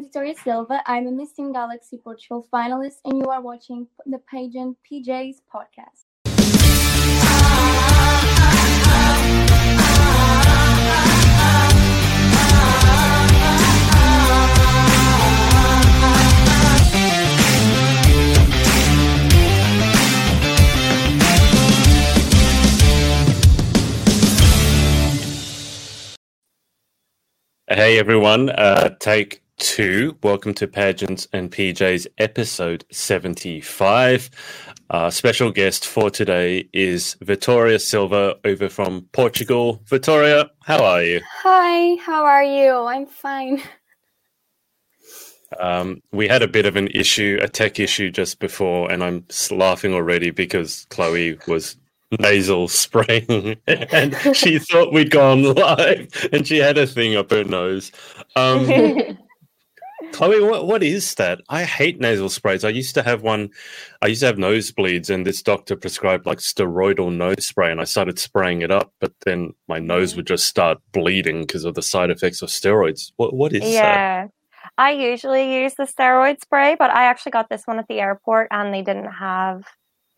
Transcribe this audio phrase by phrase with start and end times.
[0.00, 0.80] I'm Victoria Silva.
[0.86, 6.06] I'm a Miss Teen Galaxy Portugal finalist, and you are watching the Pageant PJs podcast.
[27.68, 30.16] Hey everyone, uh, take two.
[30.22, 34.30] Welcome to Pageants and PJs episode 75.
[34.88, 39.82] Our special guest for today is Vitoria Silva over from Portugal.
[39.84, 41.20] Vitoria, how are you?
[41.42, 42.72] Hi, how are you?
[42.72, 43.62] I'm fine.
[45.58, 49.26] Um, we had a bit of an issue, a tech issue just before, and I'm
[49.50, 51.76] laughing already because Chloe was
[52.18, 57.44] nasal spraying and she thought we'd gone live and she had a thing up her
[57.44, 57.92] nose.
[58.36, 59.18] Um,
[60.12, 61.40] Chloe, what, what is that?
[61.48, 62.64] I hate nasal sprays.
[62.64, 63.50] I used to have one,
[64.02, 67.84] I used to have nosebleeds, and this doctor prescribed like steroidal nose spray, and I
[67.84, 71.82] started spraying it up, but then my nose would just start bleeding because of the
[71.82, 73.12] side effects of steroids.
[73.16, 74.26] What, what is yeah.
[74.26, 74.30] that?
[74.76, 78.48] I usually use the steroid spray, but I actually got this one at the airport
[78.50, 79.64] and they didn't have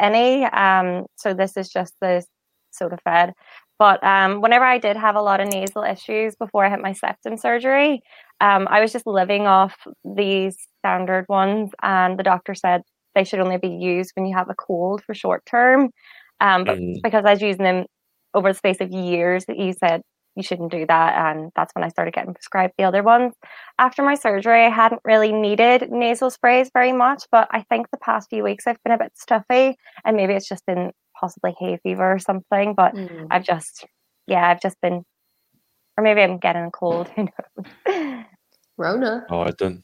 [0.01, 0.45] any.
[0.45, 2.25] Um, so this is just the
[2.73, 3.33] Sudafed.
[3.79, 6.93] But um, whenever I did have a lot of nasal issues before I had my
[6.93, 8.03] septum surgery,
[8.43, 12.83] um, I was just living off these standard ones, and the doctor said
[13.15, 15.91] they should only be used when you have a cold for short term.
[16.41, 16.97] Um, but mm.
[17.03, 17.87] because I was using them
[18.35, 20.03] over the space of years, he said
[20.35, 21.15] you shouldn't do that.
[21.17, 23.35] And that's when I started getting prescribed the other ones.
[23.79, 27.99] After my surgery, I hadn't really needed nasal sprays very much, but I think the
[27.99, 31.79] past few weeks I've been a bit stuffy and maybe it's just been possibly hay
[31.83, 32.75] fever or something.
[32.75, 33.27] But mm.
[33.31, 33.87] I've just,
[34.27, 35.05] yeah, I've just been,
[35.97, 37.29] or maybe I'm getting a cold, who
[37.87, 38.25] knows.
[38.77, 39.27] Rona.
[39.31, 39.83] Oh, I don't.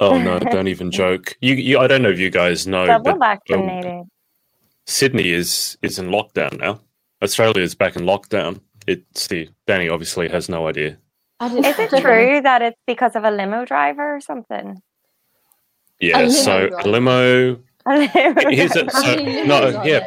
[0.00, 0.38] Oh no!
[0.38, 1.36] Don't even joke.
[1.40, 4.10] You, you, I don't know if you guys know, Double but um,
[4.86, 6.80] Sydney is is in lockdown now.
[7.22, 10.98] Australia is back in lockdown it's the Danny obviously has no idea.
[11.40, 14.80] Is it true that it's because of a limo driver or something?
[16.00, 17.58] Yeah, a so a limo.
[18.48, 20.04] He's a, so, no, yeah.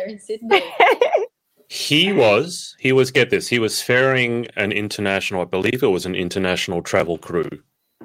[1.68, 6.06] he was he was get this he was ferrying an international i believe it was
[6.06, 7.50] an international travel crew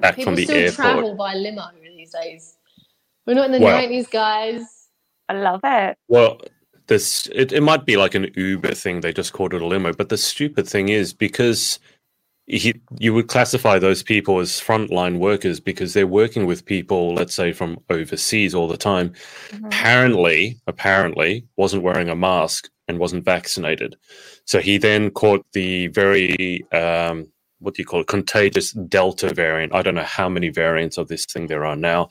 [0.01, 2.57] back People from the still airport travel by limo these days
[3.25, 4.87] we're not in the well, 90s guys
[5.29, 6.39] i love it well
[6.91, 8.99] this it, it might be like an Uber thing.
[8.99, 9.93] They just called it a limo.
[9.93, 11.79] But the stupid thing is because
[12.47, 17.33] he, you would classify those people as frontline workers because they're working with people, let's
[17.33, 19.13] say from overseas all the time.
[19.51, 19.65] Mm-hmm.
[19.65, 23.95] Apparently, apparently wasn't wearing a mask and wasn't vaccinated.
[24.45, 27.27] So he then caught the very um,
[27.61, 31.09] what do you call it contagious delta variant i don't know how many variants of
[31.09, 32.09] this thing there are now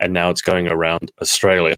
[0.00, 1.74] and now it's going around australia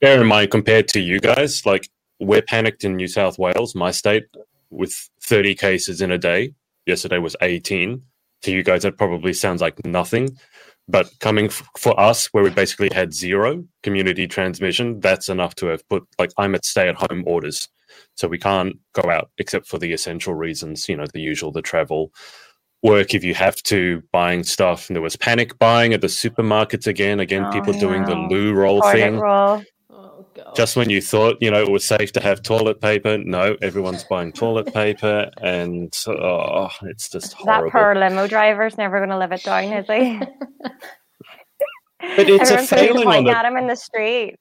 [0.00, 3.92] bear in mind, compared to you guys, like we're panicked in New South Wales, my
[3.92, 4.26] state,
[4.70, 6.54] with 30 cases in a day.
[6.86, 8.02] Yesterday was 18.
[8.44, 10.38] To you guys, that probably sounds like nothing.
[10.88, 15.68] But coming f- for us, where we basically had zero community transmission, that's enough to
[15.68, 17.68] have put, like, I'm at stay at home orders.
[18.16, 21.62] So we can't go out except for the essential reasons, you know, the usual, the
[21.62, 22.12] travel,
[22.82, 24.88] work if you have to, buying stuff.
[24.88, 27.20] And there was panic buying at the supermarkets again.
[27.20, 29.18] Again, oh, people doing the loo roll thing.
[29.18, 29.62] Roll.
[29.90, 30.54] Oh, God.
[30.54, 34.04] Just when you thought, you know, it was safe to have toilet paper, no, everyone's
[34.04, 37.70] buying toilet paper, and oh, it's just horrible.
[37.70, 40.18] That poor limo driver's never going to live it down, is he?
[42.00, 43.36] but it's Everyone's a failing on the...
[43.36, 44.36] at him in the street.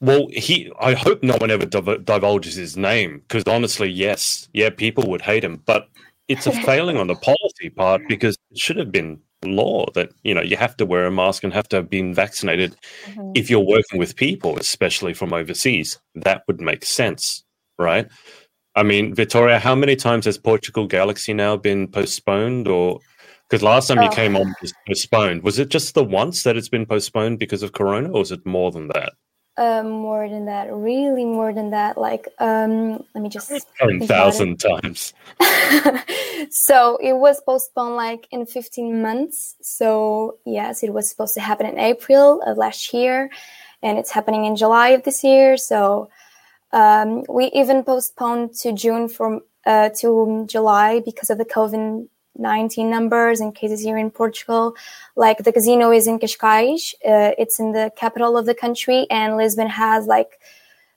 [0.00, 0.70] Well, he.
[0.80, 5.22] I hope no one ever div- divulges his name because honestly, yes, yeah, people would
[5.22, 5.60] hate him.
[5.66, 5.88] But
[6.28, 10.34] it's a failing on the policy part because it should have been law that you
[10.34, 13.30] know you have to wear a mask and have to have been vaccinated mm-hmm.
[13.34, 17.44] if you're working with people especially from overseas that would make sense
[17.78, 18.08] right
[18.74, 22.98] i mean victoria how many times has portugal galaxy now been postponed or
[23.48, 24.02] because last time oh.
[24.02, 27.62] you came on was postponed was it just the once that it's been postponed because
[27.62, 29.12] of corona or is it more than that
[29.58, 31.98] um, more than that, really more than that.
[31.98, 33.50] Like, um, let me just
[33.80, 35.12] ten thousand times.
[36.50, 39.56] so it was postponed like in fifteen months.
[39.60, 43.30] So yes, it was supposed to happen in April of last year,
[43.82, 45.56] and it's happening in July of this year.
[45.56, 46.08] So
[46.72, 52.90] um, we even postponed to June from uh, to July because of the COVID 19
[52.90, 54.74] numbers in cases here in Portugal.
[55.16, 59.36] Like the casino is in Cascais, uh, it's in the capital of the country, and
[59.36, 60.40] Lisbon has like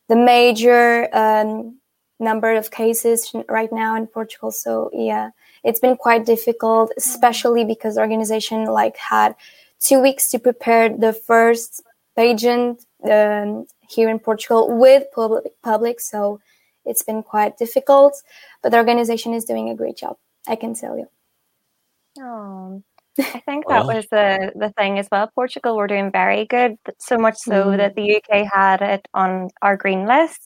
[0.08, 1.78] the major um,
[2.20, 4.52] number of cases right now in Portugal.
[4.52, 5.32] So yeah,
[5.64, 9.36] it's been quite difficult, especially because the organization like had
[9.80, 11.82] two weeks to prepare the first
[12.16, 16.00] pageant um, here in Portugal with public, public.
[16.00, 16.40] So
[16.86, 18.22] it's been quite difficult,
[18.62, 20.18] but the organization is doing a great job.
[20.48, 21.08] I can tell you.
[22.22, 22.84] Oh,
[23.36, 25.30] I think that was the the thing as well.
[25.36, 27.78] Portugal were doing very good, so much so Mm.
[27.78, 30.42] that the UK had it on our green list.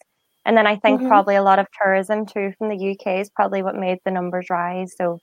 [0.46, 1.06] And then I think Mhm.
[1.06, 4.48] probably a lot of tourism too from the UK is probably what made the numbers
[4.52, 4.94] rise.
[4.98, 5.20] So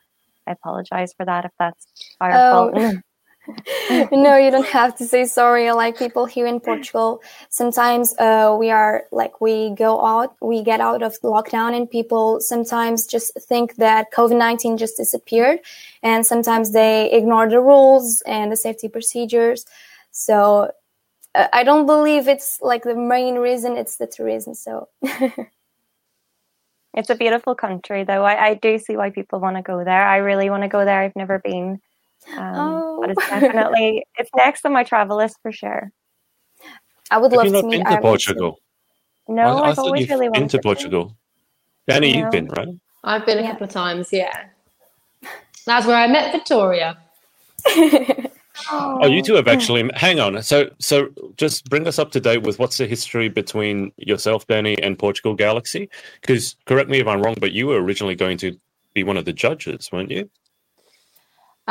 [0.48, 1.86] I apologize for that if that's
[2.20, 2.46] our Oh.
[2.50, 2.74] fault.
[4.12, 5.70] no, you don't have to say sorry.
[5.72, 10.80] Like people here in Portugal, sometimes uh, we are like we go out, we get
[10.80, 15.60] out of lockdown, and people sometimes just think that COVID nineteen just disappeared,
[16.02, 19.66] and sometimes they ignore the rules and the safety procedures.
[20.12, 20.70] So
[21.34, 24.54] uh, I don't believe it's like the main reason; it's the tourism.
[24.54, 24.88] So
[26.94, 28.22] It's a beautiful country, though.
[28.24, 30.06] I, I do see why people want to go there.
[30.06, 31.00] I really want to go there.
[31.00, 31.80] I've never been,
[32.36, 33.40] um, but it's Oh.
[33.40, 35.90] definitely it's next on my travel list for sure.
[37.10, 38.34] I would love you to not meet been to Ireland too.
[38.34, 38.58] Portugal?
[39.28, 41.16] No, I, I I've thought always you've really been wanted to Portugal.
[41.88, 42.68] Danny, you've been, right?
[43.04, 43.50] I've been a Yeah.
[43.52, 44.46] couple of times, yeah.
[45.66, 46.98] That's where I met Victoria.
[48.70, 49.90] Oh, you two have actually.
[49.94, 50.42] Hang on.
[50.42, 54.80] So, so just bring us up to date with what's the history between yourself, Danny,
[54.82, 55.88] and Portugal Galaxy?
[56.20, 58.56] Because correct me if I'm wrong, but you were originally going to
[58.94, 60.30] be one of the judges, weren't you?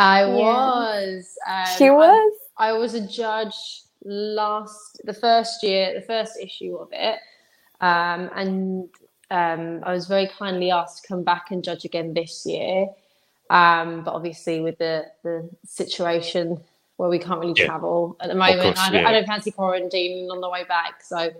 [0.01, 0.35] I Yeah.
[0.35, 1.37] was.
[1.47, 2.33] Um, She was.
[2.57, 7.19] I was a judge last the first year, the first issue of it,
[7.81, 8.89] um, and
[9.29, 12.87] um, I was very kindly asked to come back and judge again this year.
[13.49, 16.63] Um, but obviously, with the the situation
[16.97, 17.65] where we can't really Yeah.
[17.67, 19.09] travel at the moment, course, I, don't, yeah.
[19.09, 21.03] I don't fancy quarantining on the way back.
[21.03, 21.31] So,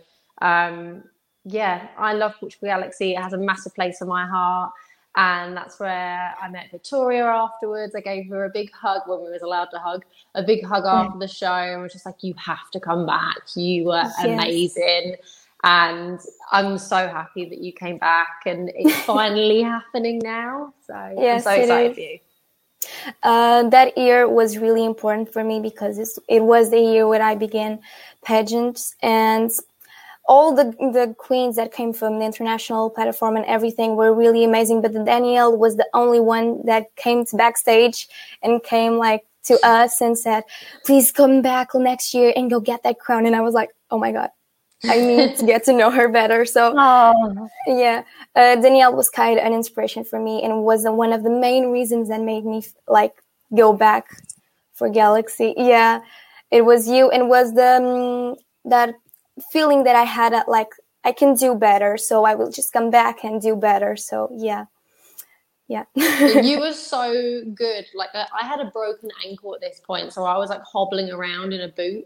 [0.41, 1.03] um,
[1.45, 3.13] yeah, I love Portugal Galaxy.
[3.13, 4.71] It has a massive place in my heart.
[5.15, 7.95] And that's where I met Victoria afterwards.
[7.95, 10.05] I gave her a big hug when we was allowed to hug,
[10.35, 13.37] a big hug after the show, and was just like, "You have to come back.
[13.55, 14.23] You were Yes.
[14.23, 15.15] amazing."
[15.63, 16.19] And
[16.51, 20.73] I'm so happy that you came back, and it's finally happening now.
[20.87, 21.95] So Yes, I'm so excited is.
[21.95, 22.19] for you.
[23.23, 27.21] Uh, that year was really important for me because it's, it was the year when
[27.21, 27.79] I began
[28.23, 29.51] pageants and
[30.25, 34.81] all the the queens that came from the international platform and everything were really amazing.
[34.81, 38.07] But Danielle was the only one that came to backstage
[38.41, 40.43] and came like to us and said,
[40.85, 43.97] "Please come back next year and go get that crown." And I was like, "Oh
[43.97, 44.29] my god."
[44.83, 46.45] I need to get to know her better.
[46.45, 48.03] So Oh, yeah,
[48.35, 51.71] uh, Danielle was kind of an inspiration for me and was one of the main
[51.71, 53.21] reasons that made me like
[53.55, 54.07] go back
[54.73, 55.53] for Galaxy.
[55.57, 56.01] Yeah,
[56.49, 58.35] it was you and was the um,
[58.65, 58.95] that
[59.51, 60.69] feeling that I had at like
[61.03, 63.95] I can do better, so I will just come back and do better.
[63.95, 64.65] So yeah,
[65.67, 65.85] yeah.
[65.95, 67.85] you were so good.
[67.95, 71.09] Like I I had a broken ankle at this point, so I was like hobbling
[71.11, 72.05] around in a boot.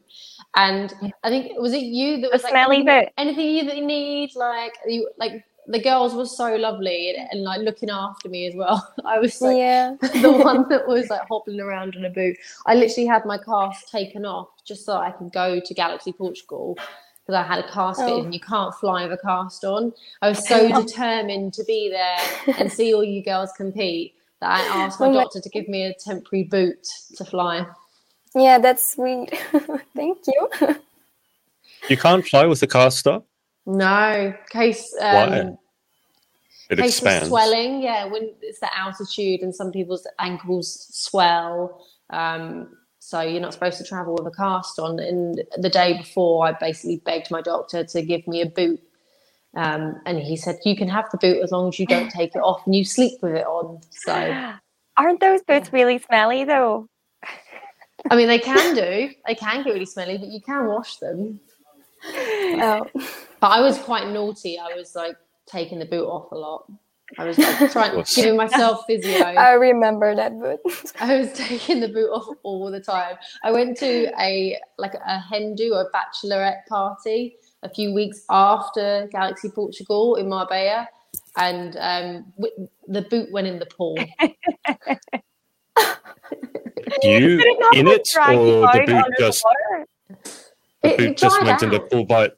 [0.56, 0.94] And
[1.24, 3.10] I think was it you that The was like smelly anything, boot.
[3.18, 7.44] anything you that you need, like you like the girls were so lovely and, and
[7.44, 8.94] like looking after me as well.
[9.06, 9.96] I was like yeah.
[10.22, 12.38] the one that was like hobbling around in a boot.
[12.68, 16.78] I literally had my cast taken off just so I could go to Galaxy Portugal
[17.26, 18.06] because I had a cast Oh.
[18.06, 19.94] fitted and you can't fly with a cast on.
[20.22, 24.62] I was so determined to be there and see all you girls compete that I
[24.84, 27.66] asked my Oh my- doctor to give me a temporary boot to fly.
[28.36, 29.30] Yeah, that's sweet.
[29.96, 30.76] Thank you.
[31.90, 33.22] You can't fly with the caster.
[33.66, 35.40] No, case Why?
[35.40, 35.58] um,
[36.70, 37.28] It case of expands.
[37.30, 37.82] swelling.
[37.82, 41.86] Yeah, when it's the altitude and some people's ankles swell.
[42.12, 44.98] Um, so you're not supposed to travel with a cast on.
[45.00, 48.82] And the day before, I basically begged my doctor to give me a boot.
[49.56, 52.36] Um, and he said, you can have the boot as long as you don't take
[52.36, 53.80] it off and you sleep with it on.
[53.92, 54.12] So,
[54.98, 56.88] aren't those boots really smelly though?
[58.10, 59.12] I mean, they can do.
[59.28, 61.40] They can get really smelly, but you can wash them.
[62.08, 62.86] Oh,
[63.40, 64.58] But I was quite naughty.
[64.60, 65.16] I was like
[65.48, 66.72] taking the boot off a lot.
[67.18, 68.16] I was like trying, course.
[68.16, 69.24] giving myself physio.
[69.24, 70.60] I remember that boot.
[71.00, 73.16] I was taking the boot off all the time.
[73.44, 78.24] I went to a like a hen do or a bachelorette party a few weeks
[78.30, 80.88] after Galaxy Portugal in Marbella,
[81.38, 83.98] and um, w- the boot went in the pool.
[87.04, 89.86] You it in it, or the boot just water?
[90.82, 92.06] the It- boot it just dried went in the pool?
[92.06, 92.38] But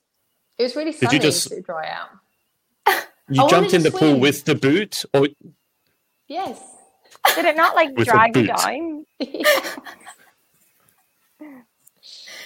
[0.58, 1.12] It was really sunny.
[1.12, 2.10] Did you just- to dry out.
[3.30, 5.28] You I jumped in to the pool with the boot, or
[6.28, 6.60] Yes.
[7.36, 8.56] Did it not like drag you boot.
[8.56, 9.06] down?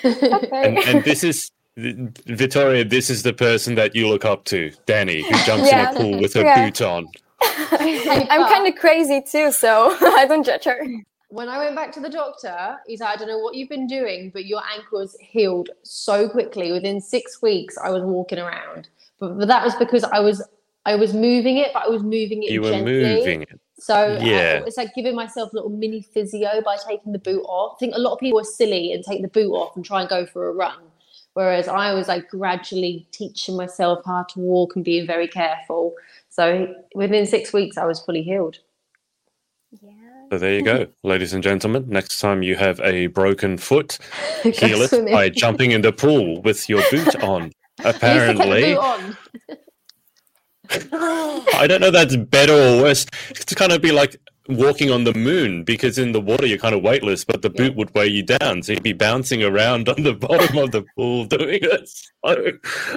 [0.04, 2.86] and, and this is Victoria.
[2.86, 5.90] This is the person that you look up to, Danny, who jumps Yeah.
[5.92, 6.66] in a pool with her Yeah.
[6.66, 7.10] boot on.
[7.42, 10.80] I'm kind of crazy too, so I don't judge her.
[11.30, 13.88] when I went back to the doctor, he's like, I don't know what you've been
[13.88, 16.72] doing, but your ankles healed so quickly.
[16.72, 18.90] Within six weeks, I was walking around.
[19.20, 20.44] But, but that was because I was
[20.86, 22.94] I was moving it, but I was moving it You were gently.
[23.04, 23.60] moving it.
[23.80, 24.64] So Yeah.
[24.66, 27.78] it's like giving myself a little mini physio by taking the boot off.
[27.78, 30.02] I think a lot of people are silly and take the boot off and try
[30.02, 30.78] and go for a run.
[31.34, 35.94] Whereas I was like gradually teaching myself how to walk and being very careful.
[36.30, 38.58] So within six weeks, I was fully healed.
[39.82, 39.92] Yeah.
[40.32, 41.86] So there you go, ladies and gentlemen.
[41.88, 43.98] Next time you have a broken foot,
[44.44, 45.14] heal it swimming.
[45.14, 47.52] by jumping in the pool with your boot on.
[47.84, 49.18] I used to take the Apparently, boot on.
[50.72, 53.06] I don't know if that's better or worse.
[53.30, 56.76] It's kind of be like walking on the moon because in the water you're kind
[56.76, 58.64] of weightless, but the boot would weigh you down.
[58.64, 62.52] So you'd be bouncing around on the bottom of the pool doing a slow,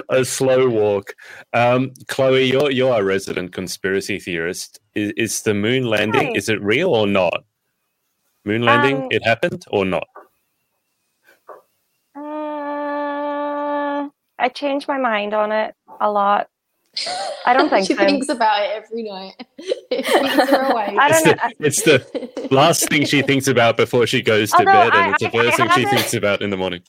[0.09, 1.15] a slow walk.
[1.53, 4.79] Um, Chloe, you're you're our resident conspiracy theorist.
[4.93, 6.27] Is, is the moon landing?
[6.27, 6.33] Hi.
[6.35, 7.43] Is it real or not?
[8.45, 9.03] Moon landing?
[9.03, 10.07] Um, it happened or not?
[12.15, 16.47] Mm, I change my mind on it a lot.
[17.45, 18.05] I don't think she so.
[18.05, 19.33] thinks about it every night.
[19.57, 20.97] it keeps her awake.
[20.99, 21.51] I It's don't the, know.
[21.59, 21.81] it's
[22.47, 25.23] the last thing she thinks about before she goes to Although bed, I- and it's
[25.23, 26.81] the I- I first thing she haven't- thinks about in the morning.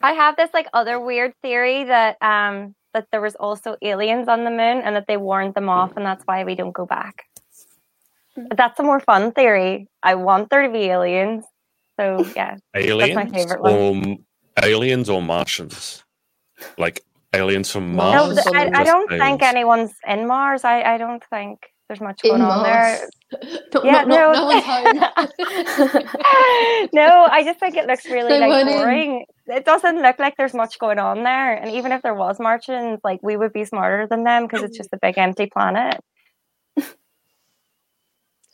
[0.00, 4.44] I have this like other weird theory that um that there was also aliens on
[4.44, 7.24] the moon and that they warned them off and that's why we don't go back.
[8.36, 9.88] But that's a more fun theory.
[10.02, 11.44] I want there to be aliens.
[11.98, 12.56] So yeah.
[12.76, 13.74] Aliens favorite one.
[13.74, 14.16] or
[14.62, 16.04] aliens or Martians,
[16.78, 17.02] like
[17.34, 18.36] aliens from Mars?
[18.36, 20.64] No, th- I, I don't think anyone's in Mars.
[20.64, 21.58] I, I don't think
[21.88, 22.98] there's much In going on there.
[22.98, 23.10] Mars.
[23.74, 24.32] Not, Yeah, not, not, no.
[24.32, 24.96] no one's home.
[26.94, 28.76] no, I just think it looks really They like weren't in.
[28.78, 29.26] boring.
[29.48, 31.54] It doesn't look like there's much going on there.
[31.54, 34.76] And even if there was Martians, like we would be smarter than them because it's
[34.76, 36.00] just a big empty planet.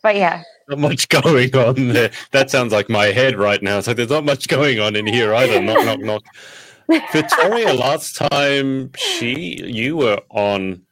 [0.03, 2.11] But yeah, Not much going on there.
[2.33, 3.81] That sounds like my head right now.
[3.81, 5.63] So there's not much going on in here either.
[5.63, 6.23] Knock, knock, knock.
[7.13, 10.83] Victoria, last time she you were on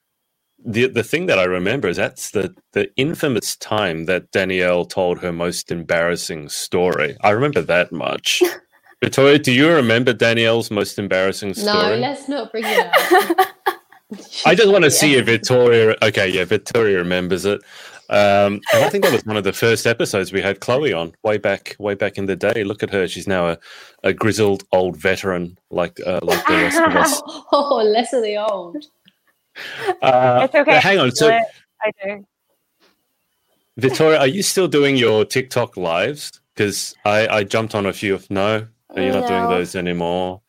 [0.65, 5.21] the the thing that I remember is that's the the infamous time that Danielle told
[5.21, 7.17] her most embarrassing story.
[7.23, 8.43] I remember that much.
[9.03, 11.91] Victoria, do you remember Danielle's most embarrassing story?
[11.91, 12.01] no, story?
[12.01, 12.95] let's not bring it up.
[14.45, 15.21] I just want to see Yeah.
[15.21, 15.97] if Victoria.
[16.03, 17.63] Okay, yeah, Victoria remembers it.
[18.13, 21.15] Um, and I think that was one of the first episodes we had Chloe on
[21.23, 22.63] way back, way back in the day.
[22.63, 23.59] Look at her; she's now a,
[24.05, 27.23] a grizzled old veteran, like uh, like the rest of us.
[27.55, 28.85] Oh, less of the old.
[30.03, 30.79] Uh, it's okay.
[30.79, 32.27] Hang on, so I do.
[33.79, 36.39] Victoria, are you still doing your TikTok lives?
[36.55, 40.43] Because I, I jumped on a few of no, you're not doing those anymore.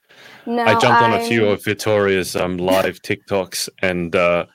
[0.46, 4.48] No, I jumped on a few of Victoria's um, live TikToks, and uh,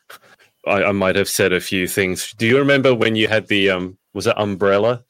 [0.68, 2.32] I, I might have said a few things.
[2.38, 5.04] Do you remember when you had the um, was it umbrella?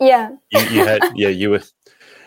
[0.00, 1.62] Yeah, You, you had yeah, you were.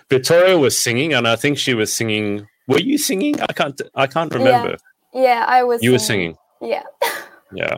[0.10, 2.48] Victoria was singing, and I think she was singing.
[2.67, 3.41] Were you singing?
[3.41, 3.82] I can't.
[3.96, 4.77] I can't remember.
[5.13, 5.82] yeah, I was.
[5.84, 6.36] You were singing.
[6.62, 6.84] Yeah.
[7.53, 7.77] Yeah,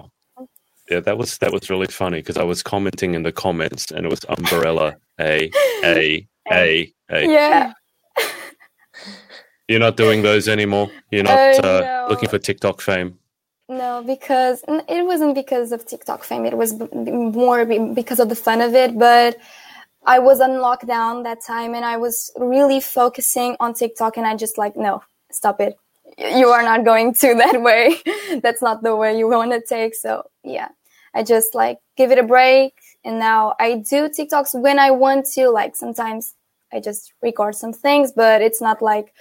[0.89, 1.01] yeah.
[1.01, 4.09] That was that was really funny because I was commenting in the comments, and it
[4.09, 4.95] was umbrella.
[5.19, 5.51] A
[5.83, 7.25] a a a.
[7.29, 7.73] Yeah.
[9.67, 10.89] You're not doing those anymore.
[11.11, 12.07] You're not Uh, uh, no.
[12.09, 13.19] looking for TikTok fame.
[13.69, 16.45] No, because it wasn't because of TikTok fame.
[16.45, 18.97] It was more because of the fun of it.
[18.97, 19.37] But
[20.05, 24.37] I was on lockdown that time, and I was really focusing on TikTok, and I
[24.37, 25.77] just like, no, stop it.
[26.17, 27.97] You are not going to that way.
[28.41, 29.95] That's not the way you want to take.
[29.95, 30.69] So yeah,
[31.13, 32.73] I just like give it a break.
[33.03, 35.49] And now I do TikToks when I want to.
[35.49, 36.33] Like sometimes
[36.71, 39.13] I just record some things, but it's not like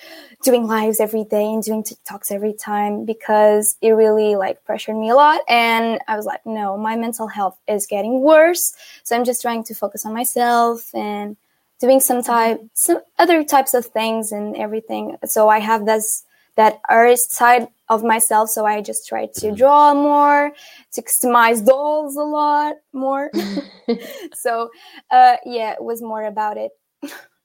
[0.43, 5.11] doing lives every day and doing TikToks every time because it really like pressured me
[5.11, 5.41] a lot.
[5.49, 8.75] And I was like, no, my mental health is getting worse.
[9.05, 11.37] So I'm just trying to focus on myself and
[11.81, 15.17] doing some type, some other types of things and everything.
[15.26, 16.25] So I have this,
[16.57, 18.50] that artist side of myself.
[18.50, 20.53] So I just try to draw more,
[20.93, 23.31] to customize dolls a lot more.
[24.35, 24.71] so,
[25.11, 26.73] uh, yeah, it was more about it.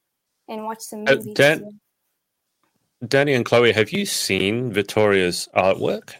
[0.51, 1.33] and watch some Uh, movies.
[1.33, 3.07] Dan- too.
[3.07, 6.13] Danny and Chloe, have you seen Victoria's artwork?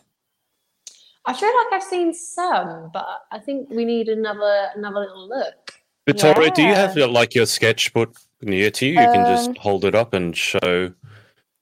[1.26, 5.74] I feel like I've seen some, but I think we need another another little look.
[6.08, 7.06] Victoria, do you have Yeah.
[7.06, 8.94] your, like your sketchbook near to you?
[8.94, 10.94] You can just Um, hold it up and show.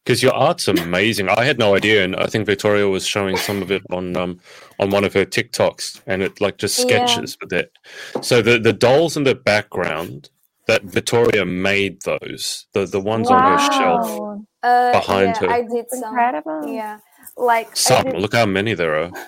[0.06, 1.28] Because your art's amazing.
[1.30, 4.40] I had no idea, and I think Victoria was showing some of it on um
[4.80, 6.86] on one of her TikToks, and it like just Yeah.
[7.06, 7.74] sketches with it.
[8.22, 10.30] So the the dolls in the background
[10.70, 14.22] that Victoria made those the the ones on her shelf.
[14.64, 15.52] Uh, behind yeah, her.
[15.52, 16.06] I did some.
[16.10, 16.68] Incredible.
[16.68, 17.00] Yeah,
[17.38, 19.12] like Some did- look how many there are.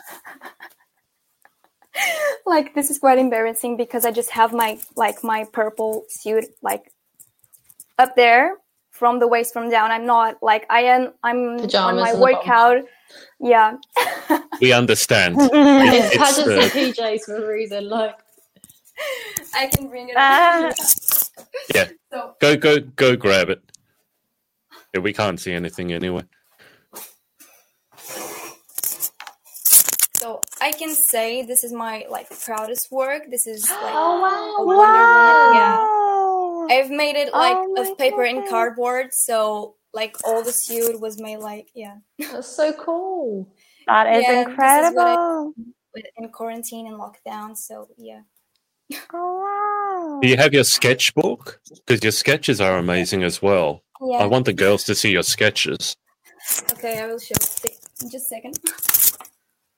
[2.46, 6.92] like this is quite embarrassing because I just have my like my purple suit like
[8.00, 8.56] up there
[8.92, 9.92] from the waist from down.
[9.92, 11.14] I'm not like I am.
[11.24, 12.32] I'm Pajamas on my on the bottom.
[12.38, 12.84] workout.
[13.42, 13.78] Yeah,
[14.62, 15.36] We understand.
[15.40, 17.90] It's It's, pageants uh, and PJs for a reason.
[17.90, 18.16] Like,
[19.56, 20.16] I can bring it.
[20.18, 20.74] Up.
[21.74, 21.88] Yeah.
[22.12, 23.16] So Go, go, go!
[23.16, 23.62] Grab it.
[24.94, 26.24] Yeah, we can't see anything anyway.
[30.18, 33.24] so I can say this is my like proudest work.
[33.32, 34.66] This is like oh a wow,
[36.68, 36.78] Woman, yeah.
[36.84, 39.08] I've made it like Oh of paper and cardboard.
[39.14, 41.98] So like all the suit was made like yeah.
[42.20, 43.54] that's so cool.
[43.88, 45.54] That is Yeah, this is what I- incredible.
[45.96, 47.58] with- in quarantine and lockdown.
[47.58, 48.22] So yeah.
[49.14, 51.60] Oh, Do you have your sketchbook?
[51.86, 53.84] Because your sketches are amazing as well.
[54.02, 54.18] Yeah.
[54.18, 55.96] I want the girls to see your sketches
[56.74, 57.34] okay, I will show.
[57.36, 58.60] Just a second.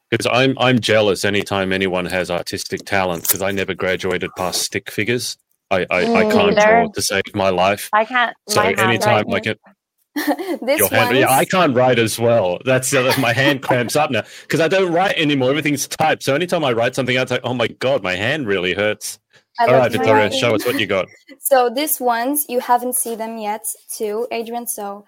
[0.10, 4.90] because I'm I'm jealous anytime anyone has artistic talent because I never graduated past stick
[4.90, 5.38] figures.
[5.72, 7.90] I I, I can't draw to save my life.
[7.94, 8.36] I can't.
[8.48, 9.73] So my anytime I handwriting can,
[10.62, 12.60] this your hand, yeah, I can't write as well.
[12.66, 15.52] That's uh, my hand cramps up now because I don't write anymore.
[15.52, 16.24] Everything's typed.
[16.24, 19.20] So anytime I write something out, it's like, oh my god, my hand really hurts.
[19.60, 20.32] I All love right, Victoria, writing.
[20.32, 21.08] show us what you got.
[21.40, 23.66] So these ones you haven't seen them yet,
[23.98, 24.68] too, Adrian.
[24.68, 25.06] So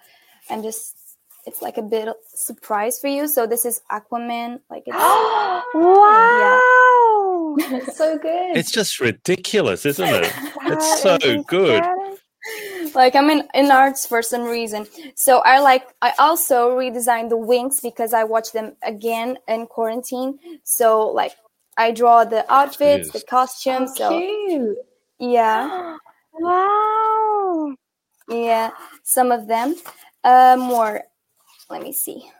[0.50, 0.96] I'm just.
[1.46, 3.28] It's like a bit of surprise for you.
[3.28, 4.60] So this is Aquaman.
[4.70, 5.16] Like it's
[5.74, 6.60] wow.
[7.70, 8.58] It's so good.
[8.58, 10.34] It's just ridiculous, isn't it?
[10.64, 11.88] That It's so good.
[11.88, 12.05] incredible.
[12.96, 14.86] Like I'm in, in arts for some reason.
[15.14, 20.38] So I like I also redesigned the Winx because I watched them again in quarantine.
[20.64, 21.36] So like
[21.76, 23.94] I draw the outfits, the costumes.
[23.96, 24.78] so So cute.
[25.18, 25.98] yeah,
[26.32, 27.74] Wow.
[28.30, 28.70] yeah,
[29.02, 29.76] some of them.
[30.24, 31.02] Uh, more.
[31.68, 32.30] Let me see.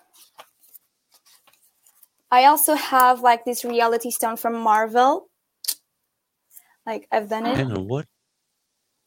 [2.30, 5.28] I also have like this reality stone from Marvel.
[6.86, 7.56] Like I've done it.
[7.56, 8.06] Hang on, what?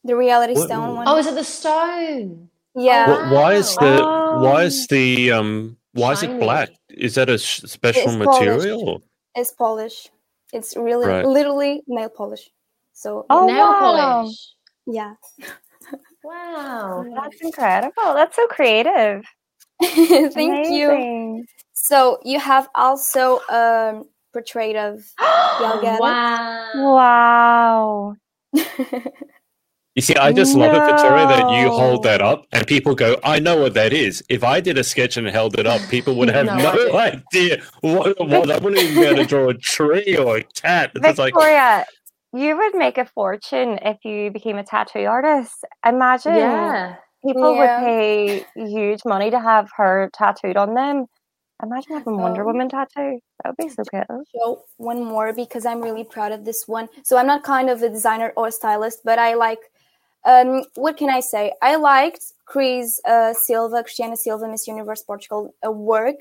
[0.04, 1.08] The reality What- stone one.
[1.08, 2.48] Oh, is it the stone?
[2.74, 3.04] yeah.
[3.06, 4.00] Wh- Why is the
[4.44, 4.66] why Oh.
[4.66, 6.70] is the um why is it black?
[6.88, 8.40] Is that a special It's polished.
[8.40, 9.02] material?
[9.34, 10.08] It's polish.
[10.52, 11.26] It's really Right.
[11.26, 12.50] literally nail polish.
[12.92, 13.80] So Oh, Nail wow.
[13.80, 14.36] polish.
[14.86, 15.14] yeah.
[16.24, 17.04] Wow.
[17.14, 18.14] That's incredible.
[18.14, 19.24] That's so creative.
[19.82, 21.44] Thank you.
[21.72, 25.00] So you have also um portrait of
[25.82, 26.70] Gal Wow.
[26.94, 28.14] Wow.
[30.00, 33.18] You see, I just love it, Victoria, that you hold that up and people go,
[33.22, 34.24] I know what that is.
[34.30, 37.62] If I did a sketch and held it up, people would have No no, idea
[37.82, 40.92] what, what I wouldn't even be able to draw a tree or a cat.
[40.94, 41.84] It's like Victoria,
[42.32, 45.66] you would make a fortune if you became a tattoo artist.
[45.84, 46.94] Imagine Yeah.
[47.22, 47.60] people Yeah.
[47.60, 51.08] would pay huge money to have her tattooed on them.
[51.62, 52.42] Imagine having Wonder.
[52.46, 53.20] Woman tattoo.
[53.44, 54.22] That would be so cool.
[54.34, 56.88] show one more because I'm really proud of this one.
[57.04, 59.58] So I'm not kind of a designer or a stylist, but I like
[60.24, 61.52] um what can I say?
[61.62, 66.16] I liked Cris uh, Silva, Cristiana Silva, Miss Universe Portugal uh, work,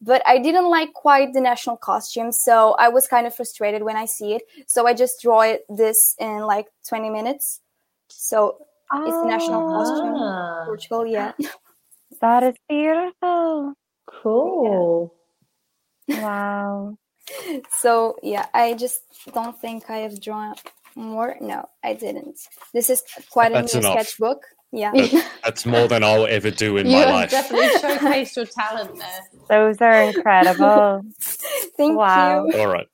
[0.00, 3.96] but I didn't like quite the national costume, so I was kind of frustrated when
[3.96, 4.42] I see it.
[4.66, 7.60] So I just draw it this in like 20 minutes.
[8.08, 8.66] So
[9.06, 10.14] It's the national costume.
[10.22, 11.32] Ah, Portugal, yeah.
[12.20, 13.74] That is beautiful.
[14.06, 15.14] cool.
[16.08, 16.96] Wow.
[17.70, 19.00] So yeah, I just
[19.32, 20.54] don't think I have drawn
[20.96, 21.36] more.
[21.40, 22.38] No, I didn't.
[22.72, 23.94] This is quite a That's new enough.
[23.94, 24.42] sketchbook.
[24.72, 24.92] Yeah.
[25.44, 27.30] that's more than I'll ever do in you my have life.
[27.30, 29.20] definitely showcased your talent there.
[29.48, 31.02] Those are incredible.
[31.76, 32.46] Thank Wow.
[32.46, 32.52] you.
[32.54, 32.86] All right.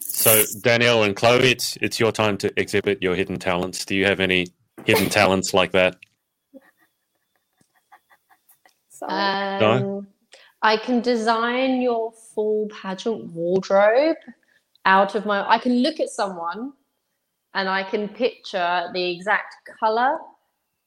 [0.00, 3.84] So Danielle and Chloe, it's it's your time to exhibit your hidden talents.
[3.84, 4.46] Do you have any
[4.84, 5.96] hidden talents like that?
[8.90, 9.36] Sorry.
[9.62, 10.08] Um,
[10.62, 14.16] I can design your full pageant wardrobe
[14.84, 15.48] out of my.
[15.48, 16.72] I can look at someone
[17.54, 20.18] and I can picture the exact color,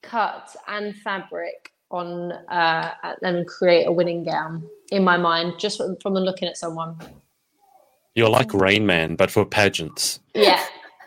[0.03, 5.95] cut, and fabric on uh, and create a winning gown in my mind just from,
[6.01, 6.97] from looking at someone.
[8.15, 10.19] You're like Rain Man, but for pageants.
[10.33, 10.61] Yeah,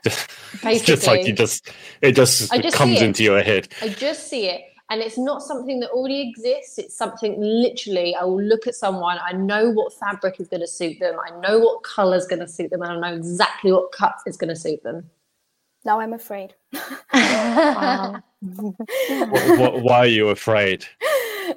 [0.05, 1.71] It's just like you just
[2.01, 3.69] it just, just comes into your head.
[3.83, 4.63] I just see it.
[4.91, 6.79] And it's not something that already exists.
[6.79, 10.67] It's something literally, I will look at someone, I know what fabric is going to
[10.67, 13.71] suit them, I know what color is going to suit them, and I know exactly
[13.71, 15.09] what cut is going to suit them.
[15.85, 16.55] Now I'm afraid.
[17.13, 18.23] Wow.
[18.43, 20.87] Wh- wh- Why are you afraid?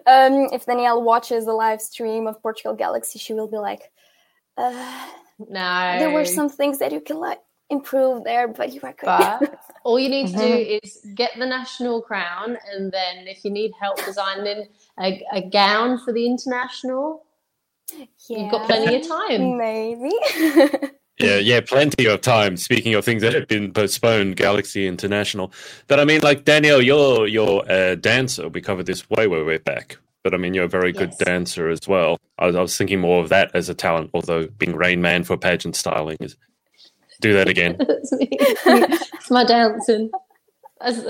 [0.06, 3.92] Um, if Danielle watches the live stream of Portugal Galaxy, she will be like,
[4.58, 5.08] uh,
[5.50, 5.96] No.
[6.00, 9.60] "There were some things that you can like improve there, but you are good." But
[9.84, 10.86] all you need to do Mm-hmm.
[10.86, 14.68] is get the national crown, and then if you need help designing
[15.00, 17.24] a, a gown for the international,
[17.96, 19.58] yeah, you've got plenty of time.
[19.58, 20.12] Maybe.
[21.20, 22.58] Yeah, yeah, plenty of time.
[22.58, 25.52] Speaking of things that have been postponed, Galaxy International.
[25.88, 28.50] But I mean, like Danielle, you're you're a dancer.
[28.50, 29.98] We covered this way, way, way back.
[30.24, 32.18] But I mean, you're a very good dancer as well.
[32.40, 35.24] I was, I was thinking more of that as a talent, although being Rain Man
[35.24, 36.36] for pageant styling is.
[37.22, 37.76] Do that again.
[37.88, 38.28] That's me.
[38.32, 40.12] it's my dancing.
[40.82, 41.06] As,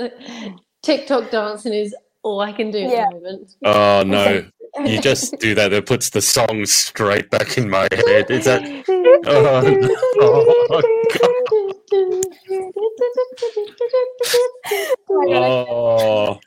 [0.82, 3.04] TikTok dancing is all I can do Yeah.
[3.06, 3.54] at the moment.
[3.64, 4.44] Oh no,
[4.84, 5.72] you just do that.
[5.72, 8.30] It puts the song straight back in my head.
[8.30, 8.62] Is that?
[9.26, 9.90] Oh,
[15.10, 16.40] Oh,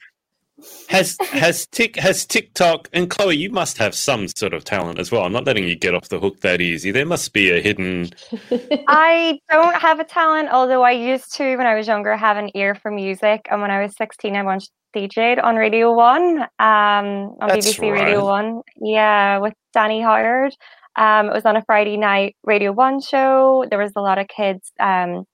[0.90, 3.36] has has Tik has TikTok and Chloe?
[3.38, 5.24] You must have some sort of talent as well.
[5.24, 6.92] I'm not letting you get off the hook that easy.
[6.92, 8.10] There must be a hidden.
[8.88, 12.50] I don't have a talent, although I used to when I was younger have an
[12.56, 13.48] ear for music.
[13.52, 17.91] And when I was 16, I once DJ'd on Radio 1, um, on That's BBC
[17.91, 18.62] Radio 1.
[18.82, 20.54] Yeah, with Danny Howard.
[20.95, 23.65] Um, it was on a Friday night Radio 1 show.
[23.69, 25.26] There was a lot of kids, um,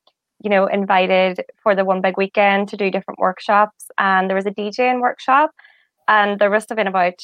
[0.44, 3.90] you know, invited for the one big weekend to do different workshops.
[3.98, 5.52] And there was a DJing workshop,
[6.08, 7.22] and there must have been about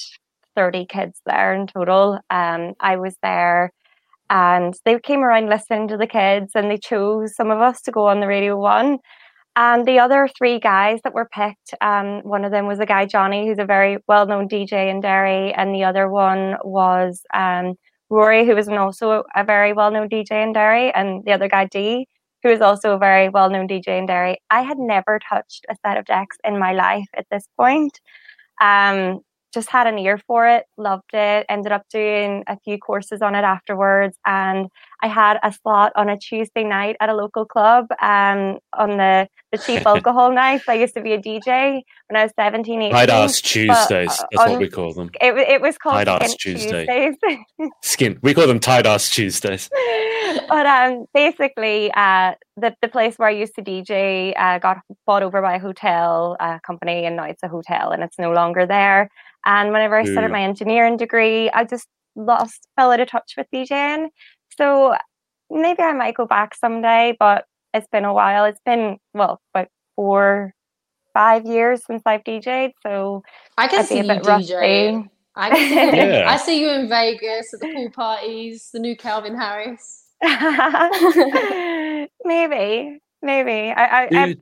[0.56, 2.20] 30 kids there in total.
[2.30, 3.72] Um, I was there
[4.30, 7.92] and they came around listening to the kids and they chose some of us to
[7.92, 9.00] go on the radio one
[9.56, 13.06] and the other three guys that were picked um, one of them was a guy
[13.06, 17.76] johnny who's a very well-known dj in derry and the other one was um,
[18.10, 21.66] rory who was an also a very well-known dj in derry and the other guy
[21.66, 22.08] d
[22.44, 25.98] who is also a very well-known dj in derry i had never touched a set
[25.98, 28.00] of decks in my life at this point
[28.62, 29.22] um,
[29.54, 33.36] just had an ear for it, loved it, ended up doing a few courses on
[33.36, 34.18] it afterwards.
[34.26, 34.68] And
[35.02, 39.28] I had a slot on a Tuesday night at a local club um, on the,
[39.52, 40.66] the cheap alcohol nights.
[40.68, 42.96] I used to be a DJ when I was 17, 18.
[42.96, 44.10] I'd ask Tuesdays.
[44.20, 45.10] uh, That's on- what we call them.
[45.22, 46.86] It, it was called I'd ask Tuesday.
[46.86, 47.40] Tuesdays.
[47.84, 48.20] Skin.
[48.22, 49.70] We call them tight ass Tuesdays.
[50.50, 55.24] but um, basically, uh, the the place where I used to DJ uh, got bought
[55.24, 58.66] over by a hotel uh, company, and now it's a hotel, and it's no longer
[58.66, 59.10] there.
[59.46, 60.34] And whenever I started Ooh.
[60.34, 64.10] my engineering degree, I just lost, fell out of touch with DJing.
[64.60, 64.94] So
[65.50, 68.44] maybe I might go back someday, but it's been a while.
[68.46, 70.54] It's been well, about four,
[71.14, 73.24] five years since I've DJed, so
[73.58, 74.28] I can I'd be see a you bit DJ.
[74.94, 75.10] rusty.
[75.36, 76.26] I, can see you, Yeah.
[76.30, 80.04] I see you in Vegas at the pool parties, the new Calvin Harris.
[82.26, 83.72] maybe, maybe.
[83.72, 84.36] I, I, I,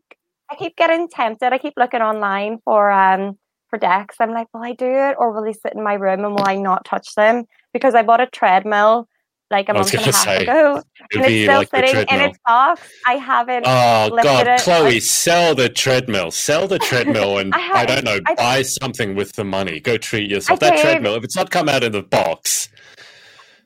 [0.49, 1.53] I keep getting tempted.
[1.53, 3.37] I keep looking online for um
[3.69, 4.15] for decks.
[4.19, 6.47] I'm like, will I do it or will they sit in my room and will
[6.47, 7.43] I not touch them?
[7.73, 9.07] Because I bought a treadmill
[9.49, 10.81] like a month and a half say, ago,
[11.13, 12.81] and it's still like sitting in its box.
[13.05, 13.65] I haven't.
[13.65, 14.61] Oh God, it.
[14.61, 16.31] Chloe, sell the treadmill.
[16.31, 19.79] Sell the treadmill, and I I, don't know, I- buy something with the money.
[19.79, 20.61] Go treat yourself.
[20.61, 20.81] I that did.
[20.81, 22.69] treadmill, if it's not come out of the box,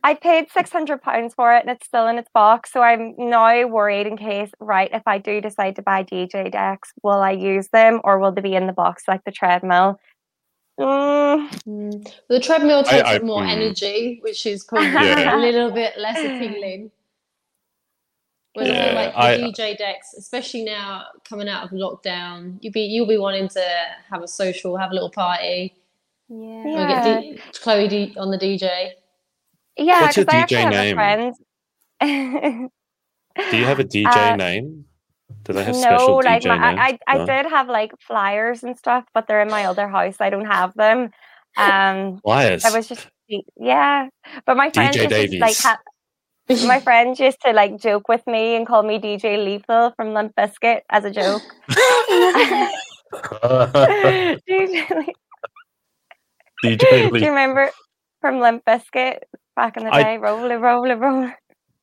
[0.04, 2.72] I paid six hundred pounds for it, and it's still in its box.
[2.72, 6.92] So I'm now worried in case, right, if I do decide to buy DJ decks,
[7.04, 10.00] will I use them or will they be in the box like the treadmill?
[10.82, 12.12] Mm.
[12.30, 13.50] The treadmill takes I- up more mm.
[13.52, 15.36] energy, which is probably Yeah.
[15.36, 16.92] a little bit less appealing.
[18.54, 22.82] Whereas Yeah, like the I- DJ decks, especially now coming out of lockdown, you'll be
[22.82, 23.66] you'll be wanting to
[24.10, 25.74] have a social, have a little party.
[26.28, 26.64] Yeah.
[26.66, 28.92] We'll get D- Chloe D- on the DJ.
[29.78, 30.98] yeah, What's your because I actually DJ have name?
[30.98, 31.34] a
[32.02, 32.70] friend.
[33.52, 34.86] do you have a DJ Uh, name?
[35.44, 36.56] Do they have no, special like DJ my.
[36.56, 37.24] I, I, No?
[37.24, 40.18] I did have like flyers and stuff, but they're in my other house.
[40.20, 41.12] I don't have them.
[41.58, 42.64] Um, Wires.
[42.66, 43.08] I was just
[43.58, 44.10] yeah,
[44.46, 45.80] but my friends DJ used to, like ha-
[46.68, 50.34] my friends used to like joke with me and call me DJ Lethal from Limp
[50.36, 51.42] Bizkit as a joke.
[56.64, 57.72] you, DJ do you remember
[58.20, 59.20] from Limp Bizkit
[59.56, 60.18] back in the day?
[60.18, 61.34] Roll it, roll it, roll it.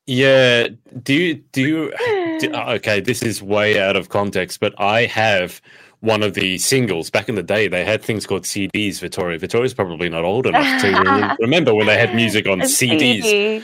[0.09, 0.69] Yeah.
[1.03, 5.05] Do you do you do- ah, okay, this is way out of context, but I
[5.05, 5.61] have
[5.99, 7.11] one of the singles.
[7.11, 9.37] Back in the day, they had things called CDs, Victoria.
[9.37, 13.21] Victoria's probably not old enough to remember when they had music on CDs.
[13.21, 13.63] CD.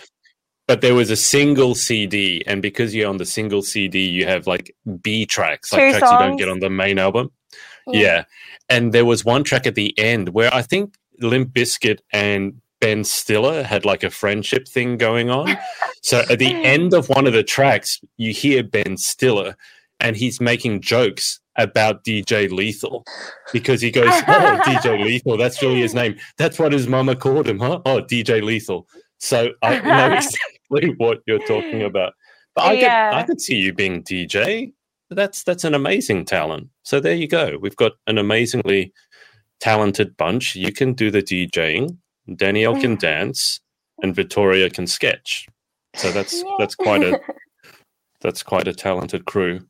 [0.67, 4.45] But there was a single CD, and because you're on the single CD, you have
[4.45, 7.31] like B tracks, like Two tracks you don't get on the main album.
[7.87, 8.01] Yeah.
[8.01, 8.23] Yeah.
[8.69, 13.03] And there was one track at the end where I think Limp Bizkit and Ben
[13.03, 15.57] Stiller had like a friendship thing going on.
[16.03, 19.55] so at the end of one of the tracks, you hear Ben Stiller
[19.99, 23.03] and he's making jokes about DJ Lethal
[23.51, 26.15] because he goes, Oh, DJ Lethal, that's really his name.
[26.37, 27.79] That's what his mama called him, huh?
[27.87, 28.87] Oh, DJ Lethal.
[29.17, 32.13] So I know exactly what you're talking about.
[32.53, 33.09] But I, Yeah.
[33.09, 34.73] could, I could see you being DJ
[35.09, 36.67] that's that's an amazing talent.
[36.83, 37.57] So there you go.
[37.59, 38.93] We've got an amazingly
[39.59, 40.55] talented bunch.
[40.55, 41.97] You can do the DJing,
[42.33, 43.59] Danielle can dance,
[44.01, 45.47] and Victoria can sketch.
[45.95, 47.19] So that's that's quite a
[48.21, 49.61] that's quite a talented crew.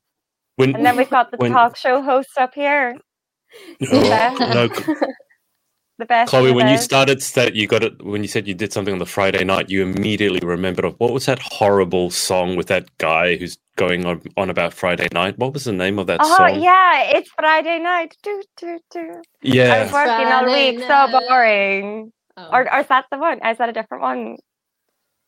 [0.57, 2.95] When And then we've got the when- talk show host up here.
[3.91, 4.69] Oh, no, no,
[5.99, 6.29] The best.
[6.31, 8.93] Chloe, of when you started that, you got it when you said you did something
[8.93, 9.69] on the Friday night.
[9.69, 14.21] You immediately remembered of what was that horrible song with that guy who's going on,
[14.37, 15.39] on about Friday night?
[15.39, 16.61] What was the name of that Oh song?
[16.63, 18.15] yeah, it's Friday night.
[18.23, 18.99] Do, do, do.
[19.01, 19.83] I yeah.
[19.83, 22.11] was working all Friday week, so boring.
[22.37, 22.49] Oh.
[22.51, 23.45] Or, or is that the one?
[23.45, 24.37] Is that a different one?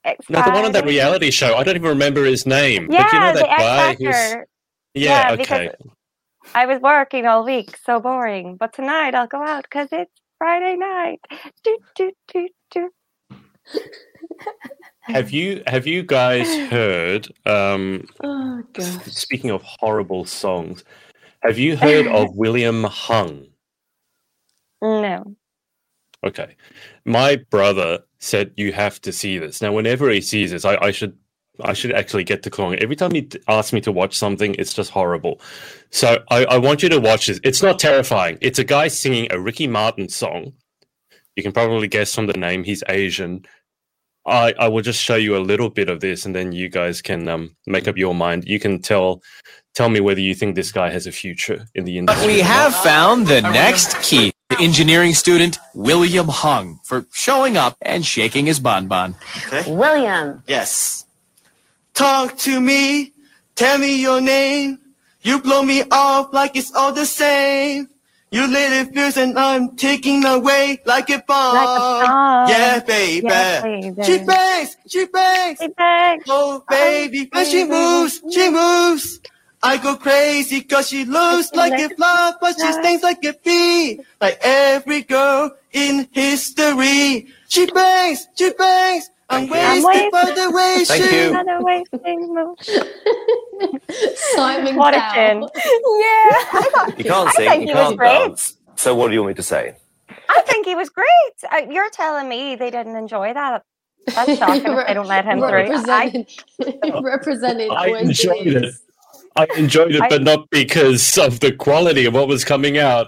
[0.04, 1.56] It's No, the one on that reality show.
[1.56, 2.88] I don't even remember his name.
[2.92, 4.46] Yeah, but you know the that X guy who's
[4.94, 5.72] yeah, Yeah, okay.
[6.56, 8.56] I was working all week, so boring.
[8.58, 11.20] But tonight I'll go out because it's Friday night.
[11.64, 12.90] Do, do, do, do.
[15.08, 17.30] Have you have you guys heard?
[17.46, 19.06] Um, oh gosh.
[19.06, 20.84] speaking of horrible songs,
[21.44, 23.48] have you heard of William Hung?
[24.82, 25.36] No.
[26.26, 26.56] Okay,
[27.06, 29.62] my brother said you have to see this.
[29.62, 31.18] Now, whenever he sees this, I, I should
[31.64, 32.78] I should actually get to Klong.
[32.78, 35.42] Every time he asks me to watch something, it's just horrible.
[35.92, 37.40] So I, I want you to watch this.
[37.44, 38.38] It's not terrifying.
[38.42, 40.54] It's a guy singing a Ricky Martin song.
[41.36, 42.64] You can probably guess from the name.
[42.64, 43.46] He's Asian.
[44.26, 47.02] I, I will just show you a little bit of this, and then you guys
[47.02, 48.44] can um, make up your mind.
[48.46, 49.22] You can tell
[49.74, 52.34] tell me whether you think this guy has a future in the But industry.
[52.34, 54.34] we have found the next key.
[54.50, 59.16] The engineering student William Hung for showing up and shaking his bonbon.
[59.68, 60.42] William.
[60.48, 61.06] Yes.
[61.94, 63.12] Talk to me.
[63.56, 64.80] Tell me your name.
[65.22, 67.90] You blow me off like it's all the same.
[68.32, 71.56] You lit it fierce and I'm taking away like a bomb.
[71.56, 72.50] bomb.
[72.50, 73.28] Yeah, baby.
[73.28, 74.04] Yeah, baby.
[74.04, 74.78] She bangs.
[74.88, 75.60] She bangs.
[75.60, 76.22] Hey, babe.
[76.30, 77.30] Oh, baby.
[77.34, 79.20] When she oh, moves, she moves.
[79.68, 84.02] I go crazy cause she looks like a flower, but she stings like a bee.
[84.22, 87.28] Like every girl in history.
[87.50, 89.10] She bangs, she bangs.
[89.30, 89.84] I'm Thank you.
[89.84, 91.30] wasted by the way Thank she you.
[91.32, 92.58] Another wasting move.
[94.16, 95.42] Simon What a chin.
[96.00, 96.64] yeah.
[96.98, 98.30] You can't I think you he was can't great.
[98.30, 98.58] dance.
[98.76, 99.76] So what do you want me to say?
[100.30, 101.08] I think he was great.
[101.52, 103.64] Uh, you're telling me they didn't enjoy that.
[104.16, 105.72] That's shocking if they don't let him through.
[105.90, 106.28] I, Represented,
[107.02, 108.76] represented I enjoyed it.
[109.38, 109.50] Girls.
[109.58, 113.08] I enjoyed it, I- but not because of the quality of what was coming out.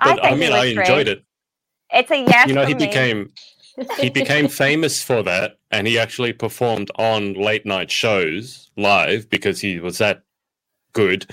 [0.00, 1.08] I But I, think he mean, I enjoyed great.
[1.08, 1.24] it.
[1.92, 2.48] it's a yes.
[2.48, 2.86] You know, he me.
[2.86, 3.32] became
[3.98, 9.60] he became famous for that, and he actually performed on late night shows live because
[9.60, 10.22] he was that
[10.92, 11.26] good.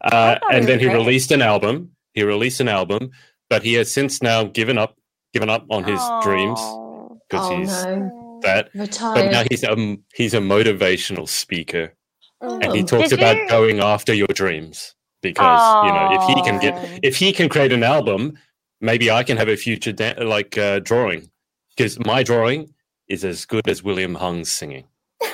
[0.00, 0.96] Uh, and then was he great.
[0.96, 1.92] released an album.
[2.14, 3.10] He released an album,
[3.48, 4.96] but he has since now given up,
[5.32, 7.18] given up on his dreams Oh.
[7.28, 8.70] because Oh he's no, that.
[8.74, 11.94] But now he's a he's a motivational speaker.
[12.42, 12.86] And he Oh.
[12.86, 17.00] talks Did about you- going after your dreams because you know if he can get
[17.04, 18.36] if he can create an album
[18.80, 21.30] maybe i can have a future da- like uh, drawing
[21.70, 22.74] because my drawing
[23.08, 24.84] is as good as william hung's singing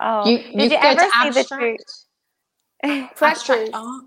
[0.00, 0.24] Oh.
[0.28, 1.54] You, Did you you ever to see the two?
[1.64, 1.92] abstract,
[2.84, 3.70] abstract Practice.
[3.74, 4.04] art.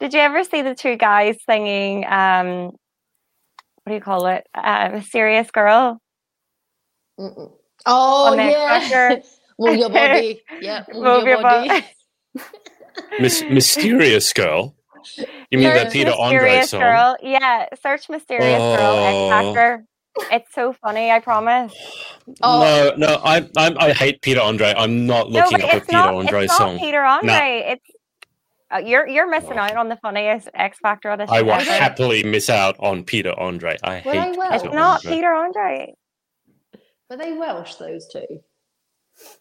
[0.00, 2.04] Did you ever see the two guys singing?
[2.06, 2.48] Um,
[3.84, 4.44] what do you call it?
[4.52, 6.00] Uh, Serious Girl.
[7.20, 7.52] Mm-mm.
[7.86, 9.22] Oh yeah, structure.
[9.58, 10.42] Move your body.
[10.60, 11.68] Yeah, move, Move your, your body.
[11.68, 11.84] body.
[13.20, 14.74] Mis- mysterious girl
[15.50, 17.16] you mean Search that peter andre song Girl.
[17.22, 19.30] Yeah, search Mysterious Girl X Oh.
[19.30, 19.84] Factor.
[20.32, 21.10] It's so funny.
[21.10, 21.72] I promise.
[22.42, 22.94] Oh.
[22.98, 25.86] no no I, I'm, I hate peter andre i'm not looking but up a it's
[25.86, 26.14] peter not.
[26.14, 27.64] andre it's song not Peter Andre.
[27.68, 27.86] It's
[28.74, 31.32] uh, you're you're missing out on the funniest X Factor audition.
[31.34, 31.70] i will ever.
[31.70, 34.54] happily miss out on peter andre i Were they hate Welsh?
[34.54, 35.94] It's peter not andre Peter Andre.
[37.10, 37.74] Were they Welsh?
[37.76, 38.26] Those two.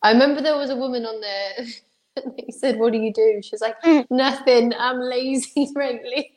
[0.04, 1.68] I remember there was a woman on there.
[2.18, 4.08] and He said, "What do you do?" She was like, Mm.
[4.12, 4.74] "Nothing.
[4.78, 6.34] I'm lazy, frankly."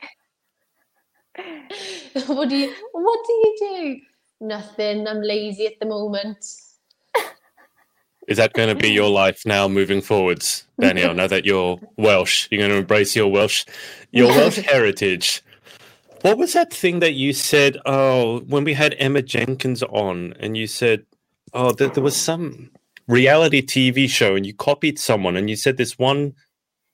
[2.27, 4.01] what do you What do you do?
[4.47, 5.07] Nothing.
[5.07, 6.45] I'm lazy at the moment.
[8.27, 11.13] Is that going to be your life now moving forwards, Danielle?
[11.15, 13.65] now that you're Welsh, you're going to embrace your Welsh,
[14.11, 15.43] your Welsh heritage.
[16.21, 17.77] What was that thing that you said?
[17.85, 21.05] Oh, when we had Emma Jenkins on, and you said,
[21.53, 22.71] "Oh, there, there was some
[23.09, 26.35] reality TV show," and you copied someone, and you said this one.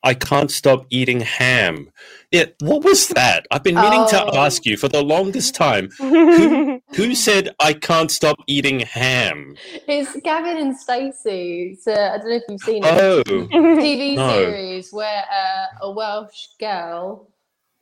[0.04, 1.92] I can't stop eating ham.
[2.32, 3.48] Yeah, what was that?
[3.52, 4.32] I've been meaning to Oh.
[4.34, 5.92] ask you for the longest time.
[6.36, 6.60] Who,
[6.96, 9.60] who said I can't stop eating ham?
[9.88, 11.78] It's Gavin and Stacey.
[11.82, 12.92] So I don't know if you've seen it.
[12.92, 13.24] Oh,
[13.80, 14.28] TV No.
[14.28, 17.30] series where uh, a Welsh girl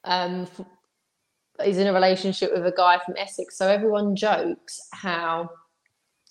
[0.06, 0.48] um,
[1.66, 3.58] is in a relationship with a guy from Essex.
[3.58, 5.50] So everyone jokes how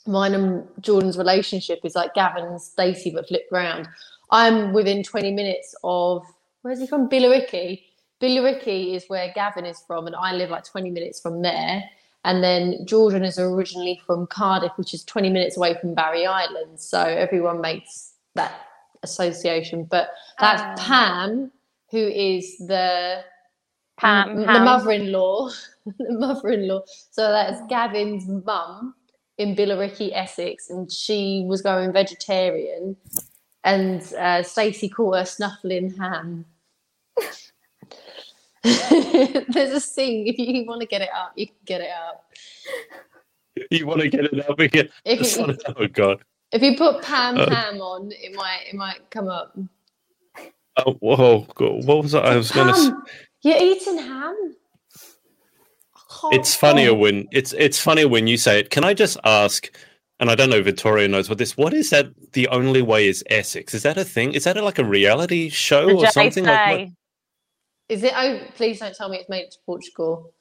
[0.07, 3.89] mine and Jordan's relationship is like Gavin and Stacey, but flipped round.
[4.31, 6.25] I'm within 20 minutes of
[6.63, 7.09] where's he from?
[7.09, 7.83] Billericay.
[8.21, 11.83] Billericay is where Gavin is from, and I live like 20 minutes from there.
[12.25, 16.79] And then Jordan is originally from Cardiff, which is 20 minutes away from Barry Island.
[16.79, 18.53] So everyone makes that
[19.03, 19.85] association.
[19.85, 20.75] But that's Ah.
[20.79, 21.51] Pam,
[21.91, 23.25] who is the
[23.97, 24.65] Pam, the Pam.
[24.65, 25.51] mother-in-law,
[25.87, 26.83] the mother-in-law.
[27.11, 28.95] So that's Gavin's mum
[29.43, 32.97] in Billericay, Essex, and she was going vegetarian.
[33.65, 36.45] And uh, Stacey called her snuffling ham.
[38.63, 40.29] There's a sing.
[40.29, 42.25] If you want to get it up, you can get it up.
[43.71, 44.89] You want to get it up again?
[45.05, 46.23] If you, oh god!
[46.53, 47.51] if you put Pam Uh.
[47.51, 49.57] Ham on, it might it might come up.
[50.79, 51.47] Oh, whoa!
[51.55, 52.25] God, What was that?
[52.25, 52.73] I was gonna.
[53.43, 54.57] you're eating ham.
[56.31, 58.71] It's funnier when it's it's funnier when you say it.
[58.71, 59.75] Can I just ask?
[60.21, 61.57] And I don't know if Vitoria knows what this.
[61.57, 62.07] What is that?
[62.33, 63.75] The only way is Essex.
[63.75, 64.33] Is that a thing?
[64.35, 66.45] Is that like a reality show The or something?
[66.45, 66.81] Like what?
[66.81, 66.93] JSA.
[67.89, 68.13] Is it?
[68.17, 70.33] Oh, please don't tell me it's made to Portugal.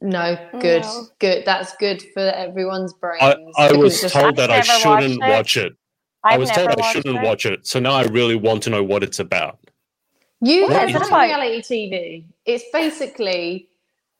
[0.00, 1.06] No, oh, good, No.
[1.18, 1.44] good.
[1.44, 3.20] That's good for everyone's brains.
[3.22, 5.28] I, I was it's- told that I shouldn't watched it.
[5.30, 5.72] watch it.
[6.24, 7.22] I I've was told I shouldn't it.
[7.22, 7.66] watch it.
[7.66, 9.58] So now I really want to know what it's about.
[10.42, 11.20] You What have is it done about?
[11.22, 12.24] reality TV.
[12.46, 13.68] It's basically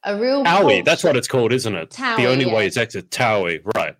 [0.05, 0.45] a real.
[0.45, 1.91] Towie, that's what it's called, isn't it?
[1.91, 2.55] Towie, the only yeah.
[2.55, 3.97] way is Essex Towie, right?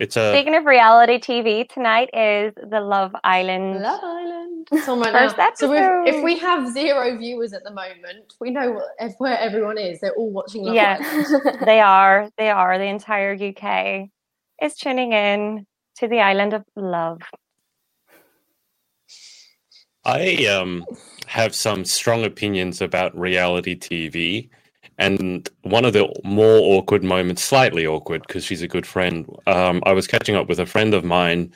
[0.00, 3.82] It's a Speaking of reality TV, tonight is the Love Island.
[3.82, 4.68] Love Island.
[4.72, 5.50] It's on right First now.
[5.54, 9.76] So if, if we have zero viewers at the moment, we know what, where everyone
[9.76, 10.00] is.
[10.00, 10.96] They're all watching Love Yeah.
[11.00, 11.58] Island.
[11.66, 12.78] They are, they are.
[12.78, 14.08] The entire UK
[14.62, 15.66] is tuning in
[15.96, 17.20] to the island of love.
[20.06, 20.86] I um
[21.26, 24.48] have some strong opinions about reality TV,
[25.00, 29.26] and one of the more awkward moments, slightly awkward because she's a good friend.
[29.46, 31.52] Um, I was catching up with a friend of mine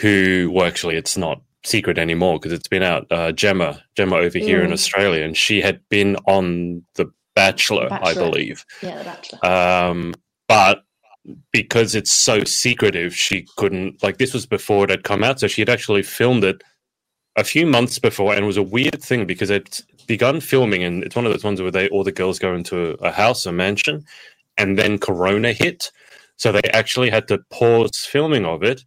[0.00, 3.06] who, well, actually, it's not secret anymore because it's been out.
[3.10, 4.74] Uh, Gemma, Gemma over here in Mm.
[4.74, 8.64] Australia, and she had been on The Bachelor, I believe.
[8.82, 9.46] Yeah, The Bachelor.
[9.46, 10.14] Um,
[10.48, 10.84] but
[11.52, 14.02] because it's so secretive, she couldn't.
[14.02, 16.62] Like this was before it had come out, so she had actually filmed it
[17.36, 21.02] a few months before, and it was a weird thing because it's begun filming, and
[21.04, 23.52] it's one of those ones where they all the girls go into a house, a
[23.52, 24.04] mansion,
[24.58, 25.90] and then Corona hit,
[26.36, 28.84] so they actually had to pause filming of it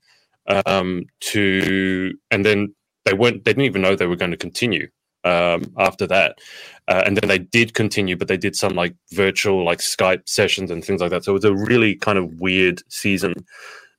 [0.65, 2.73] um, to, and then
[3.05, 3.43] they weren't.
[3.45, 4.87] They didn't even know they were going to continue
[5.25, 6.39] um, after that.
[6.87, 10.71] Uh, and then they did continue, but they did some like virtual, like Skype sessions
[10.71, 11.23] and things like that.
[11.23, 13.33] So it was a really kind of weird season.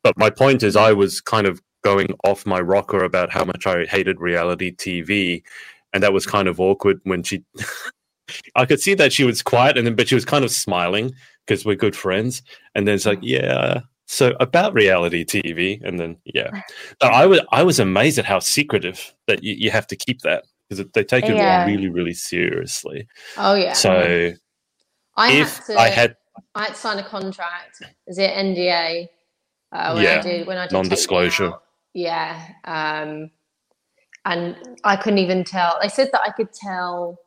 [0.02, 3.66] But my point is, I was kind of going off my rocker about how much
[3.66, 5.42] I hated reality TV,
[5.96, 7.42] and that was kind of awkward when she.
[8.56, 11.14] I could see that she was quiet, and then but she was kind of smiling
[11.46, 12.42] because we're good friends.
[12.74, 13.80] And then it's like, yeah.
[14.06, 16.50] So about reality TV, and then yeah,
[17.00, 20.20] but I was I was amazed at how secretive that you, you have to keep
[20.20, 21.64] that because they take it Yeah.
[21.64, 23.08] really really seriously.
[23.38, 23.72] Oh yeah.
[23.72, 24.32] So
[25.16, 25.80] I if had to.
[25.80, 26.16] I had
[26.54, 27.80] I had to sign a contract.
[28.06, 29.08] Is it NDA?
[29.72, 31.52] Uh, when I Yeah, did when I did non-disclosure.
[31.94, 33.30] Yeah, um,
[34.26, 35.78] and I couldn't even tell.
[35.80, 37.18] They said that I could tell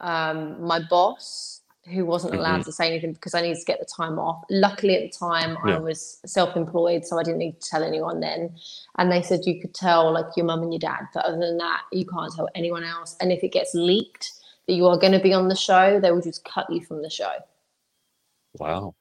[0.00, 1.62] um, my boss,
[1.92, 4.42] who wasn't allowed to say anything because I needed to get the time off.
[4.50, 8.56] Luckily, at the time, I was self-employed, so I didn't need to tell anyone then.
[8.98, 11.58] And they said you could tell like your mum and your dad, but other than
[11.58, 13.16] that, you can't tell anyone else.
[13.20, 14.32] And if it gets leaked
[14.66, 17.02] that you are going to be on the show, they will just cut you from
[17.02, 17.32] the show.
[18.58, 18.94] wow.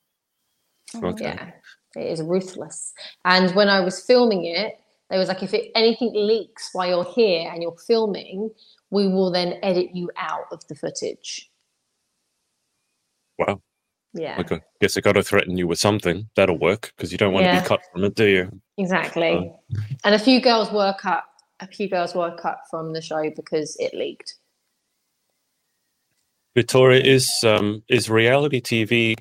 [0.93, 1.25] Okay.
[1.25, 1.51] Yeah,
[1.95, 2.93] it is ruthless.
[3.25, 7.13] And when I was filming it, they was like, if it, anything leaks while you're
[7.13, 8.49] here and you're filming,
[8.89, 11.51] we will then edit you out of the footage.
[13.37, 13.61] Wow.
[14.13, 14.61] Yeah, Okay.
[14.81, 16.29] Guess I got to threaten you with something.
[16.35, 17.61] That'll work because you don't want to Yeah.
[17.61, 18.61] be cut from it, do you?
[18.77, 19.53] exactly.
[20.03, 21.23] And a few girls were cut.
[21.59, 24.35] A few girls were cut from the show because it leaked.
[26.55, 29.17] Vitoria, is um is reality TV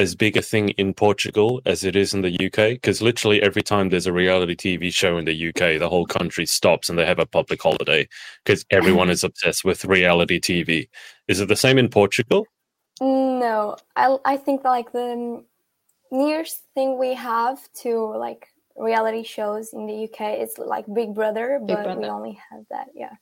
[0.00, 2.74] as big a thing in Portugal as it is in the UK?
[2.74, 6.46] Because literally every time there's a reality TV show in the UK, the whole country
[6.46, 8.08] stops and they have a public holiday
[8.44, 10.88] because everyone is obsessed with reality TV.
[11.28, 12.46] Is it the same in Portugal?
[13.00, 15.44] No, I I think like the
[16.10, 21.60] nearest thing we have to like reality shows in the UK is like Big Brother,
[21.64, 22.88] Big but we only have that.
[22.94, 23.14] Yeah.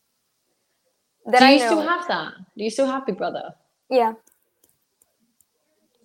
[1.27, 1.67] That Do you know.
[1.67, 2.35] still have that?
[2.57, 3.55] Do you still have Big Brother?
[3.91, 4.15] yeah.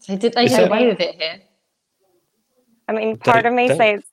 [0.03, 1.41] So did they Is get that- away with it here?
[2.87, 4.03] I mean, That- part of me that- says,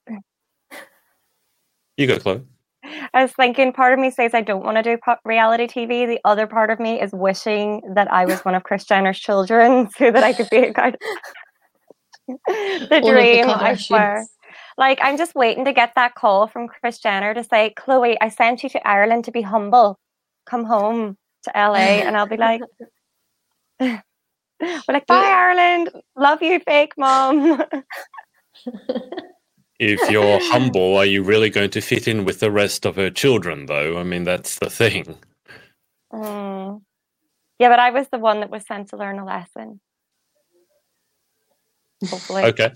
[1.97, 2.47] You go, Chloe.
[3.12, 6.07] I was thinking, part of me says I don't want to do po- reality TV.
[6.07, 9.91] The other part of me is wishing that I was one of Kris Jenner's children
[9.99, 10.97] so that I could be a kind
[12.28, 14.24] the All of the dream, I swear.
[14.78, 18.28] Like, I'm just waiting to get that call from Kris Jenner to say, Chloe, I
[18.28, 19.99] sent you to Ireland to be humble.
[20.47, 22.01] Come home to LA.
[22.07, 22.62] And I'll be like,
[24.61, 25.91] we're like, bye, But- Ireland.
[26.17, 27.63] Love you, fake mom.
[29.79, 33.11] if you're humble, are you really going to fit in with the rest of her
[33.11, 33.99] children, though?
[33.99, 35.17] I mean, that's the thing.
[36.13, 36.83] Mm.
[37.59, 39.81] Yeah, but I was the one that was sent to learn a lesson.
[42.09, 42.45] Hopefully.
[42.45, 42.73] Okay.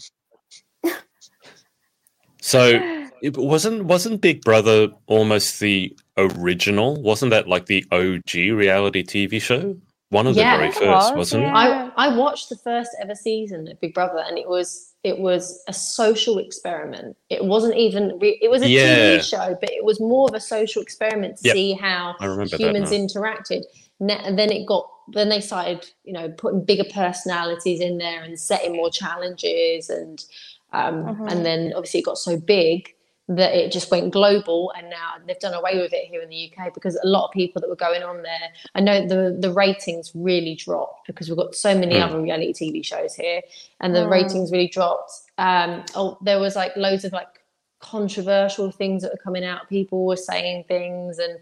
[2.40, 7.00] So it wasn't wasn't Big Brother almost the original?
[7.00, 9.76] Wasn't that like the OG reality TV show?
[10.14, 11.90] One of Yeah, the very it first, was, wasn't yeah.
[11.96, 15.60] I I watched the first ever season of Big Brother, and it was it was
[15.66, 17.16] a social experiment.
[17.30, 19.16] It wasn't even re- it was a Yeah.
[19.18, 21.54] TV show, but it was more of a social experiment to Yep.
[21.56, 23.64] see how I remember that humans interacted.
[23.98, 28.22] Ne- And then it got then they started you know putting bigger personalities in there
[28.22, 30.24] and setting more challenges and
[30.72, 31.30] um, Mhm.
[31.30, 32.93] and then obviously it got so big
[33.28, 36.52] that it just went global and now they've done away with it here in the
[36.52, 39.50] UK because a lot of people that were going on there I know the the
[39.50, 42.02] ratings really dropped because we've got so many Mm.
[42.02, 43.40] other reality TV shows here
[43.80, 44.10] and the Mm.
[44.10, 47.40] ratings really dropped um oh there was like loads of like
[47.80, 51.38] controversial things that were coming out people were saying things and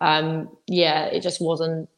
[0.00, 1.88] um yeah it just wasn't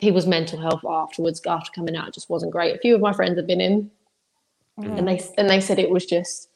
[0.00, 3.36] people's mental health afterwards after coming out just wasn't great a few of my friends
[3.36, 3.90] have been in
[4.78, 6.48] and they and they said it was just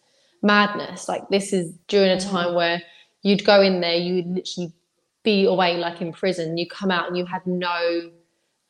[0.47, 1.09] madness.
[1.09, 2.81] Like this is during a time where
[3.23, 4.73] you'd go in there, you'd literally
[5.23, 6.57] be away like in prison.
[6.57, 8.11] You come out and you had no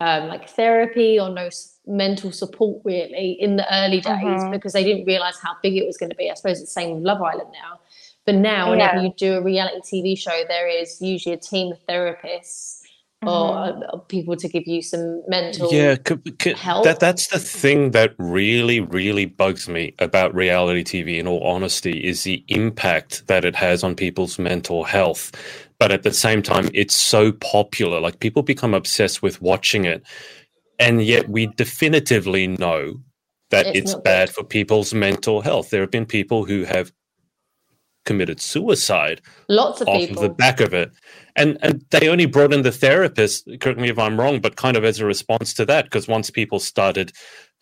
[0.00, 4.12] um, like therapy or no s- mental support really in the early days
[4.42, 4.50] Mhm.
[4.50, 6.30] because they didn't realize how big it was going to be.
[6.30, 7.80] I suppose it's the same with Love Island now.
[8.26, 9.02] But now, whenever Yeah.
[9.04, 12.75] you do a reality TV show, there is usually a team of therapists
[13.26, 15.72] or uh, uh, people to give you some mental.
[15.72, 16.84] Yeah, c- c- help.
[16.84, 21.18] that that's the thing that really, really bugs me about reality TV.
[21.18, 25.32] In all honesty, is the impact that it has on people's mental health.
[25.78, 30.02] But at the same time, it's so popular; like people become obsessed with watching it,
[30.78, 33.00] and yet we definitively know
[33.50, 34.34] that It's it's, bad good.
[34.34, 35.70] for people's mental health.
[35.70, 36.92] There have been people who have
[38.06, 40.16] committed suicide Lots of off people.
[40.16, 40.90] of the back of it.
[41.36, 44.76] And and they only brought in the therapist, correct me if I'm wrong, but kind
[44.76, 47.12] of as a response to that, because once people started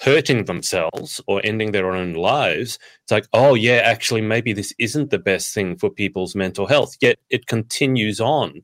[0.01, 5.11] hurting themselves or ending their own lives, it's like, oh yeah, actually maybe this isn't
[5.11, 6.95] the best thing for people's mental health.
[7.01, 8.62] Yet it continues on.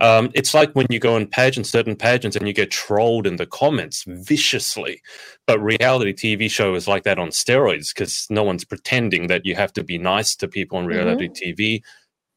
[0.00, 3.36] Um, it's like when you go in pageants, certain pageants, and you get trolled in
[3.36, 5.00] the comments viciously.
[5.46, 9.54] But reality TV show is like that on steroids because no one's pretending that you
[9.54, 11.82] have to be nice to people on reality TV.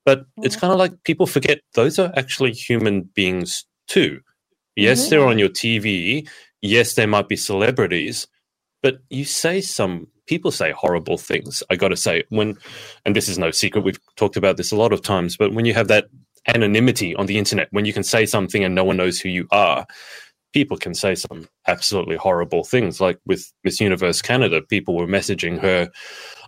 [0.05, 4.21] But it's kind of like people forget those are actually human beings too.
[4.75, 5.09] Yes, Mhm.
[5.09, 6.27] they're on your TV.
[6.61, 8.27] Yes, they might be celebrities,
[8.83, 11.63] but you say some people say horrible things.
[11.69, 12.57] I got to say, when,
[13.05, 15.65] and this is no secret, we've talked about this a lot of times, but when
[15.65, 16.07] you have that
[16.47, 19.47] anonymity on the internet, when you can say something and no one knows who you
[19.51, 19.85] are,
[20.53, 22.99] people can say some absolutely horrible things.
[23.01, 25.89] Like with Miss Universe Canada, people were messaging her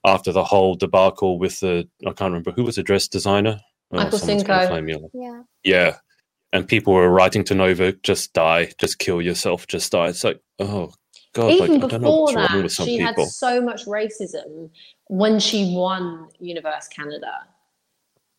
[0.05, 3.59] after the whole debacle with the, I can't remember who was the dress designer.
[3.91, 5.09] Oh, Michael Cinco.
[5.13, 5.41] Yeah.
[5.63, 5.97] Yeah.
[6.53, 10.07] And people were writing to Nova, just die, just kill yourself, just die.
[10.07, 10.91] It's like, oh
[11.33, 13.25] God, Even like I don't know before what's wrong that, with some she people.
[13.25, 14.71] had so much racism
[15.07, 17.45] when she won Universe Canada.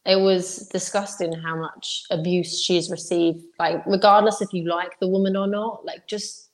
[0.06, 3.44] It was disgusting how much abuse she's received.
[3.58, 6.48] Like, regardless if you like the woman or not, like, just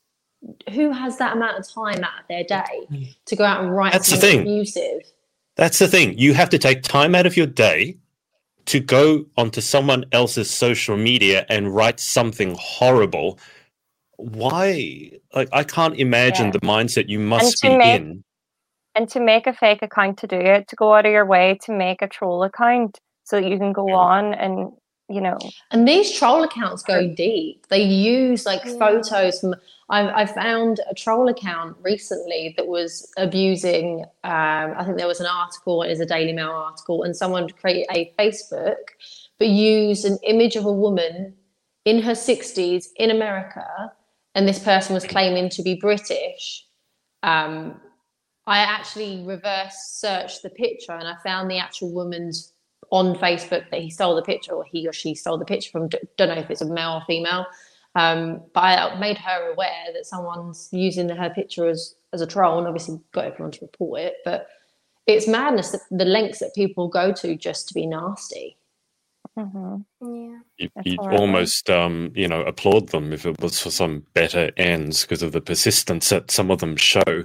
[0.73, 3.93] who has that amount of time out of their day to go out and write
[3.93, 4.41] That's the thing.
[4.43, 5.01] abusive?
[5.57, 6.19] That's the thing.
[6.19, 7.97] You have to take time out of your day
[8.67, 13.39] to go onto someone else's social media and write something horrible.
[14.17, 15.13] Why?
[15.35, 16.53] Like, I can't imagine Yeah.
[16.53, 18.25] the mindset you must to be make- in.
[18.95, 21.59] and to make a fake account to do it, to go out of your way
[21.63, 24.73] to make a troll account so that you can go on and
[25.09, 25.37] you know
[25.73, 27.67] And these troll accounts go deep.
[27.69, 28.79] They use like Yeah.
[28.79, 29.55] photos from.
[29.89, 34.05] I, I found a troll account recently that was abusing.
[34.25, 37.49] Um, I think there was an article, it was a Daily Mail article, and someone
[37.51, 38.83] created a Facebook,
[39.39, 41.35] but used an image of a woman
[41.85, 43.65] in her 60s in America,
[44.35, 46.65] and this person was claiming to be British.
[47.23, 47.81] Um,
[48.49, 52.53] I actually reverse searched the picture and I found the actual woman's
[52.91, 55.89] on Facebook that he stole the picture or he or she stole the picture from.
[56.17, 57.47] Don't know if it's a male or female.
[57.95, 62.59] Um, but I made her aware that someone's using her picture as, as a troll
[62.59, 64.17] and obviously got everyone to report it.
[64.23, 64.49] But
[65.07, 68.59] it's madness that the lengths that people go to just to be nasty.
[69.39, 69.85] mhm.
[70.03, 70.39] Yeah.
[70.59, 71.21] You, you'd horrible.
[71.21, 75.33] almost, um, you know, applaud them if it was for some better ends because of
[75.33, 77.25] the persistence that some of them show.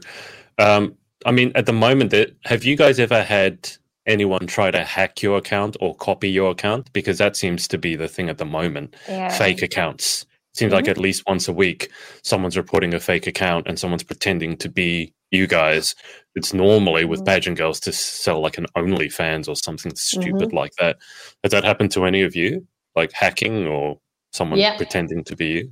[0.57, 0.95] Um,
[1.25, 3.69] I mean, at the moment, that have you guys ever had
[4.05, 6.91] anyone try to hack your account or copy your account?
[6.93, 8.95] Because that seems to be the thing at the moment.
[9.07, 10.25] yeah Fake accounts.
[10.53, 10.75] Seems Mm-hmm.
[10.75, 11.89] like at least once a week,
[12.23, 15.95] someone's reporting a fake account and someone's pretending to be you guys.
[16.35, 20.55] It's normally with pageant girls to sell like an OnlyFans or something stupid Mm-hmm.
[20.57, 20.97] like that.
[21.43, 22.67] Has that happened to any of you?
[22.97, 23.99] Like hacking or
[24.33, 24.75] someone Yeah.
[24.75, 25.71] pretending to be you?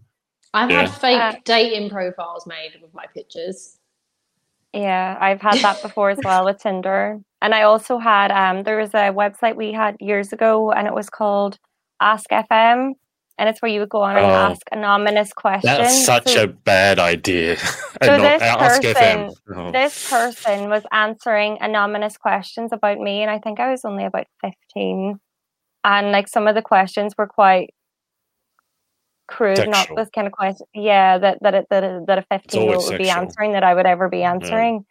[0.54, 0.82] I've Yeah.
[0.88, 3.79] had fake Uh, dating profiles made with my pictures.
[4.74, 7.20] Yeah, I've had that before as well with Tinder.
[7.42, 10.94] And I also had um there was a website we had years ago and it
[10.94, 11.58] was called
[12.02, 12.92] Ask FM
[13.38, 14.30] and it's where you would go on and Oh.
[14.52, 15.78] ask anonymous questions.
[15.78, 17.56] That's such So a bad idea.
[18.04, 18.94] So this Ask FM.
[18.94, 19.72] person- Oh.
[19.72, 24.28] this person was answering anonymous questions about me and I think I was only about
[24.42, 25.20] 15
[25.84, 27.74] and like some of the questions were quite
[29.30, 32.62] crude not this kind of question yeah that that it, that, a- that a 15
[32.64, 34.86] year old would be answering that I would ever be answering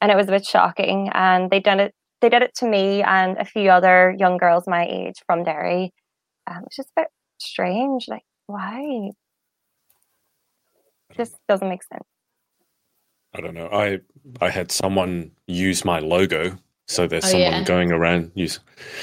[0.00, 3.02] and it was a bit shocking and they done it they did it to me
[3.02, 5.92] and a few other young girls my age from Derry
[6.48, 7.08] um, it's just a bit
[7.38, 9.10] strange like why
[11.16, 12.04] just doesn't make sense
[13.34, 13.68] I don't know.
[13.72, 14.00] I
[14.42, 17.64] I had someone use my logo, so there's Oh, someone yeah.
[17.64, 18.60] going around use.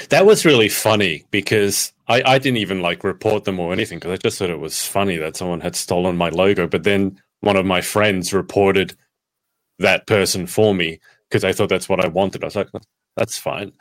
[0.10, 4.12] That was really funny because I I didn't even like report them or anything because
[4.12, 6.68] I just thought it was funny that someone had stolen my logo.
[6.68, 8.96] But then one of my friends reported
[9.80, 11.00] that person for me
[11.30, 12.44] because I thought that's what I wanted.
[12.44, 12.70] I was like,
[13.16, 13.72] that's fine,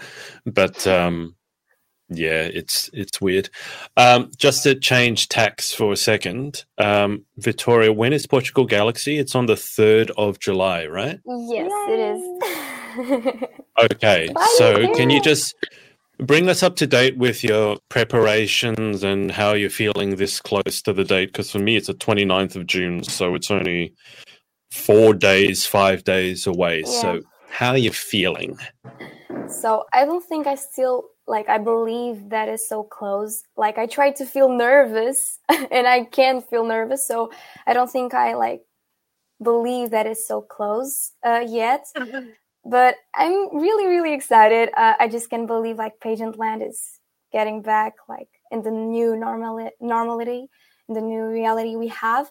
[0.46, 1.34] but um,
[2.10, 3.50] yeah, it's it's weird.
[3.96, 9.18] Um, just to change tax for a second, um, Vitoria, when is Portugal Galaxy?
[9.18, 11.20] It's on the third of July, right?
[11.26, 12.00] Yes, it
[13.42, 13.44] is.
[13.80, 15.54] Okay, Bye, so can you just
[16.18, 20.92] bring us up to date with your preparations and how you're feeling this close to
[20.92, 21.26] the date?
[21.26, 23.94] Because for me, it's the 29th of June, so it's only
[24.70, 26.80] four days, five days away.
[26.80, 27.00] Yeah.
[27.00, 28.58] So, how are you feeling?
[29.48, 33.42] So I don't think I still like I believe that is so close.
[33.56, 37.30] Like I try to feel nervous and I can't feel nervous, so
[37.66, 38.62] I don't think I like
[39.42, 41.86] believe that it's so close uh, yet.
[42.68, 44.70] But I'm really really excited.
[44.76, 47.00] Uh, I just can't believe like Pageant Land is
[47.32, 50.48] getting back like in the new normal normality,
[50.88, 52.30] in the new reality we have.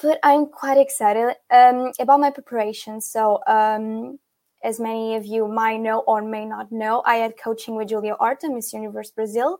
[0.00, 3.00] But I'm quite excited um, about my preparation.
[3.00, 4.18] So um,
[4.62, 8.14] as many of you might know or may not know, I had coaching with Julia
[8.14, 9.58] Horta, Miss Universe Brazil,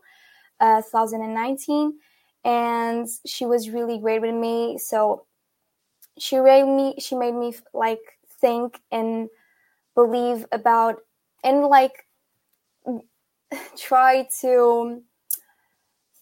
[0.59, 1.93] uh, 2019,
[2.45, 4.77] and she was really great with me.
[4.77, 5.25] So
[6.17, 7.99] she made me, she made me like
[8.39, 9.29] think and
[9.99, 10.95] believe about
[11.43, 12.05] and like
[13.77, 15.01] try to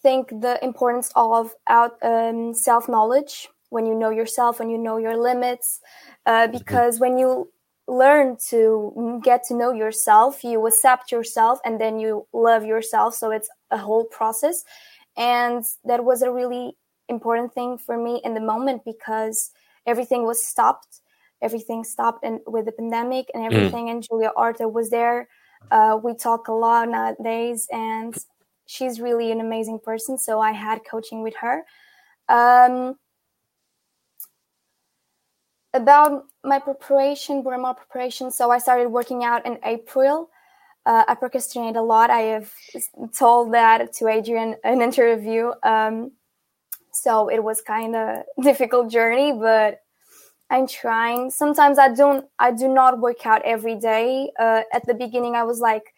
[0.02, 4.96] think the importance of out um, self knowledge when you know yourself, when you know
[4.96, 5.80] your limits,
[6.24, 7.50] uh, because when you
[7.86, 13.14] learn to get to know yourself, you accept yourself, and then you love yourself.
[13.14, 14.64] So it's a whole process,
[15.16, 16.76] and that was a really
[17.08, 19.50] important thing for me in the moment because
[19.86, 21.00] everything was stopped.
[21.40, 25.28] Everything stopped, and with the pandemic and everything, and Julia Horta was there.
[25.70, 28.16] Uh, we talk a lot nowadays, and
[28.66, 30.18] she's really an amazing person.
[30.18, 31.64] So I had coaching with her.
[32.28, 32.96] Um,
[35.74, 38.30] about my preparation, Burma preparation.
[38.30, 40.30] So I started working out in April.
[40.86, 42.10] Uh, I procrastinate a lot.
[42.10, 42.52] I have
[43.16, 45.52] told that to Adrian in an interview.
[45.62, 46.12] Um,
[46.92, 49.80] so it was kind of difficult journey, but
[50.50, 51.30] I'm trying.
[51.30, 52.26] Sometimes I don't.
[52.38, 54.30] I do not work out every day.
[54.38, 55.94] Uh, at the beginning, I was like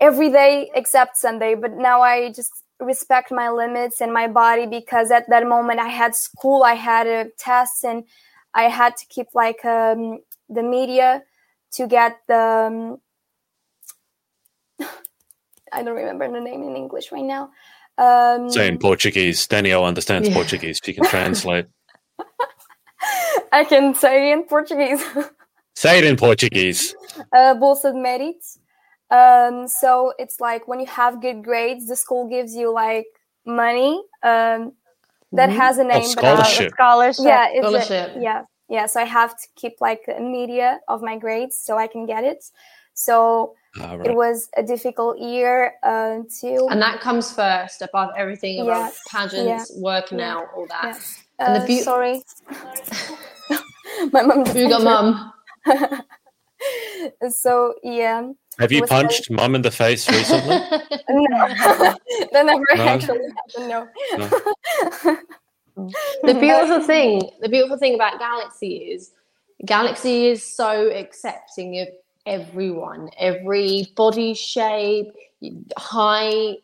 [0.00, 5.10] every day except Sunday, but now I just respect my limits and my body because
[5.10, 8.04] at that moment I had school, I had a test, and
[8.52, 11.22] I had to keep like um, the media
[11.72, 12.98] to get the.
[14.80, 14.86] Um,
[15.72, 17.50] I don't remember the name in English right now.
[17.96, 19.46] Um, Say in Portuguese.
[19.46, 20.34] Danielle understands Yeah.
[20.34, 20.80] Portuguese.
[20.82, 21.66] She can translate.
[23.52, 25.02] I can say in Portuguese.
[25.74, 26.94] Say it in Portuguese.
[27.32, 28.58] uh, Bolsa de Mérito.
[29.10, 33.06] Um, so it's like when you have good grades, the school gives you like
[33.46, 34.02] money.
[34.22, 34.72] Um,
[35.32, 35.56] that Mhm.
[35.56, 36.72] has a name, but Uh, the Scholarship.
[36.72, 38.12] scholarship yeah, it's a- Scholarship.
[38.18, 38.86] yeah, yeah.
[38.86, 42.24] So I have to keep like a media of my grades so I can get
[42.24, 42.42] it.
[42.94, 46.66] So Ah, it was a difficult year uh, to.
[46.70, 49.12] And that comes first above everything about Yeah.
[49.12, 50.32] pageants, working Yeah.
[50.38, 50.96] out, all that.
[50.96, 51.46] Yeah.
[51.46, 52.22] And the Uh, beau- sorry,
[54.12, 54.44] my mom.
[54.44, 55.32] just You got entered.
[55.66, 56.02] mum.
[57.30, 60.56] so yeah, Have you was punched mum in the face recently?
[61.08, 61.48] no,
[62.32, 62.82] that never No?
[62.84, 63.18] actually
[63.56, 63.68] happened.
[63.68, 63.88] No.
[66.24, 69.12] the beautiful thing, the beautiful thing about Galaxy is
[69.64, 71.88] Galaxy is so accepting of
[72.26, 75.12] everyone, every body shape,
[75.76, 76.58] height,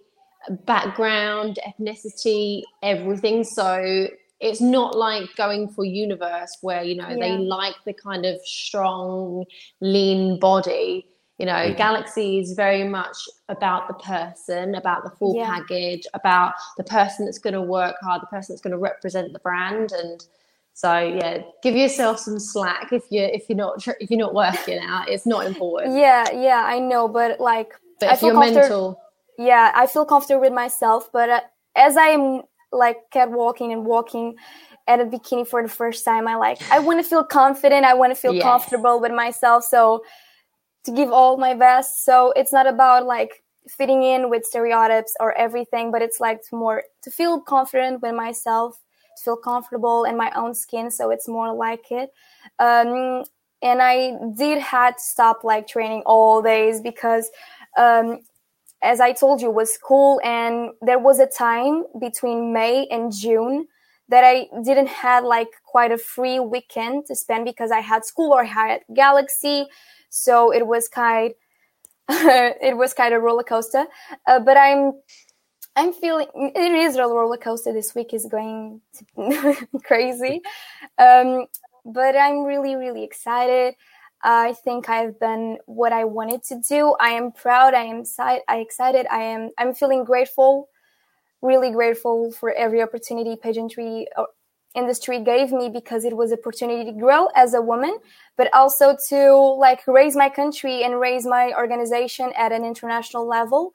[0.66, 3.45] background, ethnicity, everything.
[3.45, 4.09] So
[4.41, 9.45] it's not like going for universe where you know they like the kind of strong
[9.80, 11.07] lean body
[11.39, 11.76] you know Mhm.
[11.76, 13.16] galaxy is very much
[13.49, 15.47] about the person about the full Yeah.
[15.47, 19.32] package about the person that's going to work hard the person that's going to represent
[19.32, 20.26] the brand and
[20.74, 24.78] so yeah give yourself some slack if you're if you're not if you're not working
[24.93, 27.70] out it's not important Yeah, yeah, I know, but like,
[28.01, 29.01] but I if feel you're comfort- mental
[29.39, 31.11] yeah, I feel comfortable with myself.
[31.12, 31.41] But uh,
[31.74, 32.43] as I'm
[32.74, 34.36] like kept walking and walking
[34.86, 37.86] at a bikini for the first time, I like I want to feel confident.
[37.86, 38.42] I want to feel Yes.
[38.42, 39.64] comfortable with myself.
[39.64, 40.02] So
[40.84, 42.04] to give all my best.
[42.04, 46.56] So it's not about like fitting in with stereotypes or everything, but it's like to
[46.56, 48.78] more to feel confident with myself,
[49.16, 50.90] to feel comfortable in my own skin.
[50.90, 52.10] So it's more like it.
[52.58, 53.24] Um,
[53.62, 57.30] and I did had to stop like training all days because
[57.78, 58.20] um,
[58.85, 63.66] as I told you, was school, and there was a time between May and June
[64.09, 68.32] that I didn't have like quite a free weekend to spend because I had school
[68.32, 69.66] or I had Galaxy,
[70.11, 71.32] so it was kind,
[72.11, 73.87] it was kind of roller coaster.
[74.26, 74.93] Uh, but I'm,
[75.76, 77.72] I'm feeling it is a roller coaster.
[77.72, 78.82] This week is going
[79.85, 80.43] crazy,
[80.99, 81.47] um,
[81.87, 83.74] but I'm really really excited.
[84.24, 86.96] I think I've done what I wanted to do.
[86.98, 87.74] I am proud.
[87.74, 89.06] I am si- I excited.
[89.10, 89.50] I am.
[89.58, 90.70] I'm feeling grateful,
[91.42, 94.24] really grateful for every opportunity pageantry uh,
[94.74, 97.98] industry gave me because it was opportunity to grow as a woman,
[98.36, 103.72] but also to like raise my country and raise my organization at an international level.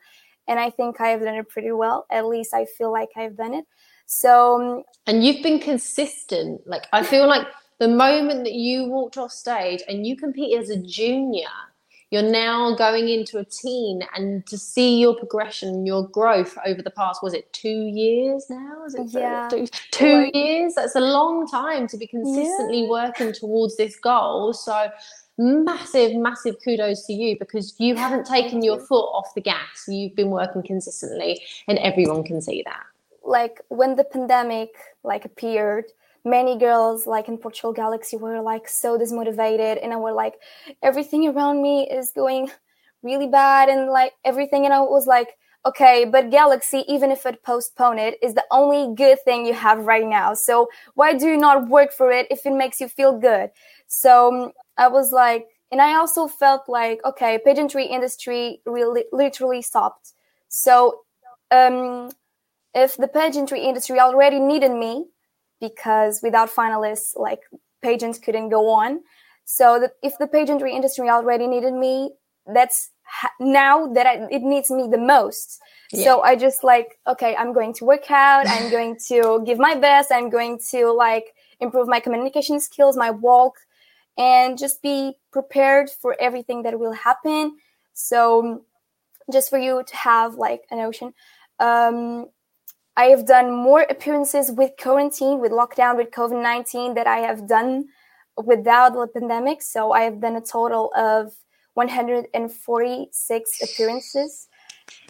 [0.48, 2.08] And I think I have done it pretty well.
[2.10, 3.66] At least I feel like I've done it.
[4.08, 7.46] So um, and you've been consistent like i feel like
[7.80, 11.48] the moment that you walked off stage and you competed as a junior
[12.12, 16.90] you're now going into a teen and to see your progression your growth over the
[16.90, 18.84] past was it two years now?
[18.88, 19.48] Is it Yeah.
[19.52, 20.74] two, two Like- years?
[20.74, 24.54] That's a long time to be consistently working towards this goal.
[24.54, 24.90] So
[25.38, 29.86] massive massive kudos to you because you haven't taken your foot off the gas.
[29.88, 32.84] You've been working consistently and everyone can see that.
[33.24, 34.72] Like when the pandemic
[35.04, 35.86] like appeared
[36.26, 40.36] many girls like in portugal galaxy were like so dismotivated and i were like
[40.84, 42.50] everything around me is going
[43.04, 47.44] really bad and like everything and i was like okay but galaxy even if it
[47.44, 50.34] postpone it is the only good thing you have right now.
[50.34, 53.52] So why do you not work for it if it makes you feel good?
[53.88, 59.62] So um, i was like and i also felt like okay pageantry industry really literally
[59.62, 60.14] stopped.
[60.48, 61.02] So
[61.52, 62.12] um
[62.74, 65.06] if the pageantry industry already needed me
[65.60, 67.42] because without finalists like
[67.82, 69.02] pageants couldn't go on.
[69.46, 72.12] So that if the pageantry industry already needed me
[72.52, 75.60] that's ha- now that I, it needs me the most.
[75.94, 78.48] So i just like okay i'm going to work out.
[78.48, 80.12] I'm going to give my best.
[80.12, 83.56] I'm going to like improve my communication skills my walk
[84.18, 87.58] and just be prepared for everything that will happen.
[87.94, 88.66] So
[89.32, 91.14] just for you to have like a notion
[91.60, 92.28] um,
[93.00, 97.48] I have done more appearances with quarantine, with lockdown, with COVID 19 that I have
[97.48, 97.86] done
[98.36, 99.62] without the pandemic.
[99.62, 101.34] So I have done a total of
[101.76, 104.50] 146 appearances.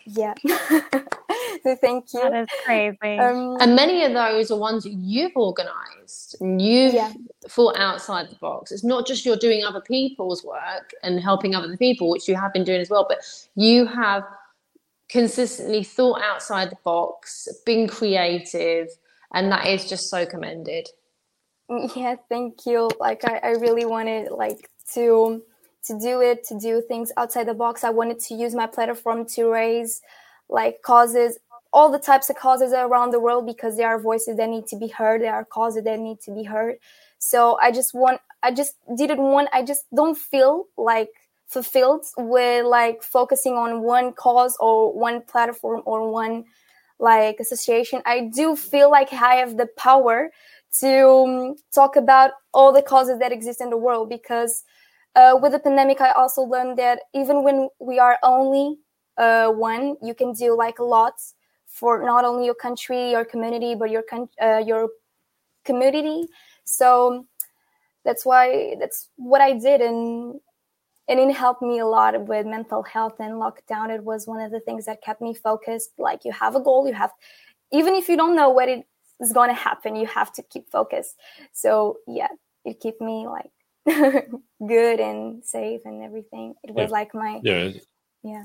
[0.05, 0.35] Yeah.
[1.63, 2.21] so thank you.
[2.21, 3.17] That is crazy.
[3.17, 7.11] Um, And many of those are ones that you've organised and you've Yeah.
[7.47, 8.71] thought outside the box.
[8.71, 12.53] It's not just you're doing other people's work and helping other people, which you have
[12.53, 13.17] been doing as well, but
[13.55, 14.23] you have
[15.09, 18.87] consistently thought outside the box, been creative,
[19.33, 20.87] and that is just so commended.
[21.69, 22.89] Mm, yeah thank you.
[22.99, 25.43] Like I, I really wanted like to
[25.85, 27.83] to do it to do things outside the box.
[27.83, 30.01] I wanted to use my platform to raise
[30.49, 31.37] like causes
[31.71, 34.75] all the types of causes around the world because there are voices that need to
[34.75, 36.77] be heard there are causes that need to be heard.
[37.19, 41.09] So i just want i just didn't want i just don't feel like
[41.49, 46.45] fulfilled with like focusing on one cause or one platform or one
[46.99, 50.29] like association i do feel like i have the power
[50.71, 54.63] to um, talk about all the causes that exist in the world because
[55.15, 58.77] uh, with the pandemic i also learned that even when we are only
[59.17, 61.13] uh, one you can do like a lot
[61.65, 64.89] for not only your country your community but your con- uh, your
[65.63, 66.27] community.
[66.63, 67.25] So
[68.05, 70.39] that's why that's what i did and
[71.09, 74.51] and it helped me a lot with mental health and lockdown it was one of
[74.51, 77.11] the things that kept me focused like you have a goal you have
[77.73, 78.85] even if you don't know what it
[79.19, 81.15] is going to happen you have to keep focused
[81.51, 82.27] so yeah
[82.63, 83.51] it kept me like
[84.67, 86.97] good and safe and everything it was Yeah.
[86.99, 87.71] like my Yeah,
[88.23, 88.43] yeah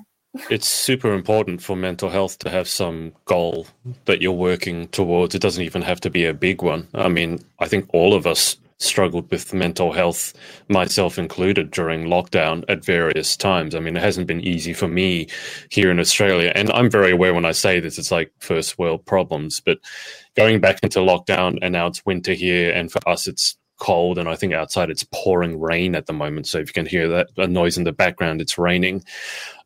[0.50, 3.68] it's super important for mental health to have some goal
[4.06, 5.32] that you're working towards.
[5.36, 6.88] It doesn't even have to be a big one.
[6.92, 10.34] I mean, I think all of us struggled with mental health,
[10.68, 13.74] myself included, during lockdown at various times.
[13.74, 15.28] I mean, it hasn't been easy for me
[15.70, 16.52] here in Australia.
[16.54, 19.60] And I'm very aware when I say this, it's like first world problems.
[19.60, 19.78] But
[20.36, 24.28] going back into lockdown and now it's winter here, and for us, it's cold and
[24.28, 26.46] I think outside it's pouring rain at the moment.
[26.46, 29.04] So if you can hear that a noise in the background, it's raining.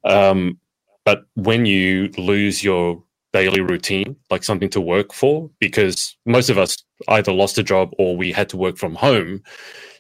[0.04, 0.59] Um,
[1.04, 3.02] but when you lose your
[3.32, 6.76] daily routine, like something to work for, because most of us
[7.08, 9.42] either lost a job or we had to work from home.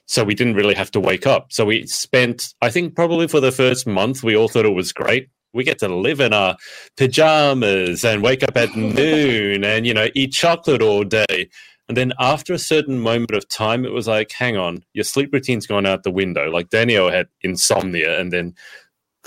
[0.06, 1.52] So we didn't really have to wake up.
[1.52, 4.92] So we spent, I think, probably for the first month, we all thought it was
[4.92, 5.28] great.
[5.52, 6.56] We get to live in our
[6.96, 11.50] pajamas and wake up at noon and, you know, eat chocolate all day.
[11.88, 15.32] And then after a certain moment of time, it was like, hang on, your sleep
[15.32, 16.50] routine's gone out the window.
[16.50, 18.54] Like Danielle had insomnia and then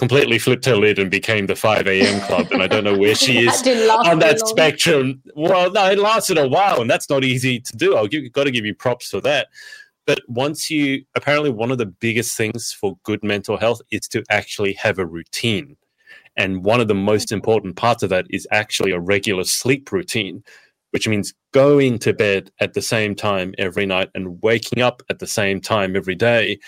[0.02, 2.22] completely flipped her lid and became the 5 a.m.
[2.22, 2.48] club.
[2.52, 5.22] And I don't know where she is That on that spectrum.
[5.36, 7.96] Well, no, it lasted a while and that's not easy to do.
[7.96, 9.50] I've got to give you props for that.
[10.08, 14.24] But once you, apparently, one of the biggest things for good mental health is to
[14.32, 15.78] actually have a routine.
[16.36, 20.44] And one of the most important parts of that is actually a regular sleep routine
[20.92, 25.20] which means going to bed at the same time every night and waking up at
[25.20, 26.60] the same time every day.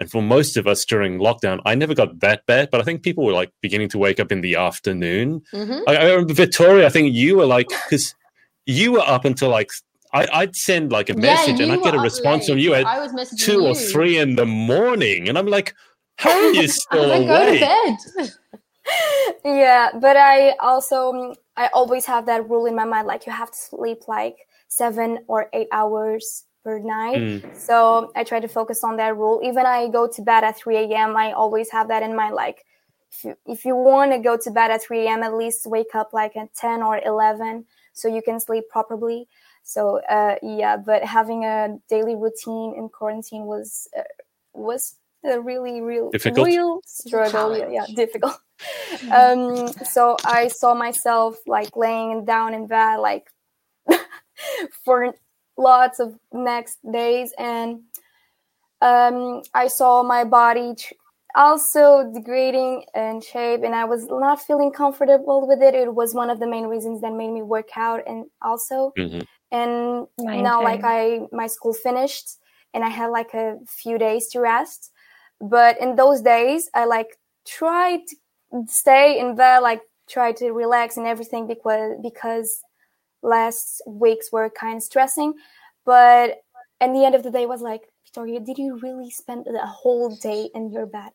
[0.00, 3.02] And for most of us during lockdown, I never got that bad, but I think
[3.02, 5.42] people were like beginning to wake up in the afternoon.
[5.54, 5.82] Mhm.
[5.86, 8.14] I, I remember Vitoria, I think you were like, because
[8.66, 9.70] you were up until like,
[10.12, 12.86] I, I'd send like a Yeah, message and I'd get a response from you at
[12.86, 15.28] I was two or three in the morning.
[15.28, 15.74] And I'm like,
[16.16, 17.60] how are you still Like, go awake?
[17.60, 17.66] to
[18.24, 18.30] bed.
[19.44, 23.32] yeah, but I also um, I always have that rule in my mind like you
[23.32, 24.36] have to sleep like
[24.68, 27.16] 7 or 8 hours per night.
[27.16, 27.56] Mm.
[27.56, 29.40] So I try to focus on that rule.
[29.42, 31.16] Even I go to bed at 3 a.m.
[31.16, 32.64] I always have that in mind like
[33.12, 35.22] if you, if you want to go to bed at 3 a.m.
[35.22, 39.28] at least wake up like at 10 or 11 so you can sleep properly.
[39.62, 44.02] So uh, yeah, but having a daily routine in quarantine was uh,
[44.52, 46.46] was a really real Difficult?
[46.46, 47.56] real struggle.
[47.56, 48.38] Yeah, yeah, difficult.
[49.12, 53.30] um, so I saw myself like laying down in bed like
[54.84, 55.14] for
[55.60, 57.82] lots of next days, and
[58.82, 60.74] um, I saw my body
[61.34, 65.74] also degrading in shape, and I was not feeling comfortable with it.
[65.74, 69.26] It was one of the main reasons that made me work out, and also Mhm.
[69.52, 70.64] and Mine now too.
[70.64, 72.38] like i my school finished
[72.72, 74.92] and i had like a few days to rest
[75.40, 78.16] but in those days i like tried to
[78.68, 82.62] stay in bed like try to relax and everything because because
[83.22, 85.34] last weeks were kind of stressing
[85.84, 86.42] but
[86.80, 89.66] at the end of the day it was like vitoria did you really spend the
[89.66, 91.10] whole day in your bed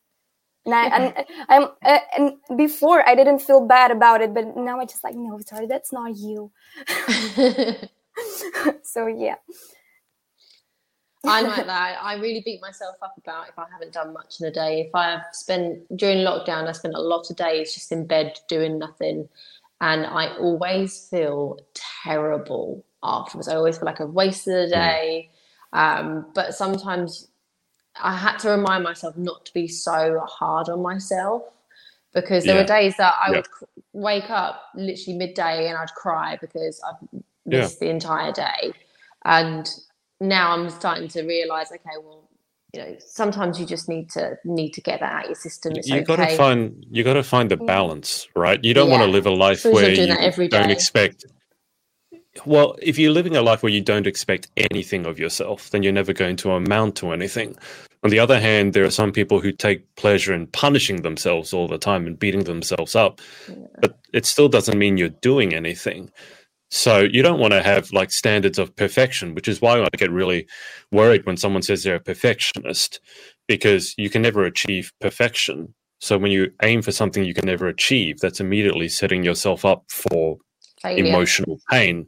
[0.66, 4.80] and I, and I'm, uh, and before I didn't feel bad about it, but now
[4.80, 6.52] I just like, no, Vitoria, that's not you.
[8.84, 9.36] so yeah.
[11.28, 11.98] I'm like that.
[12.02, 14.82] I really beat myself up about if I haven't done much in a day.
[14.82, 18.40] If I have spent during lockdown, I spent a lot of days just in bed
[18.48, 19.28] doing nothing,
[19.82, 21.60] and I always feel
[22.04, 23.48] terrible afterwards.
[23.48, 25.30] I always feel like I've wasted a day.
[25.74, 27.30] Um, but sometimes
[28.02, 31.44] I had to remind myself not to be so hard on myself
[32.14, 32.62] because there Yeah.
[32.62, 33.38] were days that I Yeah.
[33.38, 33.48] would
[33.94, 37.08] wake up literally midday and I'd cry because I've
[37.50, 37.60] Yeah.
[37.60, 38.74] missed the entire day.
[39.26, 39.70] And
[40.22, 42.25] now I'm starting to realize, okay, well,
[42.76, 45.74] you know, sometimes you just need to need to get that out of your system.
[45.76, 46.04] It's you okay.
[46.04, 47.66] got to find you got to find the mm.
[47.66, 48.62] balance, right?
[48.64, 51.26] You don't want to live a life where you don't expect.
[52.46, 55.94] Well, if you're living a life where you don't expect anything of yourself, then you're
[55.94, 57.56] never going to amount to anything.
[58.04, 61.70] On the other hand, there are some people who take pleasure in punishing themselves all
[61.70, 63.22] the time and beating themselves up,
[63.80, 66.12] but it still doesn't mean you're doing anything.
[66.72, 70.12] So you don't want to have like standards of perfection, which is why I get
[70.12, 70.48] really
[70.92, 73.00] worried when someone says they're a perfectionist,
[73.48, 75.74] because you can never achieve perfection.
[76.02, 79.86] So when you aim for something you can never achieve, that's immediately setting yourself up
[79.90, 80.38] for
[80.82, 81.06] failure.
[81.06, 82.08] emotional pain.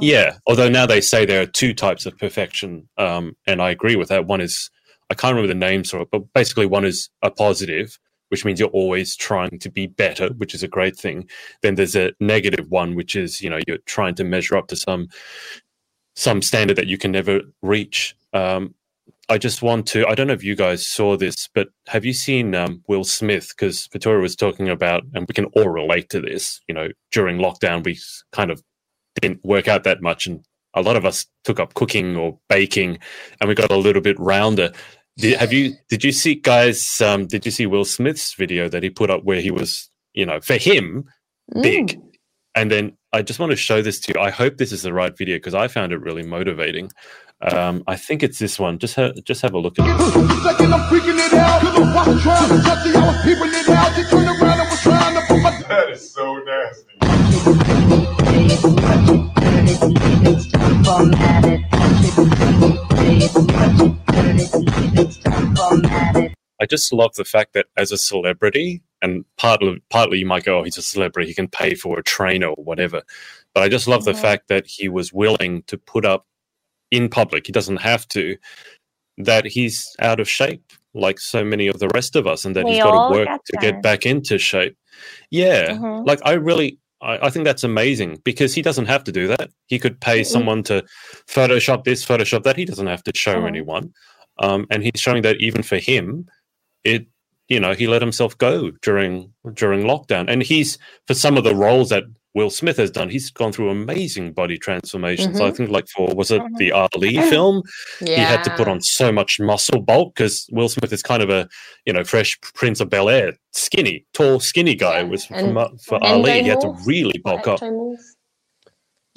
[0.00, 0.38] Yeah.
[0.46, 4.08] Although now they say there are two types of perfection, um, and I agree with
[4.08, 4.26] that.
[4.26, 4.70] One is
[5.10, 7.98] I can't remember the names for it, but basically one is a positive,
[8.28, 11.28] which means you're always trying to be better, which is a great thing.
[11.62, 14.76] Then there's a negative one, which is you know you're trying to measure up to
[14.76, 15.08] some
[16.14, 18.16] some standard that you can never reach.
[18.32, 18.74] Um,
[19.28, 20.06] I just want to.
[20.06, 23.48] I don't know if you guys saw this, but have you seen um, Will Smith?
[23.48, 26.60] Because Vitoria was talking about, and we can all relate to this.
[26.68, 27.98] You know, during lockdown, we
[28.32, 28.62] kind of
[29.20, 32.98] didn't work out that much, and a lot of us took up cooking or baking,
[33.40, 34.72] and we got a little bit rounder.
[35.18, 35.74] Did, have you?
[35.88, 37.00] Did you see, guys?
[37.00, 40.26] Um, did you see Will Smith's video that he put up where he was you
[40.26, 41.04] know, for him,
[41.54, 41.62] Mm.
[41.62, 42.00] big.
[42.56, 44.20] And then I just want to show this to you.
[44.20, 46.90] I hope this is the right video because I found it really motivating.
[47.42, 48.78] Um, I think it's this one.
[48.78, 49.98] Just ha- just have a look at it.
[50.42, 51.62] Second, I'm freaking it out.
[51.62, 53.94] I was trying to touch it, I was peeping it out.
[53.94, 55.62] She turned around and was trying to put my.
[55.68, 58.25] That is so nasty.
[66.60, 70.60] I just love the fact that as a celebrity, and partly partly you might go,
[70.60, 73.02] oh, he's a celebrity, he can pay for a trainer or whatever.
[73.54, 74.20] But I just love the Mhm.
[74.22, 76.26] fact that he was willing to put up
[76.90, 77.46] in public.
[77.46, 78.36] He doesn't have to.
[79.18, 82.64] That he's out of shape, like so many of the rest of us, and that
[82.64, 84.76] We he's got to work to get back into shape.
[85.30, 86.06] Yeah, Mhm.
[86.06, 86.78] like I really.
[87.06, 89.48] I I think that's amazing because he doesn't have to do that.
[89.66, 90.84] He could pay someone to
[91.28, 92.56] Photoshop this, Photoshop that.
[92.56, 93.48] He doesn't have to show Mhm.
[93.48, 93.92] anyone.
[94.38, 96.26] Um, and he's showing that even for him,
[96.84, 97.06] it
[97.48, 101.54] you know he let himself go during during lockdown and he's for some of the
[101.54, 102.04] roles that
[102.36, 105.56] will smith has done he's gone through amazing body transformations i Mhm.
[105.56, 106.56] think like for was it Mhm.
[106.60, 107.56] the ali film
[108.00, 108.16] Yeah.
[108.20, 111.30] he had to put on so much muscle bulk because will smith is kind of
[111.38, 111.42] a
[111.86, 112.30] you know fresh
[112.60, 113.28] prince of bel air
[113.64, 115.10] skinny tall skinny guy Yeah.
[115.12, 117.60] was And from, uh, for ali he had to really bulk up?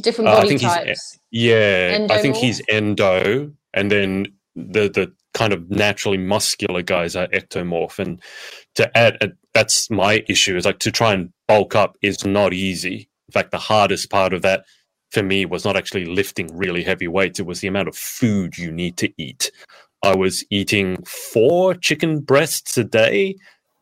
[0.01, 1.20] Different Uh, I body think he's- types.
[1.32, 7.28] yeah, I think he's endo, and then the the kind of naturally muscular guys are
[7.28, 7.99] ectomorph.
[7.99, 8.22] And
[8.76, 12.53] to add, uh, that's my issue is like to try and bulk up is not
[12.53, 13.09] easy.
[13.30, 14.65] In fact, the hardest part of that
[15.11, 18.57] for me was not actually lifting really heavy weights; it was the amount of food
[18.57, 19.51] you need to eat.
[20.03, 23.36] I was eating four chicken breasts a day.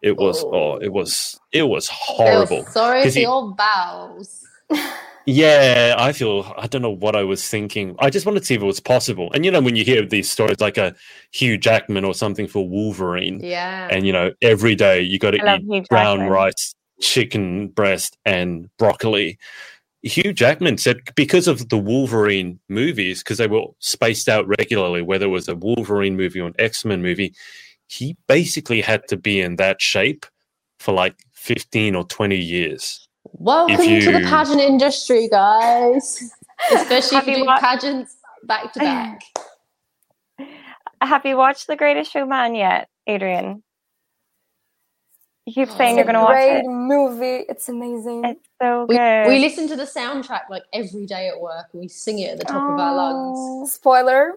[0.04, 2.64] It was oh, it was it was horrible.
[2.64, 4.46] Feel sorry 'Cause for he- your bowels.
[5.26, 7.96] Yeah, I feel I don't know what I was thinking.
[8.00, 9.32] I just wanted to see if it was possible.
[9.34, 10.96] And you know, when you hear these stories like a
[11.34, 13.88] Hugh Jackman or something for Wolverine, Yeah.
[13.92, 19.38] and you know, every day you got to eat brown rice, chicken breast, and broccoli.
[20.04, 25.26] Hugh Jackman said because of the Wolverine movies, because they were spaced out regularly, whether
[25.26, 27.34] it was a Wolverine movie or an X Men movie,
[27.88, 30.26] he basically had to be in that shape
[30.80, 33.08] for like 15 or 20 years.
[33.34, 36.32] Welcome to the pageant industry, guys.
[36.74, 39.20] Especially if you you do wa- pageants back to back.
[41.02, 43.64] Have you watched The Greatest Showman yet, Adrian?
[45.48, 46.50] You keep oh, saying Oh, you're going to watch it.
[46.50, 46.68] Great it.
[46.68, 47.46] movie.
[47.48, 48.26] It's amazing.
[48.26, 49.28] It's so We, good.
[49.30, 52.40] we listen to the soundtrack like every day at work and we sing it at
[52.40, 53.38] the top of our lungs.
[53.40, 53.66] Oh.
[53.66, 54.34] Spoiler.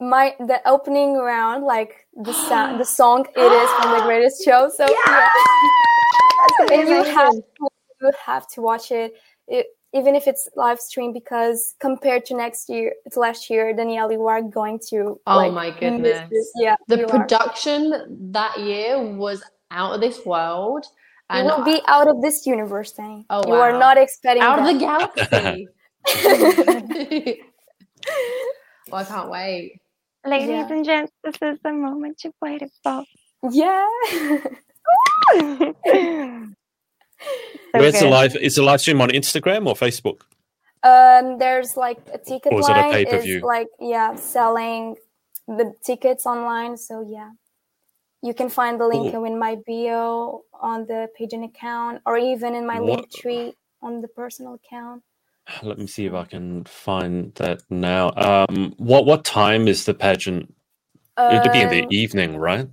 [0.00, 4.68] My the opening round, like the sound, the song, it is from the greatest show.
[4.68, 5.28] So yeah,
[6.72, 7.42] and you have to,
[8.02, 9.14] you have to watch it,
[9.46, 14.10] it, even if it's live stream, because compared to next year, to last year, Danielle,
[14.12, 15.20] you are going to.
[15.26, 16.28] Oh like, my goodness.
[16.30, 16.50] this.
[16.56, 17.08] Yeah, The you are.
[17.08, 20.84] production that year was out of this world.
[21.30, 23.24] You And will be out of this universe, thing.
[23.28, 25.28] Oh, you are not expecting out of the that.
[25.34, 25.68] galaxy.
[28.90, 29.80] well, I can't wait.
[30.26, 30.68] Ladies Yeah.
[30.72, 33.04] and gents, this is the moment you've waited for.
[33.50, 33.86] yeah.
[34.10, 34.40] So
[37.72, 38.36] Where's the live?
[38.36, 40.22] Is the live stream on Instagram or Facebook?
[40.82, 43.36] Um, there's like a ticket Or is it a line pay-per-view?
[43.38, 44.96] is like yeah selling
[45.46, 46.76] the tickets online.
[46.76, 47.30] So yeah,
[48.22, 52.66] you can find the link in my bio on the pageant account, or even in
[52.66, 55.02] my What- link tree on the personal account.
[55.62, 58.12] Let me see if I can find that now.
[58.16, 60.54] Um, what what time is the pageant?
[61.18, 62.68] It'll be in the Um, evening, right?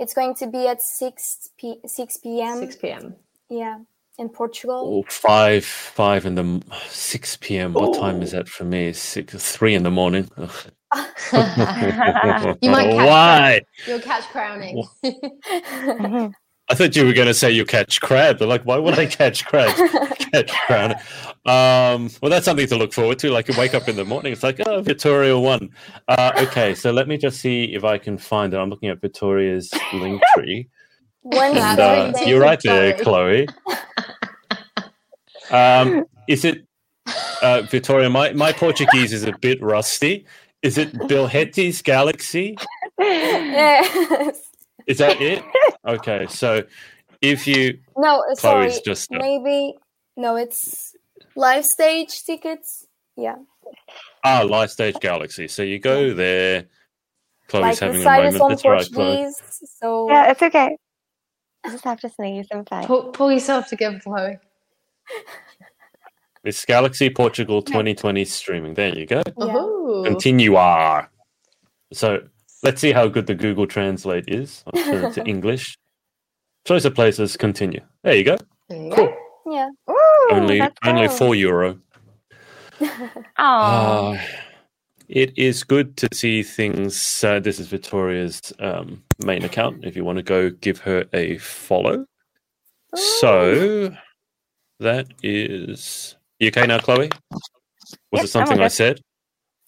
[0.00, 2.58] It's going to be at six p six p.m.
[2.58, 3.14] 6 p.m.
[3.48, 3.78] Yeah,
[4.18, 4.88] in Portugal.
[4.88, 7.72] Or five five in the six p.m.
[7.74, 8.92] What time is that for me?
[8.92, 10.28] Six three in the morning.
[10.94, 12.56] Ugh.
[12.62, 13.60] You might catch Why?
[13.86, 14.84] You'll catch crowning.
[16.68, 18.38] I thought you were going to say you catch crab.
[18.38, 19.74] But like, why would I catch crab?
[20.32, 20.92] catch crab.
[21.44, 23.30] Um, well, that's something to look forward to.
[23.30, 25.70] Like, you wake up in the morning, it's like, oh, Vitoria won.
[26.08, 28.58] Uh, okay, so let me just see if I can find it.
[28.58, 30.68] I'm looking at Vitoria's link tree.
[31.24, 32.06] Wednesday.
[32.06, 33.46] And, uh, you're right there, Chloe.
[33.46, 33.48] Chloe.
[35.50, 36.66] Um, is it
[37.42, 38.08] uh, Vitoria?
[38.08, 40.26] My my Portuguese is a bit rusty.
[40.62, 42.56] Is it Bilhetes Galaxy?
[42.98, 44.38] yes.
[44.86, 45.42] Is that it?
[45.86, 46.62] Okay, so
[47.20, 48.68] if you No, sorry.
[48.68, 49.74] Chloe's just uh, Maybe
[50.16, 50.36] no.
[50.36, 50.94] It's
[51.34, 52.86] live stage tickets.
[53.16, 53.36] Yeah,
[54.24, 56.66] ah live stage Galaxy, so you go there.
[57.48, 58.42] Chloe's like the having a site is moment.
[58.42, 59.16] on That's right, Chloe.
[59.16, 59.42] Portuguese.
[59.80, 60.76] So yeah, it's okay.
[61.64, 62.46] I just have to sneeze.
[62.52, 62.86] I'm fine.
[62.86, 64.38] pull, pull yourself together, Chloe.
[66.44, 68.74] It's Galaxy Portugal 2020 streaming.
[68.74, 69.22] There you go.
[69.38, 70.08] yeah.
[70.08, 70.56] Continue.
[71.92, 72.22] So
[72.62, 74.64] let's see how good the Google Translate is.
[74.66, 75.78] I'll turn it to English.
[76.64, 77.36] Choice of places.
[77.36, 77.80] Continue.
[78.02, 78.36] There you go.
[78.68, 78.96] There you go.
[78.96, 79.16] Cool.
[79.54, 79.68] Yeah.
[79.90, 81.16] Ooh, only only cool.
[81.16, 81.78] four euro.
[83.38, 84.12] Aw.
[84.14, 84.20] Uh,
[85.08, 87.22] it is good to see things.
[87.22, 89.84] Uh, this is Vitoria's um, main account.
[89.84, 92.06] If you want to go give her a follow.
[92.94, 93.94] So
[94.80, 97.10] that is you okay now, Chloe?
[97.30, 97.40] Was
[98.12, 99.00] Yep, it something I'm I said?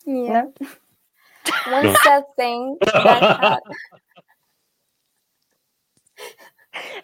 [0.07, 0.45] Yeah.
[1.69, 1.95] One No.
[2.03, 3.61] sad thing that.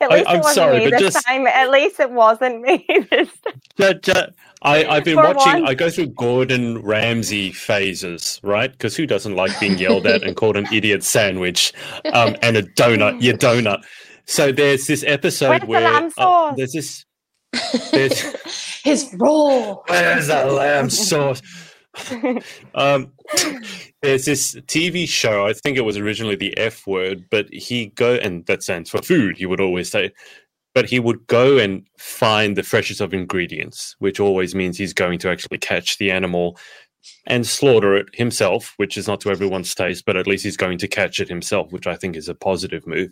[0.00, 1.46] At I- least I'm it wasn't sorry, me but this just- time.
[1.46, 3.60] At least it wasn't me this time.
[4.02, 5.62] Ju- ju- I, I've been For watching.
[5.62, 5.70] once.
[5.70, 8.70] I go through Gordon Ramsay phases, right?
[8.70, 11.72] Because who doesn't like being yelled at and called an idiot sandwich
[12.12, 13.22] um, and a donut?
[13.22, 13.82] Your donut.
[14.26, 17.04] So there's this episode Where's where lamb uh, there's this.
[18.82, 19.76] His raw.
[19.86, 21.42] where's that lamb sauce?
[22.74, 23.12] um,
[24.02, 25.46] there's this TV show.
[25.46, 29.02] I think it was originally the F word, but he go and that stands for
[29.02, 29.36] food.
[29.36, 30.12] He would always say,
[30.74, 35.18] but he would go and find the freshest of ingredients, which always means he's going
[35.20, 36.56] to actually catch the animal
[37.26, 40.78] and slaughter it himself, which is not to everyone's taste, but at least he's going
[40.78, 43.10] to catch it himself, which I think is a positive move.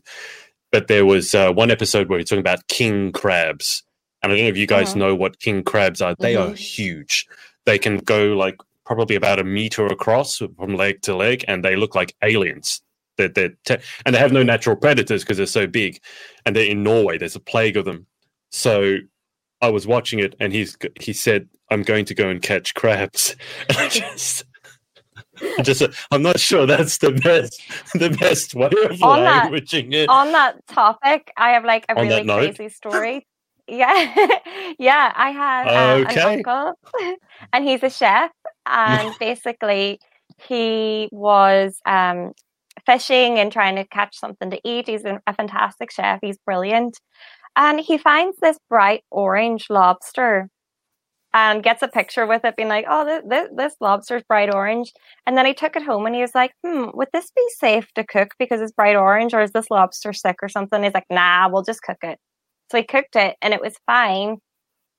[0.70, 3.82] But there was uh, one episode where he's talking about king crabs.
[4.22, 4.98] And I don't know if you guys Uh-huh.
[4.98, 6.14] know what king crabs are.
[6.18, 6.56] They are Mhm.
[6.56, 7.26] huge.
[7.66, 11.76] They can go like probably about a meter across from leg to leg, and they
[11.76, 12.82] look like aliens.
[13.16, 16.00] They're, they're te- and they have no natural predators because they're so big.
[16.46, 17.18] And they're in Norway.
[17.18, 18.06] There's a plague of them.
[18.50, 18.98] So
[19.60, 23.36] I was watching it, and he's he said, "I'm going to go and catch crabs."
[23.68, 24.44] And I just,
[25.62, 27.60] just, I'm not sure that's the best,
[27.94, 30.08] the best way of On that- it.
[30.08, 33.26] On that topic, I have like a On really crazy story.
[33.68, 34.38] Yeah,
[34.78, 35.12] yeah.
[35.16, 36.06] I had um, Okay.
[36.06, 36.74] an uncle,
[37.52, 38.30] and he's a chef,
[38.66, 40.00] and basically
[40.38, 42.32] he was um,
[42.86, 44.86] fishing and trying to catch something to eat.
[44.88, 46.20] He's a, a fantastic chef.
[46.22, 46.98] He's brilliant,
[47.56, 50.48] and he finds this bright orange lobster.
[51.34, 54.92] And gets a picture with it, being like, "Oh, this, this, this lobster's bright orange."
[55.26, 57.86] And then he took it home and he was like, "Hmm, would this be safe
[57.94, 61.04] to cook because it's bright orange, or is this lobster sick or something?" He's like,
[61.10, 62.18] "Nah, we'll just cook it."
[62.70, 64.38] So he cooked it and it was fine.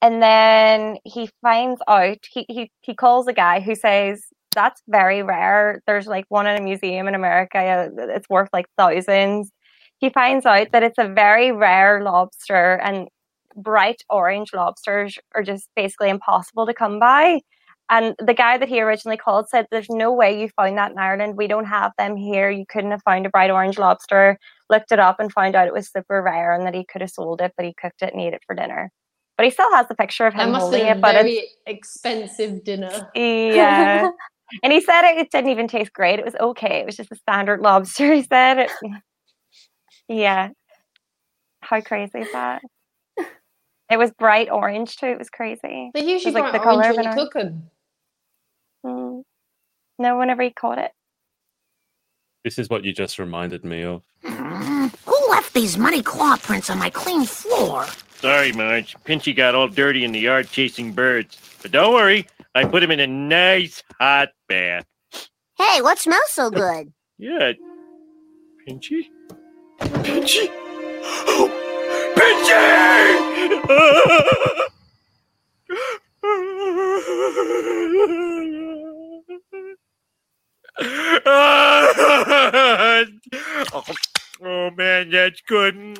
[0.01, 4.23] And then he finds out he he he calls a guy who says
[4.55, 5.81] that's very rare.
[5.87, 7.89] There's like one in a museum in America.
[7.97, 9.51] It's worth like thousands.
[9.99, 13.09] He finds out that it's a very rare lobster and
[13.55, 17.41] bright orange lobsters are just basically impossible to come by.
[17.89, 20.97] And the guy that he originally called said, There's no way you found that in
[20.99, 21.37] Ireland.
[21.37, 22.49] We don't have them here.
[22.49, 24.37] You couldn't have found a bright orange lobster.
[24.69, 27.09] Looked it up and found out it was super rare and that he could have
[27.09, 28.91] sold it, but he cooked it and ate it for dinner.
[29.37, 30.97] But he still has the picture of him holding it.
[30.97, 33.09] a But very expensive dinner.
[33.15, 34.09] yeah.
[34.63, 36.19] and he said it, it didn't even taste great.
[36.19, 36.79] It was okay.
[36.79, 38.13] It was just a standard lobster.
[38.13, 38.71] He said it.
[40.07, 40.49] Yeah.
[41.61, 42.61] How crazy is that?
[43.89, 45.07] It was bright orange too.
[45.07, 45.89] It was crazy.
[45.93, 47.63] They're usually like the orange of when an cook them.
[48.85, 49.23] Mm.
[49.97, 50.91] No, whenever he caught it.
[52.43, 54.03] This is what you just reminded me of.
[54.23, 57.85] Who left these muddy claw prints on my clean floor?
[58.15, 58.95] Sorry, Marge.
[59.05, 61.37] Pinchy got all dirty in the yard chasing birds.
[61.61, 64.85] But don't worry, I put him in a nice hot bath.
[65.57, 66.93] Hey, what smells so good?
[67.17, 67.53] Yeah.
[68.67, 69.05] Pinchy?
[69.79, 70.49] Pinchy?
[72.15, 73.15] Pinchy?
[84.41, 85.97] oh man, that's good.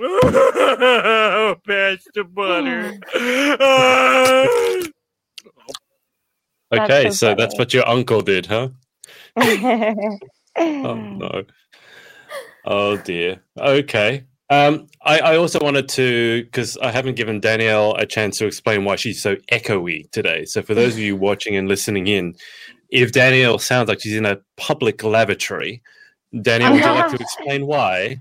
[0.00, 2.94] Oh, pass the butter.
[6.70, 8.70] That's Okay, so so that's what your uncle did, huh?
[10.84, 11.44] Oh no.
[12.64, 13.40] Oh dear.
[13.58, 14.24] Okay.
[14.50, 18.84] Um, I, I also wanted to because I haven't given Danielle a chance to explain
[18.84, 20.44] why she's so echoey today.
[20.44, 22.36] So for those of you watching and listening in,
[22.92, 25.82] if Danielle sounds like she's in a public lavatory,
[26.42, 28.20] Danielle, would you like to explain why?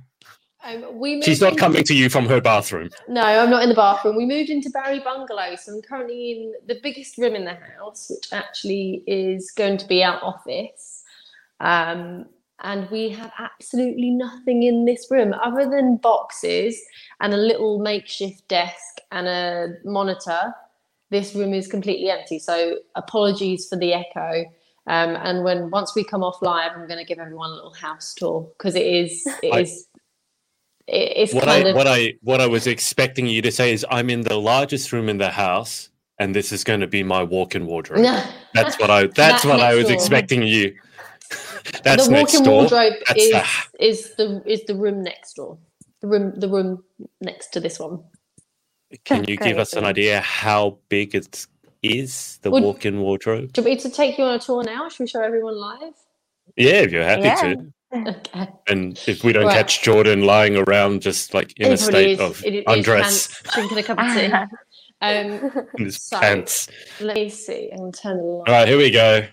[0.64, 2.90] Um, we moved She's not in- coming to you from her bathroom.
[3.08, 4.16] No, I'm not in the bathroom.
[4.16, 8.10] We moved into Barry Bungalow, so I'm currently in the biggest room in the house,
[8.10, 11.04] which actually is going to be our office.
[11.60, 12.28] Um,
[12.64, 16.80] and we have absolutely nothing in this room other than boxes
[17.20, 20.54] and a little makeshift desk and a monitor.
[21.10, 22.38] This room is completely empty.
[22.40, 24.46] So apologies for the echo.
[24.88, 27.74] Um, and when once we come off live, I'm going to give everyone a little
[27.74, 29.88] house tour because it is it I- is
[30.88, 33.74] it- it's What kind I of what I what I was expecting you to say
[33.74, 37.04] is I'm in the largest room in the house, and this is going to be
[37.04, 38.04] my walk-in wardrobe.
[38.54, 39.08] That's what I.
[39.08, 39.94] That's That what I was door.
[39.94, 40.76] expecting you.
[41.84, 42.54] That's the walk-in door.
[42.62, 43.46] wardrobe That's is the-
[43.80, 45.58] is the is the room next door.
[46.02, 46.84] The room the room
[47.22, 48.04] next to this one.
[49.06, 51.48] Can you give us an idea how big it
[51.84, 53.54] is, the Would- walk-in wardrobe?
[53.54, 54.88] Do you want me to take you on a tour now?
[54.90, 55.94] Should we show everyone live?
[56.56, 57.36] Yeah, if you're happy Yeah.
[57.56, 57.74] to.
[57.94, 58.48] Okay.
[58.70, 59.54] And if we don't Right.
[59.58, 62.20] catch Jordan lying around just like in a It probably state is.
[62.22, 64.30] of It- it is undress drinking a cup of tea.
[65.04, 66.70] Um, in his So- pants.
[67.02, 67.70] let me see.
[67.72, 68.48] I'm gonna turn the light.
[68.48, 69.26] All right, here we go.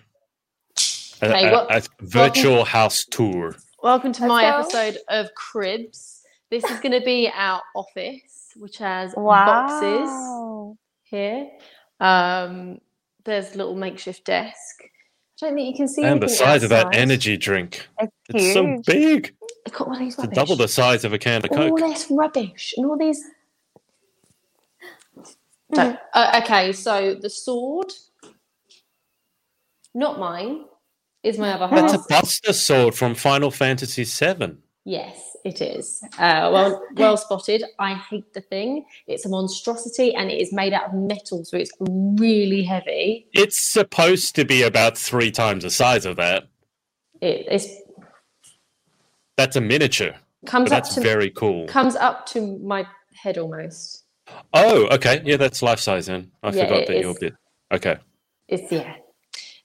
[1.23, 3.55] Okay, a- what- a virtual house tour.
[3.81, 4.57] Welcome to Let's my go.
[4.59, 6.23] episode of Cribs.
[6.49, 10.09] This is going to be our office, which has boxes
[11.03, 11.47] here.
[11.99, 12.79] Um,
[13.25, 14.83] there's a little makeshift desk.
[15.41, 17.87] I don't think you can see And the anything size of that energy drink.
[17.99, 18.85] It's It's so huge.
[18.85, 19.35] big.
[19.65, 20.35] Look at all these It's rubbish.
[20.35, 21.81] double the size of a can of all Coke.
[21.81, 23.23] All this rubbish and all these.
[25.75, 27.93] So, uh, okay, so the sword,
[29.93, 30.65] not mine,
[31.23, 31.91] is my other half.
[31.91, 32.05] That's half.
[32.05, 34.57] a Buster Sword from Final Fantasy VII.
[34.89, 36.01] Yes, it is.
[36.17, 37.63] Uh, well, well spotted.
[37.77, 38.87] I hate the thing.
[39.05, 43.27] It's a monstrosity, and it is made out of metal, so it's really heavy.
[43.31, 46.45] It's supposed to be about three times the size of that.
[47.21, 47.67] It it's,
[49.37, 50.15] That's a miniature.
[50.47, 51.67] comes up that's to very cool.
[51.67, 54.05] comes up to my head almost.
[54.55, 55.21] Oh, okay.
[55.23, 56.31] Yeah, that's life size then.
[56.41, 57.35] I Yeah, forgot that you're a bit.
[57.71, 57.97] Okay.
[58.47, 58.95] It's yeah.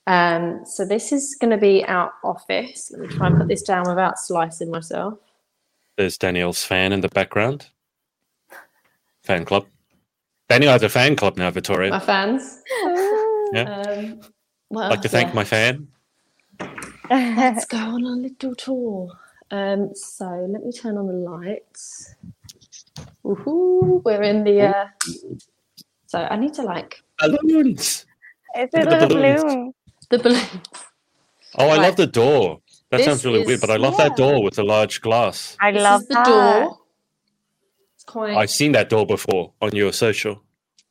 [0.07, 2.91] Um, so this is going to be our office.
[2.91, 5.17] Let me try and put this down without slicing myself.
[5.97, 7.69] There's Danielle's fan in the background.
[9.23, 9.65] Fan club.
[10.49, 11.89] Danielle has a fan club now, Victoria.
[11.89, 12.61] My fans.
[12.73, 13.03] Yeah.
[13.55, 14.21] Um,
[14.71, 15.35] well, I'd like to thank yeah.
[15.35, 15.87] my fan.
[17.09, 19.11] Let's go on a little tour.
[19.51, 22.15] Um, so let me turn on the lights.
[23.23, 24.03] Woohoo!
[24.03, 24.61] We're in the.
[24.61, 24.87] Uh...
[26.07, 28.05] So I need to like Balloons.
[28.55, 29.43] It's Look a little balloons.
[29.43, 29.73] balloon.
[30.09, 30.41] The balloon.
[31.55, 31.79] Oh, I Right.
[31.79, 32.61] love the door.
[32.91, 35.59] That This sounds really weird, but I love that door with the large glass.
[35.59, 36.17] I This love is the that.
[36.17, 36.79] door.
[37.95, 40.43] It's quite I've seen that door before on your social.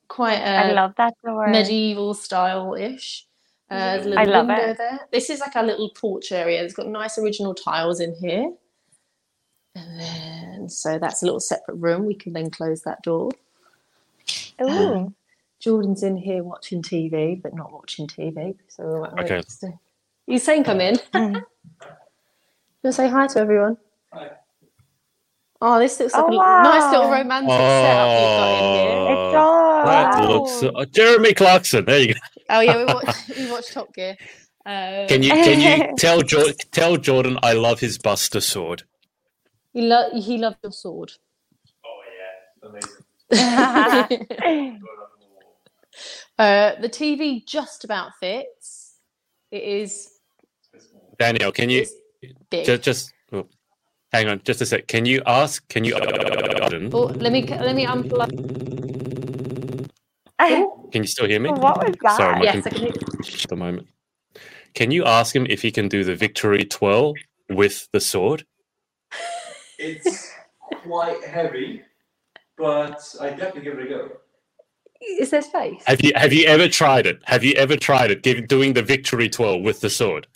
[0.09, 1.45] quite I uh, love that door.
[1.45, 3.25] medieval style ish.
[3.71, 4.77] Uh, there's a little I love it.
[4.77, 4.99] there.
[5.11, 6.63] This is like our little porch area.
[6.63, 8.51] It's got nice original tiles in here.
[9.75, 12.05] And then, so that's a little separate room.
[12.05, 13.31] We can then close that door.
[14.63, 15.13] Ooh.
[15.65, 18.55] Jordan's in here watching TV, but not watching TV.
[18.67, 19.35] So we're wait- Okay.
[19.37, 19.79] wait to-
[20.27, 20.95] You saying come in?
[20.95, 21.43] you want
[22.83, 23.77] to say hi to everyone?
[25.61, 27.17] Oh, this looks like Oh, a l- nice little wow.
[27.17, 28.91] romantic setup you've got in here.
[28.99, 29.85] Oh, It does.
[29.87, 31.85] That looks so- Jeremy Clarkson.
[31.85, 32.19] There you go.
[32.51, 34.15] Oh yeah, we watched, we watched Top Gear.
[34.67, 35.59] Uh, Can you can
[35.89, 38.83] you tell jo- tell Jordan I love his Buster sword?
[39.73, 41.11] He, lo- he loved your sword.
[46.37, 48.95] Uh, the TV just about fits.
[49.51, 50.11] It is
[51.17, 51.85] Danielle, can you
[52.51, 53.47] just just oh,
[54.11, 54.87] hang on just a sec?
[54.87, 55.65] Can you ask?
[55.69, 55.95] Can you?
[55.95, 58.31] Oh, let me let me unplug.
[60.91, 61.49] Can you still hear me?
[61.49, 62.17] What was that?
[62.17, 62.89] Sorry, my Yes, I can hear.
[62.89, 63.87] at the moment.
[64.73, 67.13] Can you ask him if he can do the victory twirl
[67.49, 68.45] with the sword?
[69.79, 70.31] It's
[70.83, 71.83] quite heavy,
[72.57, 74.11] but I definitely give it a go.
[75.07, 75.81] Is there space?
[75.85, 77.19] Have you have you ever tried it?
[77.25, 78.23] Have you ever tried it?
[78.23, 80.27] Give, doing the victory twirl with the sword?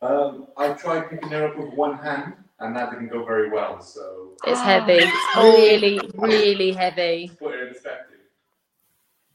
[0.00, 3.80] Um, I tried picking it up with one hand, and that didn't go very well.
[3.80, 4.94] So It's heavy.
[4.94, 7.30] It's really, really heavy.
[7.38, 8.08] put it in perspective.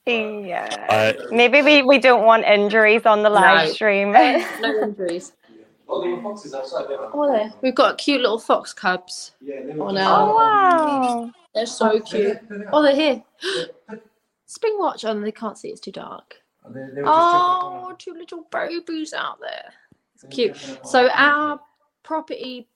[0.06, 0.86] Yeah.
[0.90, 3.74] Uh, Maybe we, we don't want injuries on the live No.
[3.74, 4.12] stream.
[4.62, 5.34] No injuries.
[5.90, 6.98] Oh, there were foxes outside there.
[7.14, 7.52] Oh, there.
[7.62, 9.32] We've got cute little fox cubs.
[9.42, 10.16] Yeah, they were Oh, just- no.
[10.16, 11.32] Oh, wow.
[11.56, 12.38] They're so cute.
[12.74, 13.24] Oh, they're here.
[14.48, 15.06] Spring watch.
[15.06, 15.70] Oh, they can't see.
[15.70, 16.36] It's too dark.
[16.70, 19.72] They- they were just jumping Oh, two little babies out there.
[20.16, 20.58] It's cute.
[20.84, 21.60] So our
[22.04, 22.68] property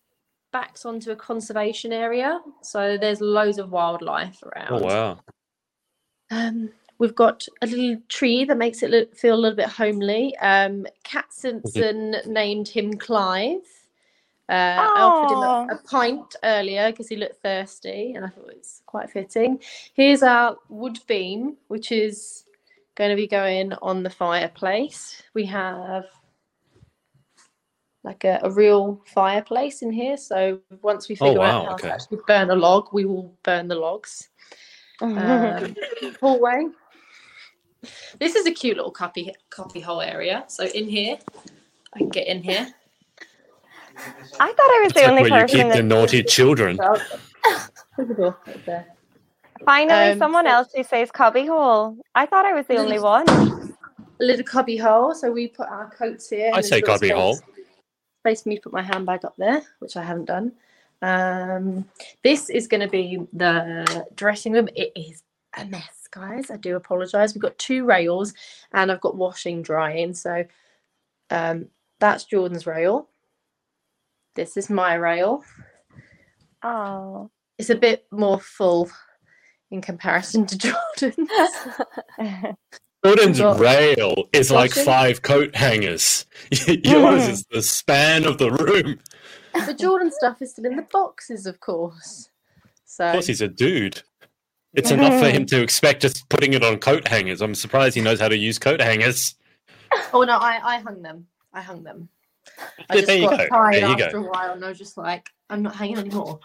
[0.51, 4.67] backs onto a conservation area, so there's loads of wildlife around.
[4.71, 5.19] oh wow!
[6.29, 10.35] Um, we've got a little tree that makes it look, feel a little bit homely.
[10.37, 13.61] Um, Cat Simpson named him Clive.
[14.51, 18.49] Uh, I offered him a, a pint earlier because he looked thirsty, and I thought
[18.49, 19.61] it's quite fitting.
[19.93, 22.43] Here's our wood beam, which is
[22.95, 25.23] going to be going on the fireplace.
[25.33, 26.03] We have
[28.03, 30.17] like a, a real fireplace in here.
[30.17, 31.87] So once we Oh, figure wow, out how okay.
[31.87, 34.27] to actually burn a log, we will burn the logs.
[35.01, 35.75] Um,
[36.19, 36.67] hallway.
[38.19, 40.43] This is a cute little copy copy hole area.
[40.47, 41.17] So in here,
[41.95, 42.71] I can get in here.
[44.39, 45.83] I thought I was the like only where you keep in the this.
[45.83, 46.77] naughty children.
[46.77, 48.85] There's a door right there.
[49.65, 51.97] Finally, Um, someone else who says cubby hole.
[52.15, 53.29] I thought I was the only one.
[53.29, 53.73] A
[54.19, 55.13] little cubby hole.
[55.13, 56.51] So we put our coats here.
[56.53, 57.39] I say a little cubby space- hole.
[58.21, 60.51] Space for me to put my handbag up there, which I haven't done.
[61.01, 61.85] Um,
[62.23, 64.69] this is going to be the dressing room.
[64.75, 65.23] It is
[65.57, 66.51] a mess, guys.
[66.51, 67.33] I do apologise.
[67.33, 68.33] We've got two rails
[68.73, 70.13] and I've got washing drying.
[70.13, 70.45] So
[71.31, 71.67] um,
[71.99, 73.07] that's Jordan's rail.
[74.35, 75.43] This is my rail.
[76.63, 77.29] Oh.
[77.57, 78.89] It's a bit more full
[79.69, 80.57] in comparison to
[80.99, 81.29] Jordan's.
[83.05, 84.85] Jordan's Got- rail is like Washing?
[84.85, 86.25] five coat hangers.
[86.67, 88.99] Yours is the span of the room.
[89.65, 92.29] the Jordan stuff is still in the boxes, of course.
[92.85, 94.01] So Of course, he's a dude.
[94.73, 97.41] It's enough for him to expect just putting it on coat hangers.
[97.41, 99.35] I'm surprised he knows how to use coat hangers.
[100.13, 101.27] Oh no, I, I hung them.
[101.53, 102.07] I hung them.
[102.89, 103.47] I just you got go.
[103.49, 104.23] tired There after go.
[104.25, 106.39] a while, and I was just like, I'm not hanging anymore.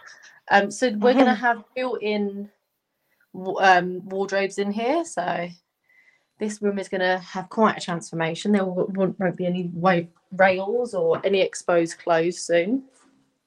[0.51, 2.49] Um, so we're gonna have built-in
[3.35, 5.05] um, wardrobes in here.
[5.05, 5.49] So
[6.39, 8.53] this room is gonna have quite a transformation.
[8.53, 10.03] There won't, won't be any wa-
[10.33, 12.85] rails or any exposed clothes soon.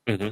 [0.08, 0.30] hmm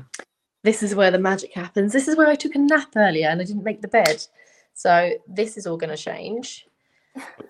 [0.63, 1.93] This is where the magic happens.
[1.93, 4.25] This is where I took a nap earlier and I didn't make the bed.
[4.73, 6.67] So this is all going to change.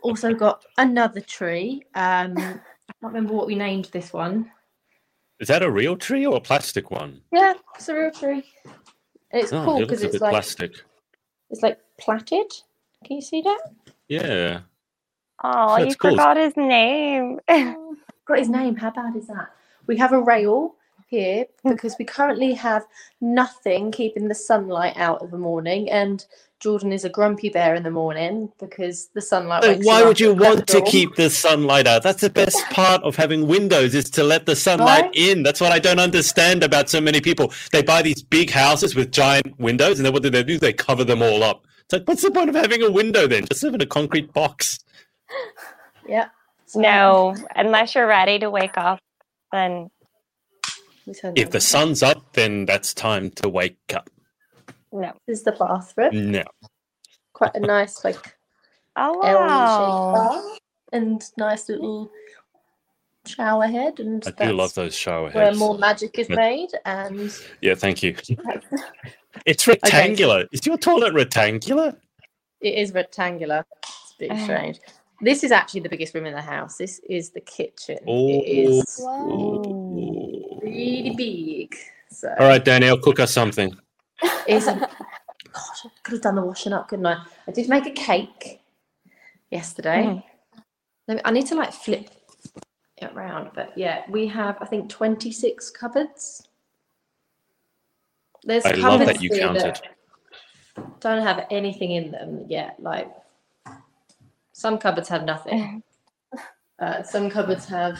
[0.01, 1.83] Also got another tree.
[1.95, 4.49] Um, I can't remember what we named this one.
[5.39, 7.21] Is that a real tree or a plastic one?
[7.31, 8.43] Yeah, it's a real tree.
[9.31, 10.73] It's oh, cool because a it's like plastic.
[11.51, 12.51] it's like plaited.
[13.05, 13.59] Can you see that?
[14.07, 14.61] Yeah.
[15.43, 16.11] Oh, you cool.
[16.11, 17.39] forgot his name.
[17.47, 18.75] Got his name.
[18.75, 19.49] How bad is that?
[19.85, 20.75] We have a rail
[21.07, 22.85] here because we currently have
[23.21, 26.25] nothing keeping the sunlight out of the morning, and
[26.59, 29.61] Jordan is a grumpy bear in the morning because the sunlight.
[29.61, 32.01] But wakes why would you want to keep the sunlight out?
[32.03, 35.15] That's the best part of having windows is to let the sunlight Right.
[35.15, 35.43] in.
[35.43, 37.53] That's what I don't understand about so many people.
[37.71, 40.57] They buy these big houses with giant windows, and then what do they do?
[40.57, 41.63] They cover them all up.
[41.83, 43.45] It's like, what's the point of having a window then?
[43.45, 44.79] Just live in a concrete box.
[46.07, 46.29] Yeah.
[46.73, 48.99] no, unless you're ready to wake up,
[49.51, 49.89] then
[51.05, 54.09] If the sun's up, then that's time to wake up.
[54.99, 55.13] No.
[55.27, 56.31] This is the bathroom.
[56.31, 56.43] No.
[57.33, 58.37] Quite a nice like
[58.95, 60.61] Oh L-shaped
[60.93, 62.11] and nice little
[63.27, 65.35] shower head and I do love those shower heads.
[65.35, 68.15] where more magic is made and Yeah, thank you.
[69.45, 70.45] It's rectangular.
[70.51, 71.95] Is your toilet rectangular?
[72.59, 73.63] it is rectangular.
[73.83, 74.43] It's a bit oh.
[74.43, 74.79] strange.
[75.21, 76.77] This is actually the biggest room in the house.
[76.77, 77.99] This is the kitchen.
[78.07, 78.27] Oh.
[78.29, 80.59] It is Ooh.
[80.61, 81.75] really big.
[82.09, 83.77] So All right, Danielle, cook us something.
[84.47, 84.65] It's
[85.57, 87.23] gosh, I could have done the washing up, couldn't I?
[87.47, 88.61] I did make a cake
[89.51, 90.23] yesterday.
[91.07, 92.09] Let me- I need to like flip
[92.97, 96.47] it around, but yeah, we have I think 26 cupboards.
[98.43, 99.79] There's I love cupboards that you here counted.
[100.99, 102.75] don't have anything in them yet.
[102.79, 103.11] Like
[104.53, 105.83] some cupboards have nothing.
[106.79, 107.99] Uh, some cupboards have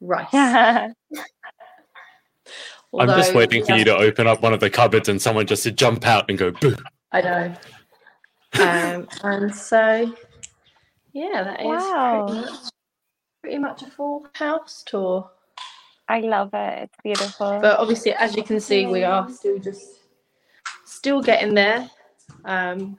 [0.00, 0.28] rice.
[3.00, 5.62] I'm just waiting for you to open up one of the cupboards and someone just
[5.64, 6.76] to jump out and go boo.
[7.12, 7.54] I know.
[8.60, 10.14] Um, and so,
[11.12, 12.26] yeah, that is Wow.
[12.26, 12.70] pretty, much,
[13.42, 15.30] pretty much a full house tour.
[16.08, 16.82] I love it.
[16.84, 17.58] It's beautiful.
[17.60, 20.00] But obviously, as you can see, we are still just
[20.84, 21.90] still getting there.
[22.44, 22.98] Um,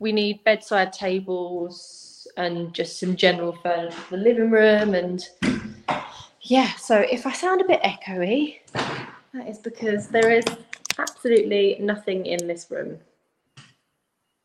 [0.00, 4.94] we need bedside tables and just some general furniture for the living room.
[4.94, 5.24] And
[6.48, 10.44] yeah, so if I sound a bit echoey, that is because there is
[10.98, 12.98] absolutely nothing in this room.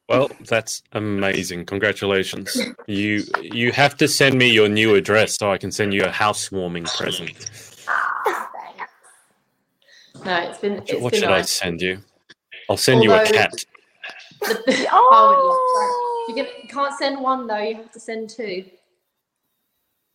[0.09, 1.65] Well, that's amazing.
[1.65, 2.61] Congratulations.
[2.87, 6.11] You you have to send me your new address so I can send you a
[6.11, 7.49] housewarming present.
[10.25, 11.99] No, it's been it's what been should I send you?
[12.69, 13.53] I'll send you a cat.
[14.41, 16.25] The- Oh!
[16.27, 17.57] you, can, you can't send one though.
[17.57, 18.65] You have to send two.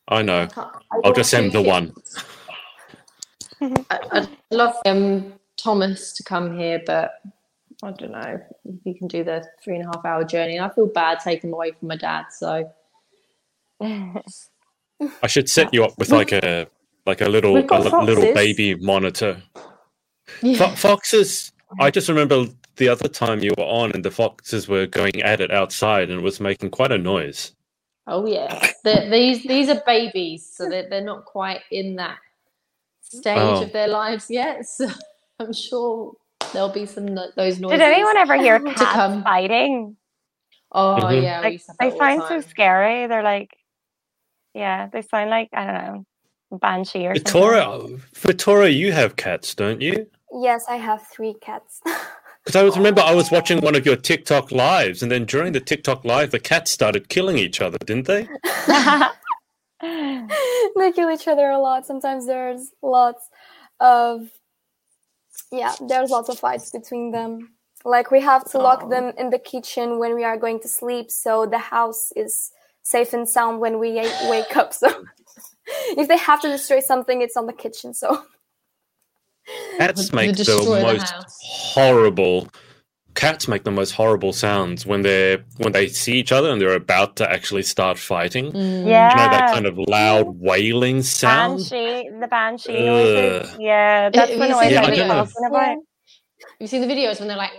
[0.09, 0.47] I know.
[0.49, 0.69] Can't-
[1.05, 1.95] I'll just send the one.
[3.61, 7.13] I, I'd love um, Thomas to come here, but
[7.83, 10.57] I don't know if he can do the three and a half hour journey.
[10.57, 12.27] And I feel bad taking him away from my dad.
[12.31, 12.71] So
[13.81, 16.67] I should set you up with like a
[17.07, 19.43] like a little We've a little baby monitor.
[20.43, 21.53] yeah, Fo- foxes.
[21.79, 25.41] I just remember the other time you were on, and the foxes were going at
[25.41, 27.53] it outside, and it was making quite a noise.
[28.09, 28.73] Oh yeah.
[28.85, 32.19] They're, these these are babies, so they're they're not quite in that
[33.03, 33.63] stage Oh.
[33.65, 34.67] of their lives yet.
[34.67, 34.89] So
[35.41, 36.15] I'm sure
[36.53, 37.81] there'll be some no- those noises.
[37.81, 39.25] Did anyone ever hear to cats come.
[39.25, 39.97] fighting?
[40.73, 41.23] Oh Mhm.
[41.23, 43.07] yeah, we Like used to have they that the sound so scary.
[43.09, 43.57] They're like,
[44.55, 45.75] yeah, they sound like I don't
[46.53, 47.25] know, banshee or something.
[47.25, 50.07] Vitoria, Vitoria, you have cats, don't you?
[50.33, 51.81] Yes, I have three cats.
[52.49, 55.53] Because I was remember I was watching one of your TikTok lives, and then during
[55.53, 58.27] the TikTok live, the cats started killing each other, didn't they?
[59.83, 61.85] they kill each other a lot.
[61.85, 63.29] Sometimes there's lots
[63.81, 64.31] of
[65.53, 67.51] yeah, there's lots of fights between them.
[67.85, 68.89] Like we have to lock Oh.
[68.89, 72.51] them in the kitchen when we are going to sleep, so the house is
[72.83, 73.97] safe and sound when we
[74.31, 74.73] wake up.
[74.81, 74.89] So
[75.99, 77.93] if they have to destroy something, it's on the kitchen.
[77.93, 78.25] So
[79.79, 82.49] Cats make the the, destroy the most horrible.
[83.15, 86.75] Cats make the most horrible sounds when they're when they see each other and they're
[86.75, 88.53] about to actually start fighting.
[88.53, 88.87] Mm.
[88.89, 89.11] Yeah.
[89.11, 91.61] You know that kind of loud wailing sound.
[91.61, 93.59] Banshee, the banshee noises.
[93.59, 95.25] Yeah, that's Have the you noise seen Yeah, I I was don't know.
[95.25, 95.79] talking about.
[96.61, 97.53] You see the videos when they're like,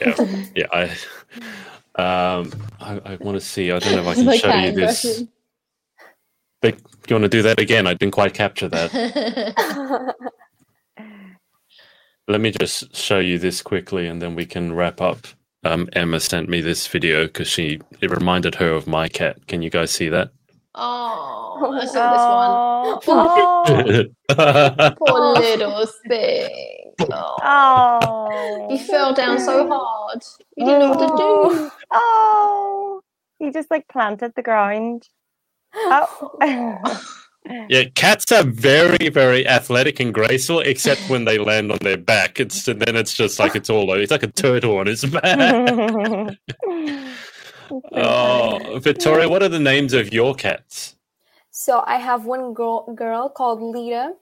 [0.00, 0.16] Yeah,
[0.56, 0.66] yeah.
[0.72, 0.84] I,
[2.02, 3.72] um, I, I want to see.
[3.72, 5.04] I don't know if I can My show cat you this.
[5.04, 5.28] impression.
[6.62, 6.78] But
[7.08, 7.86] you want to do that again?
[7.86, 10.14] I didn't quite capture that.
[12.28, 15.26] Let me just show you this quickly, and then we can wrap up.
[15.64, 19.46] Um, Emma sent me this video because she it reminded her of my cat.
[19.48, 20.30] Can you guys see that?
[20.74, 23.16] oh, I saw this one.
[23.18, 24.04] Oh,
[24.38, 26.94] oh, Poor little thing.
[27.10, 27.36] Oh.
[27.42, 30.22] oh, He fell down so hard.
[30.56, 31.70] He didn't know what to do.
[31.90, 33.00] Oh,
[33.38, 35.08] he just like planted the ground.
[35.74, 37.02] Oh.
[37.68, 42.40] yeah, cats are very, very athletic and graceful, except when they land on their back.
[42.40, 44.00] It's and then it's just like it's all over.
[44.00, 46.38] It's like a turtle on its back.
[47.92, 50.96] oh, Victoria, what are the names of your cats?
[51.52, 54.14] so I have one girl girl called Lita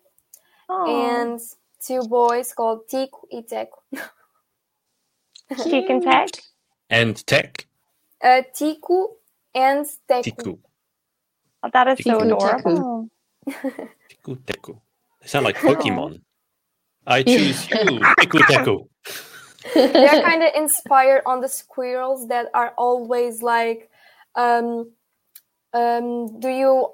[0.69, 1.41] and
[1.85, 3.83] two boys called Tico and Teco.
[5.65, 6.43] she can take.
[6.91, 7.67] And Tech,
[8.23, 9.17] Uh, Tico
[9.55, 10.23] and Teco.
[10.23, 10.59] Tiku,
[11.63, 13.09] Oh, that is so adorable.
[13.49, 14.81] Tiku, Teku.
[15.21, 16.21] They sound like Pokemon.
[17.07, 18.87] I choose you, Tiku, Teku.
[19.75, 23.91] They're kind of inspired on the squirrels that are always like,
[24.35, 24.91] um,
[25.73, 26.89] um, do you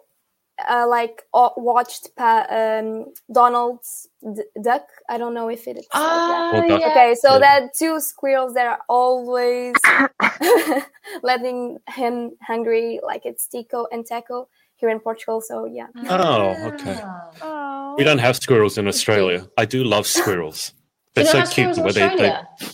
[0.69, 4.87] uh, like uh, watched pa- um, Donald's D- Duck?
[5.09, 5.87] I don't know if it is.
[5.93, 6.91] Ah, Well, duck- yeah.
[6.91, 7.39] Okay, so Yeah.
[7.41, 9.74] that two squirrels that are always
[11.23, 15.41] letting him hungry, like it's Tico and Teco here in Portugal.
[15.41, 17.01] So yeah, Oh, okay.
[17.43, 17.95] Oh.
[17.99, 19.47] We don't have squirrels in Australia.
[19.57, 20.73] I do love squirrels.
[21.15, 21.74] They're so cute.
[21.74, 22.69] squirrels the in way they, they,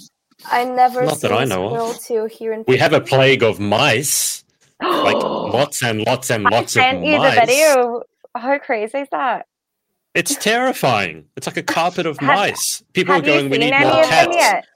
[0.47, 2.01] I never Not that I know of.
[2.01, 2.65] too here in.
[2.67, 4.42] we have a plague of mice,
[4.83, 8.03] like lots and lots and I lots of sent you the video.
[8.37, 9.47] How crazy is that?
[10.15, 11.27] It's terrifying.
[11.37, 12.83] It's like a carpet of Have- mice.
[12.93, 14.67] People are going, we need any more of cats.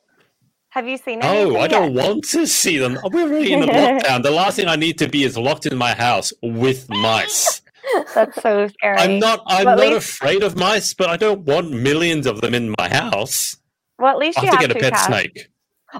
[0.71, 2.05] Have you seen any of No, them I don't yet?
[2.05, 2.99] want to see them.
[3.11, 4.23] We're already in the lockdown.
[4.23, 7.63] The last thing I need to be is locked in my house with mice.
[8.15, 8.97] That's so scary.
[8.99, 9.43] I'm not.
[9.47, 12.75] I'm Well, not least- afraid of mice, but I don't want millions of them in
[12.79, 13.57] my house.
[13.99, 15.07] Well, at least I you have have to get a two pet cats.
[15.07, 15.49] snake.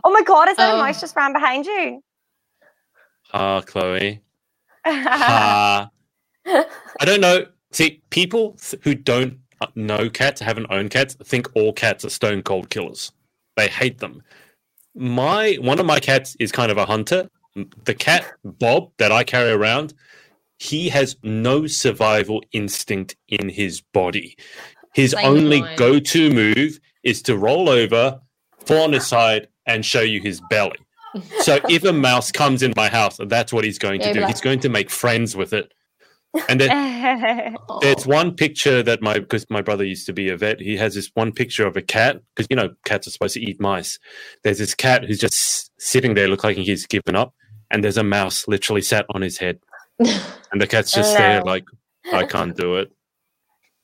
[0.05, 0.79] Oh my god, is that Oh.
[0.79, 2.03] a mouse just ran behind you?
[3.33, 4.21] Ah, Chloe.
[4.85, 5.91] Ah.
[6.47, 7.47] I don't know.
[7.73, 9.39] See, people who don't
[9.75, 13.13] know cats, haven't owned cats, think all cats are stone cold killers.
[13.57, 14.23] They hate them.
[14.95, 17.29] My one of my cats is kind of a hunter.
[17.85, 19.95] The cat Bob that I carry around,
[20.59, 24.37] he has no survival instinct in his body.
[24.95, 28.21] His only go-to move is to roll over,
[28.65, 30.79] fall on his side, and show you his belly.
[31.41, 34.21] So if a mouse comes in my house, that's what he's going to Yeah, do.
[34.21, 35.73] but- He's going to make friends with it.
[36.51, 37.79] And then Oh.
[37.83, 40.61] there's one picture that my because my brother used to be a vet.
[40.61, 43.41] He has this one picture of a cat because you know cats are supposed to
[43.41, 43.99] eat mice.
[44.45, 47.33] There's this cat who's just sitting there, look like he's given up,
[47.71, 49.61] and there's a mouse literally sat on his head,
[49.99, 51.65] and the cat's just there like
[52.13, 52.93] I can't do it.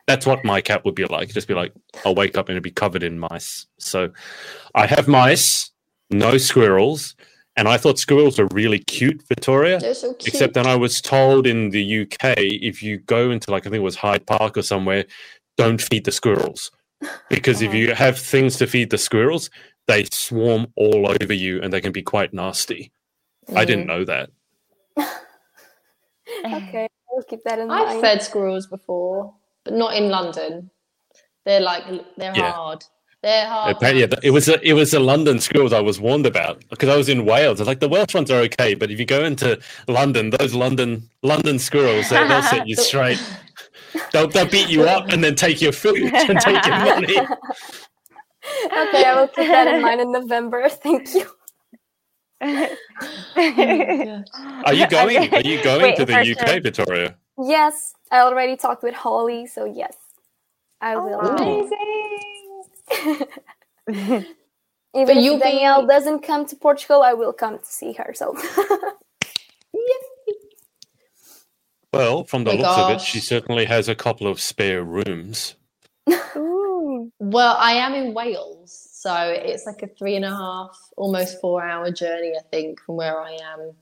[0.06, 1.30] That's what my cat would be like.
[1.32, 1.72] Just be like,
[2.04, 3.66] I'll wake up and it'll be covered in mice.
[3.78, 4.10] So
[4.74, 5.70] I have mice,
[6.12, 7.14] no squirrels,
[7.56, 9.78] and I thought squirrels were really cute, Victoria.
[9.78, 10.28] They're so cute.
[10.28, 13.80] Except then I was told in the UK, if you go into like I think
[13.80, 15.04] it was Hyde Park or somewhere,
[15.56, 16.70] don't feed the squirrels
[17.28, 18.04] because if you uh-huh.
[18.04, 19.50] have things to feed the squirrels,
[19.86, 22.92] they swarm all over you and they can be quite nasty.
[23.54, 23.88] I didn't mm.
[23.88, 24.30] know that.
[26.44, 29.34] Okay, we'll keep that in I've fed squirrels before,
[29.64, 30.70] but not in London.
[31.44, 31.84] They're like
[32.16, 32.52] they're Yeah.
[32.52, 32.84] hard.
[33.22, 33.76] They're hard.
[33.76, 36.88] Apparently, yeah, it was a, it was the London squirrels I was warned about because
[36.88, 37.60] I was in Wales.
[37.60, 40.54] I was like the Welsh ones are okay, but if you go into London, those
[40.54, 43.22] London London squirrels they, they'll set you straight.
[44.10, 47.18] They'll, they'll beat you up and then take your food and take your money.
[47.18, 50.66] okay, I will keep that in mind in November.
[50.70, 51.26] Thank you.
[54.64, 55.34] Are you going?
[55.34, 56.60] Are you going Wait, to the UK, sure.
[56.62, 57.16] Victoria?
[57.38, 59.94] Yes, I already talked with Holly, so yes,
[60.80, 61.20] I oh, will.
[61.20, 62.11] Amazing.
[64.94, 67.92] Even But if you'll be- Danielle doesn't come to Portugal, I will come to see
[67.94, 68.12] her.
[68.14, 68.36] So
[71.92, 75.56] Well, from the My looks of it, she certainly has a couple of spare rooms.
[76.36, 76.68] Ooh.
[77.18, 81.62] Well, I am in Wales, so it's like a three and a half, almost four
[81.64, 83.72] hour journey, I think, from where I am.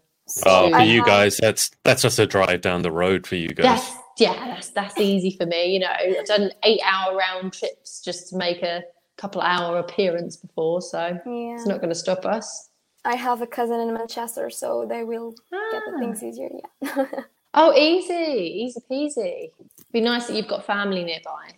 [0.46, 3.48] Oh, to- for you guys, that's that's just a drive down the road for you
[3.48, 3.64] guys.
[3.64, 5.66] That's yeah, that's that's easy for me.
[5.74, 8.84] You know, I've done eight hour round trips just to make a
[9.20, 11.54] couple hour appearance before, so Yeah.
[11.54, 12.70] it's not going to stop us.
[13.04, 16.26] I have a cousin in Manchester, so they will get the things ah.
[16.26, 16.50] easier.
[16.82, 17.06] Yeah.
[17.52, 19.50] Oh, easy, easy peasy.
[19.92, 21.50] Be nice that you've got family nearby.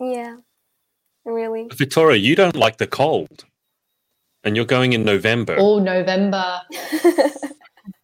[0.00, 0.38] yeah.
[1.24, 1.68] Really.
[1.72, 3.44] Victoria, you don't like the cold,
[4.42, 5.54] and you're going in November.
[5.56, 6.60] Oh, November.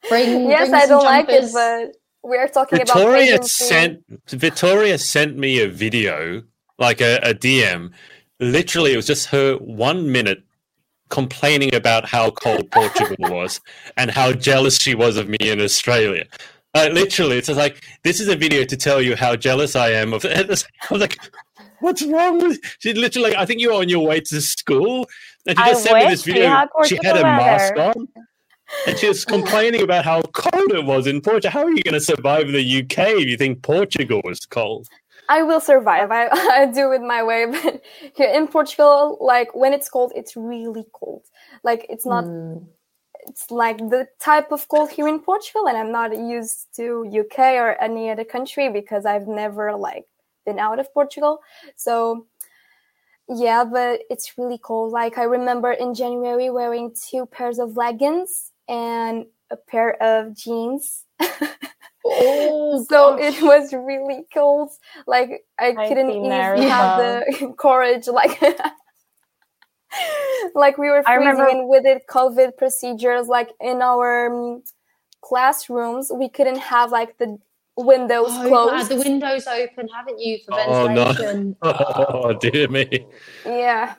[0.09, 4.05] Bring, yes, bring I don't like it, but we are talking about Victoria Asian sent
[4.28, 6.43] Victoria sent me a video,
[6.78, 7.90] like a, a DM.
[8.41, 10.43] Literally, it was just her one minute
[11.09, 13.61] complaining about how cold Portugal was
[13.97, 16.25] and how jealous she was of me in Australia.
[16.75, 20.13] Literally, it's just like this is a video to tell you how jealous I am
[20.13, 20.25] of.
[20.27, 21.17] I was like,
[21.81, 25.09] "What's wrong with?" She literally, like, I think you were on your way to school,
[25.47, 26.67] and she I just sent me this video.
[26.85, 28.09] She had a mask on.
[28.87, 31.51] And she was complaining about how cold it was in Portugal.
[31.51, 34.89] How are you going to survive in the UK if you think Portugal is cold?
[35.28, 36.11] I will survive.
[36.11, 37.47] I, I do it my way.
[37.51, 37.82] But
[38.15, 41.23] here in Portugal, like when it's cold, it's really cold.
[41.62, 42.24] Like it's not.
[42.24, 42.66] Mm.
[43.28, 47.39] It's like the type of cold here in Portugal, and I'm not used to UK
[47.59, 50.07] or any other country because I've never like
[50.44, 51.40] been out of Portugal.
[51.74, 52.27] So
[53.28, 54.93] yeah, but it's really cold.
[54.93, 61.05] Like I remember in January wearing two pairs of leggings and a pair of jeans.
[62.09, 63.37] Oh, so gosh.
[63.39, 64.70] it was really cold.
[65.07, 67.24] Like I I've couldn't even have well.
[67.41, 68.07] the courage.
[68.09, 68.41] Like
[70.55, 72.03] like we were freezing remember- with it.
[72.09, 73.28] COVID procedures.
[73.28, 74.62] Like in our um,
[75.23, 77.39] classrooms, we couldn't have like the
[77.77, 78.91] windows Oh, closed.
[78.91, 81.55] had the windows open, haven't you, for Oh no!
[81.62, 83.07] Oh dear me!
[83.45, 83.95] yeah.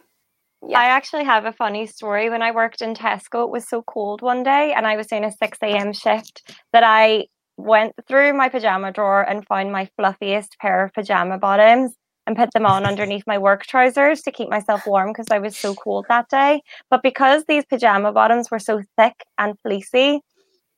[0.76, 2.32] I actually have a funny story.
[2.32, 5.24] When I worked in Tesco, it was so cold one day, and I was doing
[5.24, 5.94] a 6 a.m.
[5.94, 7.28] shift that I
[7.58, 11.94] went through my pajama drawer and found my fluffiest pair of pajama bottoms
[12.28, 15.58] and put them on underneath my work trousers to keep myself warm because I was
[15.58, 16.62] so cold that day.
[16.90, 20.22] But because these pajama bottoms were so thick and fleecy,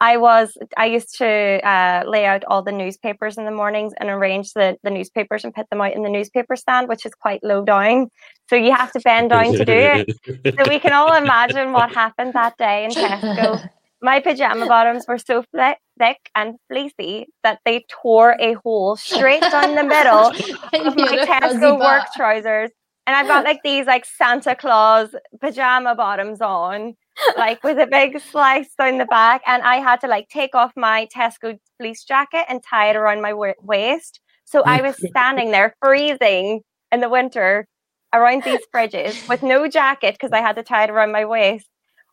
[0.02, 4.10] I was I used to uh, lay out all the newspapers in the mornings and
[4.10, 7.44] arrange the, the newspapers and put them out in the newspaper stand, which is quite
[7.44, 8.08] low down.
[8.50, 10.10] So you have to bend down to do it.
[10.58, 13.70] So we can all imagine what happened that day in Tesco.
[14.02, 19.42] My pajama bottoms were so fle- thick and fleecy that they tore a hole straight
[19.42, 20.28] down the middle
[20.88, 22.10] of my You're a fuzzy Tesco work butt.
[22.16, 22.72] trousers.
[23.06, 25.10] And I've got like these like Santa Claus
[25.42, 26.96] pajama bottoms on,
[27.38, 29.42] like with a big slice down the back.
[29.48, 33.22] And I had to like take off my Tesco fleece jacket and tie it around
[33.22, 34.20] my wa- waist.
[34.46, 36.62] So I was standing there freezing
[36.92, 37.68] in the winter
[38.14, 41.68] around these fridges with no jacket because I had to tie it around my waist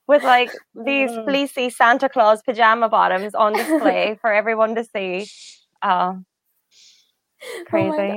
[0.08, 1.24] with like these Mm.
[1.24, 5.26] fleecy Santa Claus pajama bottoms on display for everyone to see.
[5.82, 6.20] Oh,
[7.66, 8.16] crazy.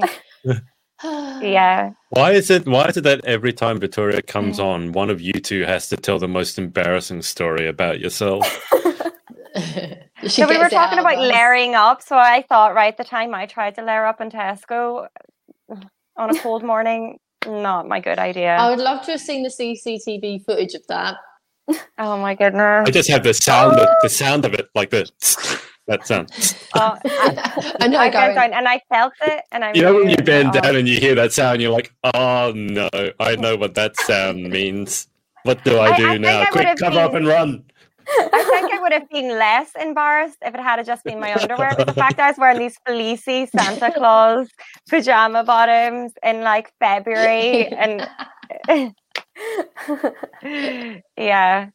[1.42, 1.92] yeah.
[2.10, 2.66] Why is it?
[2.68, 5.98] Why is it that every time Victoria comes on, one of you two has to
[5.98, 8.44] tell the most embarrassing story about yourself?
[10.28, 11.32] So we were talking about us.
[11.32, 12.02] layering up.
[12.02, 15.08] So I thought, right, the time I tried to layer up in Tesco
[16.18, 18.56] on a cold morning, not my good idea.
[18.58, 21.16] I would love to have seen the CCTV footage of that.
[21.98, 22.88] Oh my goodness.
[22.88, 25.10] I just have the sound, of, the sound of it, like the
[25.88, 26.30] that sound.
[26.76, 29.82] Oh, I, I know, I going, bent down and I felt it, and I You
[29.82, 32.90] know when you bend down and you hear that sound, you're like, "Oh no,
[33.20, 35.08] I know what that sound means.
[35.44, 36.46] What do I I- I do now?
[36.52, 37.64] Quick, have cover up and run!"
[38.18, 41.74] I think I would have been less embarrassed if it had just been my underwear.
[41.78, 44.48] But the fact I was wearing these fleecy Santa Claus
[44.90, 48.08] pajama bottoms in like February, and
[51.18, 51.70] yeah,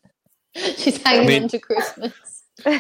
[0.55, 2.13] She's hanging I mean- on to Christmas.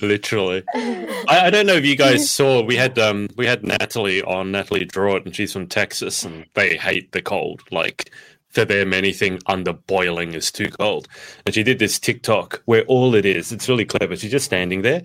[0.00, 0.62] Literally.
[0.74, 4.50] I, I don't know if you guys saw we had um we had Natalie on
[4.52, 7.60] Natalie Drawit and she's from Texas and they hate the cold.
[7.70, 8.10] Like
[8.52, 11.08] for them anything under boiling is too cold.
[11.44, 14.14] And she did this TikTok where all it is, it's really clever.
[14.14, 15.02] She's just standing there.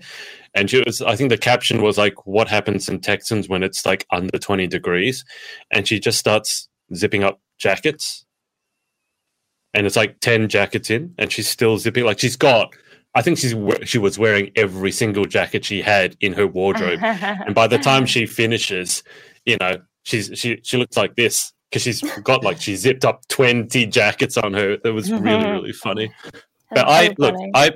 [0.54, 3.84] And she was I think the caption was like what happens in Texans when it's
[3.84, 5.24] like under 20 degrees?
[5.72, 8.24] And she just starts zipping up jackets.
[9.74, 12.74] And it's like 10 jackets in and she's still zipping like she's got
[13.14, 13.54] i think she's
[13.84, 17.00] she was wearing every single jacket she had in her wardrobe.
[17.02, 19.02] And by the time she finishes
[19.44, 23.26] you know she's she she looks like this because she's got like she zipped up
[23.28, 26.10] 20 jackets on her that was really really funny
[26.70, 27.70] but That's i so look i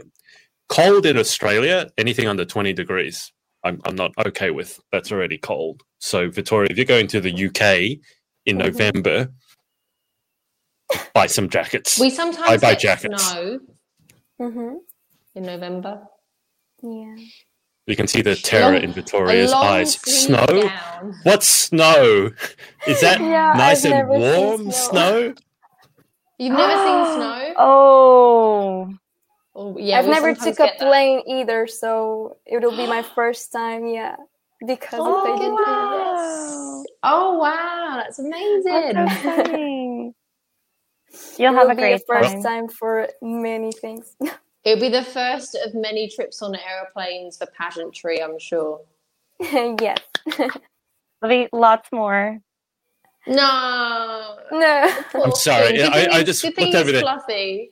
[0.68, 3.32] cold in australia anything under 20 degrees
[3.64, 4.80] I'm I'm not okay with.
[4.90, 5.82] That's already cold.
[6.00, 8.00] So Victoria, if you're going to the UK
[8.44, 8.64] in Mhm.
[8.64, 9.28] November,
[11.14, 11.96] buy some jackets.
[12.00, 13.22] We sometimes I sometimes buy get jackets.
[13.30, 13.60] snow
[14.40, 14.74] Mm-hmm.
[15.36, 16.02] in November.
[16.82, 17.14] Yeah.
[17.86, 19.94] You can see the terror long- in Victoria's eyes.
[19.94, 20.46] Snow?
[20.46, 21.14] gown.
[21.24, 22.30] What's snow?
[22.86, 24.72] Is that Yeah, nice I've and warm snow.
[24.72, 25.34] snow?
[26.38, 27.54] You've never seen snow?
[27.58, 28.88] Oh,
[29.54, 30.86] Oh, yeah, I've never took a get that.
[30.88, 33.86] plane either, so it'll be my first time.
[33.86, 34.16] Yeah,
[34.66, 36.84] because Oh, they didn't wow.
[37.02, 38.92] Oh wow, that's amazing.
[38.94, 40.14] That's so.
[41.38, 42.42] You'll It have a be great first time.
[42.42, 44.16] time for many things.
[44.64, 48.80] It'll be the first of many trips on aeroplanes for pageantry, I'm sure.
[49.40, 49.98] yes.
[50.36, 50.50] There'll
[51.28, 52.38] be lots more.
[53.26, 55.02] No, No.
[55.14, 55.74] I'm sorry.
[55.76, 57.02] Good I, thing I just good thing looked over he's there.
[57.02, 57.70] fluffy.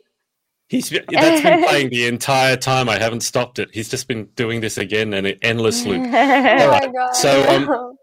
[0.69, 2.89] He's that's been playing the entire time.
[2.89, 3.71] I haven't stopped it.
[3.73, 6.03] He's just been doing this again in an endless loop.
[6.03, 7.17] Oh All my god.
[7.17, 7.97] So um,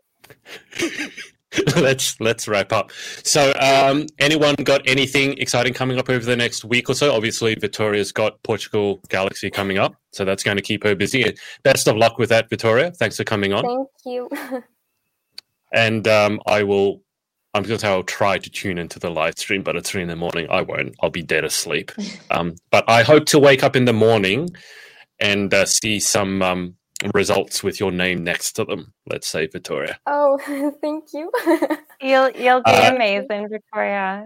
[1.75, 2.91] let's let's wrap up.
[3.23, 7.13] So, um, anyone got anything exciting coming up over the next week or so?
[7.13, 11.35] Obviously, Victoria's got Portugal Galaxy coming up, so that's going to keep her busy.
[11.63, 12.91] Best of luck with that, Victoria.
[12.91, 13.63] Thanks for coming on.
[13.63, 14.29] Thank you.
[15.73, 17.01] And um, I will.
[17.53, 20.01] I'm going to say I'll try to tune into the live stream, but at three
[20.01, 20.95] in the morning, I won't.
[21.01, 21.91] I'll be dead asleep.
[22.31, 24.49] Um, but I hope to wake up in the morning
[25.19, 26.75] and uh, see some um,
[27.13, 28.93] results with your name next to them.
[29.09, 29.99] Let's say Victoria.
[30.07, 30.39] oh,
[30.81, 31.31] thank you.
[32.01, 34.25] You'll you'll do Uh, amazing, Victoria.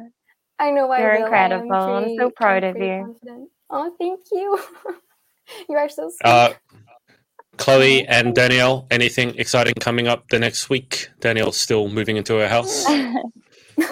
[0.59, 1.33] I know I You're will.
[1.33, 1.75] I am incredible.
[1.75, 3.03] I'm so proud of you.
[3.05, 3.49] confident.
[3.69, 4.59] Oh, thank you.
[5.69, 6.29] you are so sweet.
[6.29, 6.53] Uh,
[7.57, 11.09] Chloe and Danielle, anything exciting coming up the next week?
[11.19, 12.85] Danielle's still moving into her house.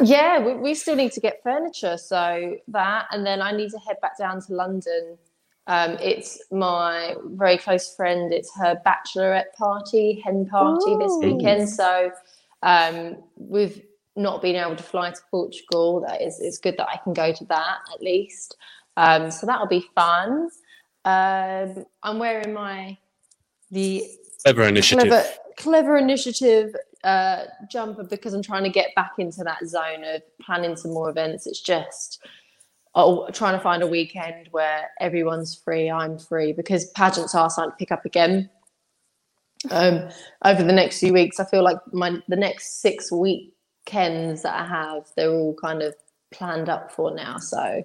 [0.01, 3.79] Yeah, we, we still need to get furniture, so that, and then I need to
[3.79, 5.17] head back down to London.
[5.69, 8.33] Um, it's my very close friend.
[8.33, 11.69] It's her bachelorette party, hen party this weekend.
[11.69, 12.11] So
[12.63, 13.79] um, we've
[14.15, 16.01] not been able to fly to Portugal.
[16.01, 18.57] That is, it's good that I can go to that at least.
[18.97, 20.49] Um, so that'll be fun.
[21.05, 22.97] Um, I'm wearing my
[23.69, 24.03] the
[24.43, 25.07] Clever initiative.
[25.07, 25.27] clever,
[25.57, 30.75] clever initiative uh, jumper because I'm trying to get back into that zone of planning
[30.75, 31.45] some more events.
[31.45, 32.25] It's just
[32.95, 37.71] oh, trying to find a weekend where everyone's free, I'm free because pageants are starting
[37.71, 38.49] to pick up again.
[39.71, 40.09] Um,
[40.45, 44.65] over the next few weeks, I feel like my the next six weekends that I
[44.65, 45.95] have, they're all kind of
[46.31, 47.37] planned up for now.
[47.37, 47.83] So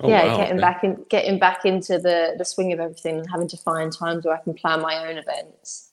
[0.00, 0.60] Oh, yeah, wow, getting okay.
[0.60, 4.24] back in, getting back into the the swing of everything, and having to find times
[4.24, 5.90] where I can plan my own events.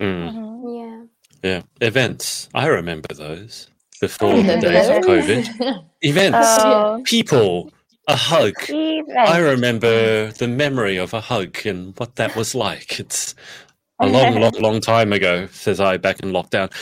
[0.00, 1.10] Mm,
[1.42, 1.48] yeah.
[1.50, 2.48] yeah, events.
[2.54, 3.68] I remember those
[4.00, 5.02] before the days of?
[5.02, 5.84] COVID.
[6.02, 7.70] Events, Oh, people,
[8.08, 8.54] a hug.
[8.68, 9.16] even.
[9.16, 12.98] I remember the memory of a hug and what that was like.
[12.98, 13.34] It's
[14.00, 16.72] a long, long, long time ago, says I back in lockdown.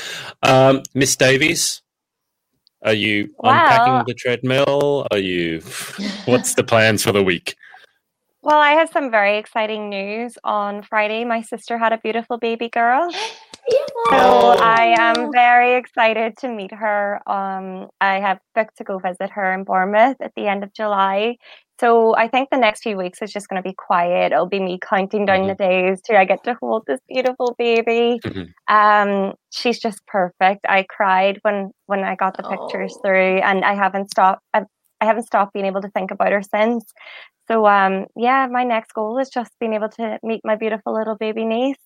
[0.42, 1.82] Um, Miss Davies,
[2.82, 5.06] are you unpacking the treadmill?
[5.10, 5.60] Are you?
[6.24, 7.54] What's the plans for the week?
[8.42, 10.38] Well, I have some very exciting news.
[10.44, 13.10] On Friday, my sister had a beautiful baby girl.
[14.10, 14.16] So
[14.80, 17.20] I am very excited to meet her.
[17.26, 21.36] Um, I have booked to go visit her in Bournemouth at the end of July.
[21.80, 24.32] So I think the next few weeks is just going to be quiet.
[24.32, 28.20] It'll be me counting down the days till I get to hold this beautiful baby.
[28.24, 28.52] Mhm.
[28.68, 30.66] Um, she's just perfect.
[30.68, 33.00] I cried when when I got the pictures Oh.
[33.02, 34.42] through, and I haven't stopped.
[34.54, 34.66] I've,
[35.00, 36.84] I haven't stopped being able to think about her since.
[37.48, 41.16] So um, yeah, my next goal is just being able to meet my beautiful little
[41.16, 41.82] baby niece.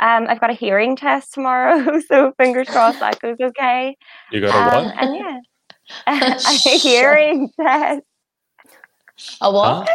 [0.00, 3.96] Um, I've got a hearing test tomorrow, so fingers crossed that goes okay.
[4.30, 4.94] You got a Um, what?
[4.98, 5.40] and yeah,
[6.66, 8.02] a hearing test.
[9.40, 9.88] A what?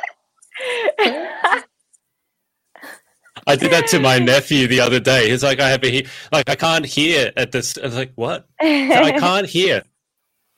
[3.46, 5.30] I did that to my nephew the other day.
[5.30, 7.78] He's like, I have a he- like I can't hear at this.
[7.78, 8.48] I was like, what?
[8.62, 9.84] I can't hear.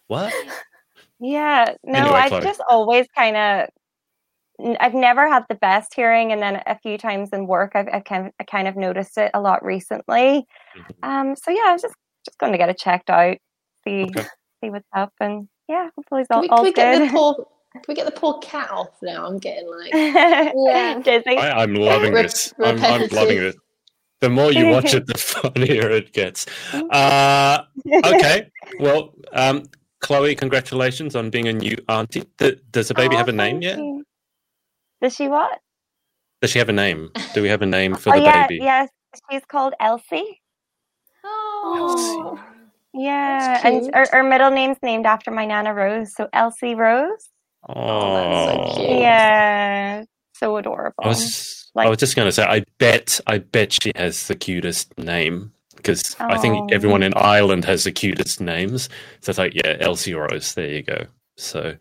[0.08, 0.34] What?
[1.20, 3.70] Yeah, no, Anyway, I've just always kind of,
[4.80, 8.04] I've never had the best hearing, and then a few times in work, I've, I've
[8.06, 10.46] kind, of, I kind of noticed it a lot recently.
[10.78, 11.10] Mm-hmm.
[11.10, 11.96] Um, so yeah, I was just
[12.26, 13.38] just going to get it checked out,
[13.86, 14.26] see Okay.
[14.64, 17.06] see what's up, and yeah, hopefully it's Can all, we, can all we get the
[17.06, 17.12] good.
[17.12, 17.36] poor?
[17.74, 19.26] Can we get the poor cat off now?
[19.28, 21.00] I'm getting like Yeah.
[21.04, 21.38] Dizzy.
[21.38, 22.54] I, I'm loving Rep- this.
[22.60, 23.56] I'm, I'm loving repetitive.
[23.56, 23.62] it.
[24.22, 26.46] The more you watch it, the funnier it gets.
[26.74, 27.64] Uh,
[28.06, 28.50] okay.
[28.80, 29.66] Well, um,
[30.00, 32.24] Chloe, congratulations on being a new auntie.
[32.40, 33.78] Th- does the baby Oh, have a name yet?
[33.78, 33.95] you.
[35.06, 35.60] Does she what?
[36.42, 37.12] Does she have a name?
[37.34, 38.64] Do we have a name for oh the yeah, baby?
[38.64, 38.90] yes,
[39.32, 40.42] she's called Elsie.
[41.24, 42.40] Oh.
[42.94, 47.30] Yeah, and her, her middle name's named after my nana Rose, so Elsie Rose.
[47.70, 49.02] Oh, that's so cute.
[49.02, 51.04] Yeah, so adorable.
[51.04, 54.36] I was I was just going to say, I bet, I bet she has the
[54.36, 56.70] cutest name because I think Oh.
[56.72, 58.90] everyone in Ireland has the cutest names.
[59.22, 60.54] So it's like, yeah, Elsie Rose.
[60.56, 61.08] There you go.
[61.38, 61.76] So,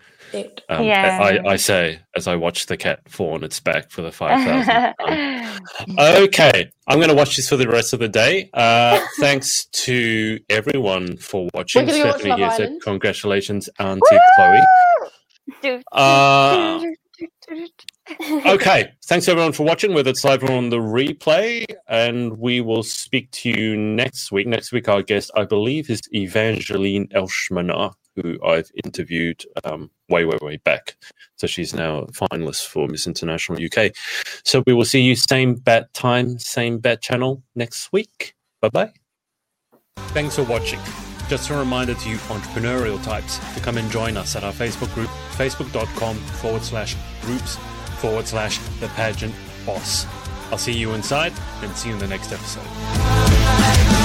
[0.69, 1.19] um, Yeah.
[1.23, 4.43] I, I say as I watch the cat fall fawn its back for the five
[4.45, 5.95] thousand.
[5.99, 8.51] okay, I'm going to watch this for the rest of the day.
[8.53, 11.87] Uh, thanks to everyone for watching.
[11.87, 12.83] We're gonna watch Stephanie Love here Island.
[12.83, 14.61] congratulations, Auntie Chloe.
[15.93, 16.83] Uh,
[18.47, 22.83] okay, thanks everyone for watching, whether it's live or on the replay, and we will
[22.83, 24.47] speak to you next week.
[24.47, 30.39] Next week, our guest, I believe, is Evangeline Elshmaner, who I've interviewed um, way, way,
[30.41, 30.97] way back.
[31.37, 33.93] So she's now a finalist for Miss International UK.
[34.45, 38.35] So we will see you same bat time, same bat channel next week.
[38.61, 38.93] Bye bye.
[39.97, 40.81] Thanks for watching.
[41.29, 44.93] Just a reminder to you entrepreneurial types to come and join us at our Facebook
[44.95, 47.57] group, facebook.com forward slash groups
[47.99, 49.35] forward slash the pageant
[49.65, 50.07] boss.
[50.51, 51.33] I'll see you inside
[51.63, 54.04] and see you in the next episode.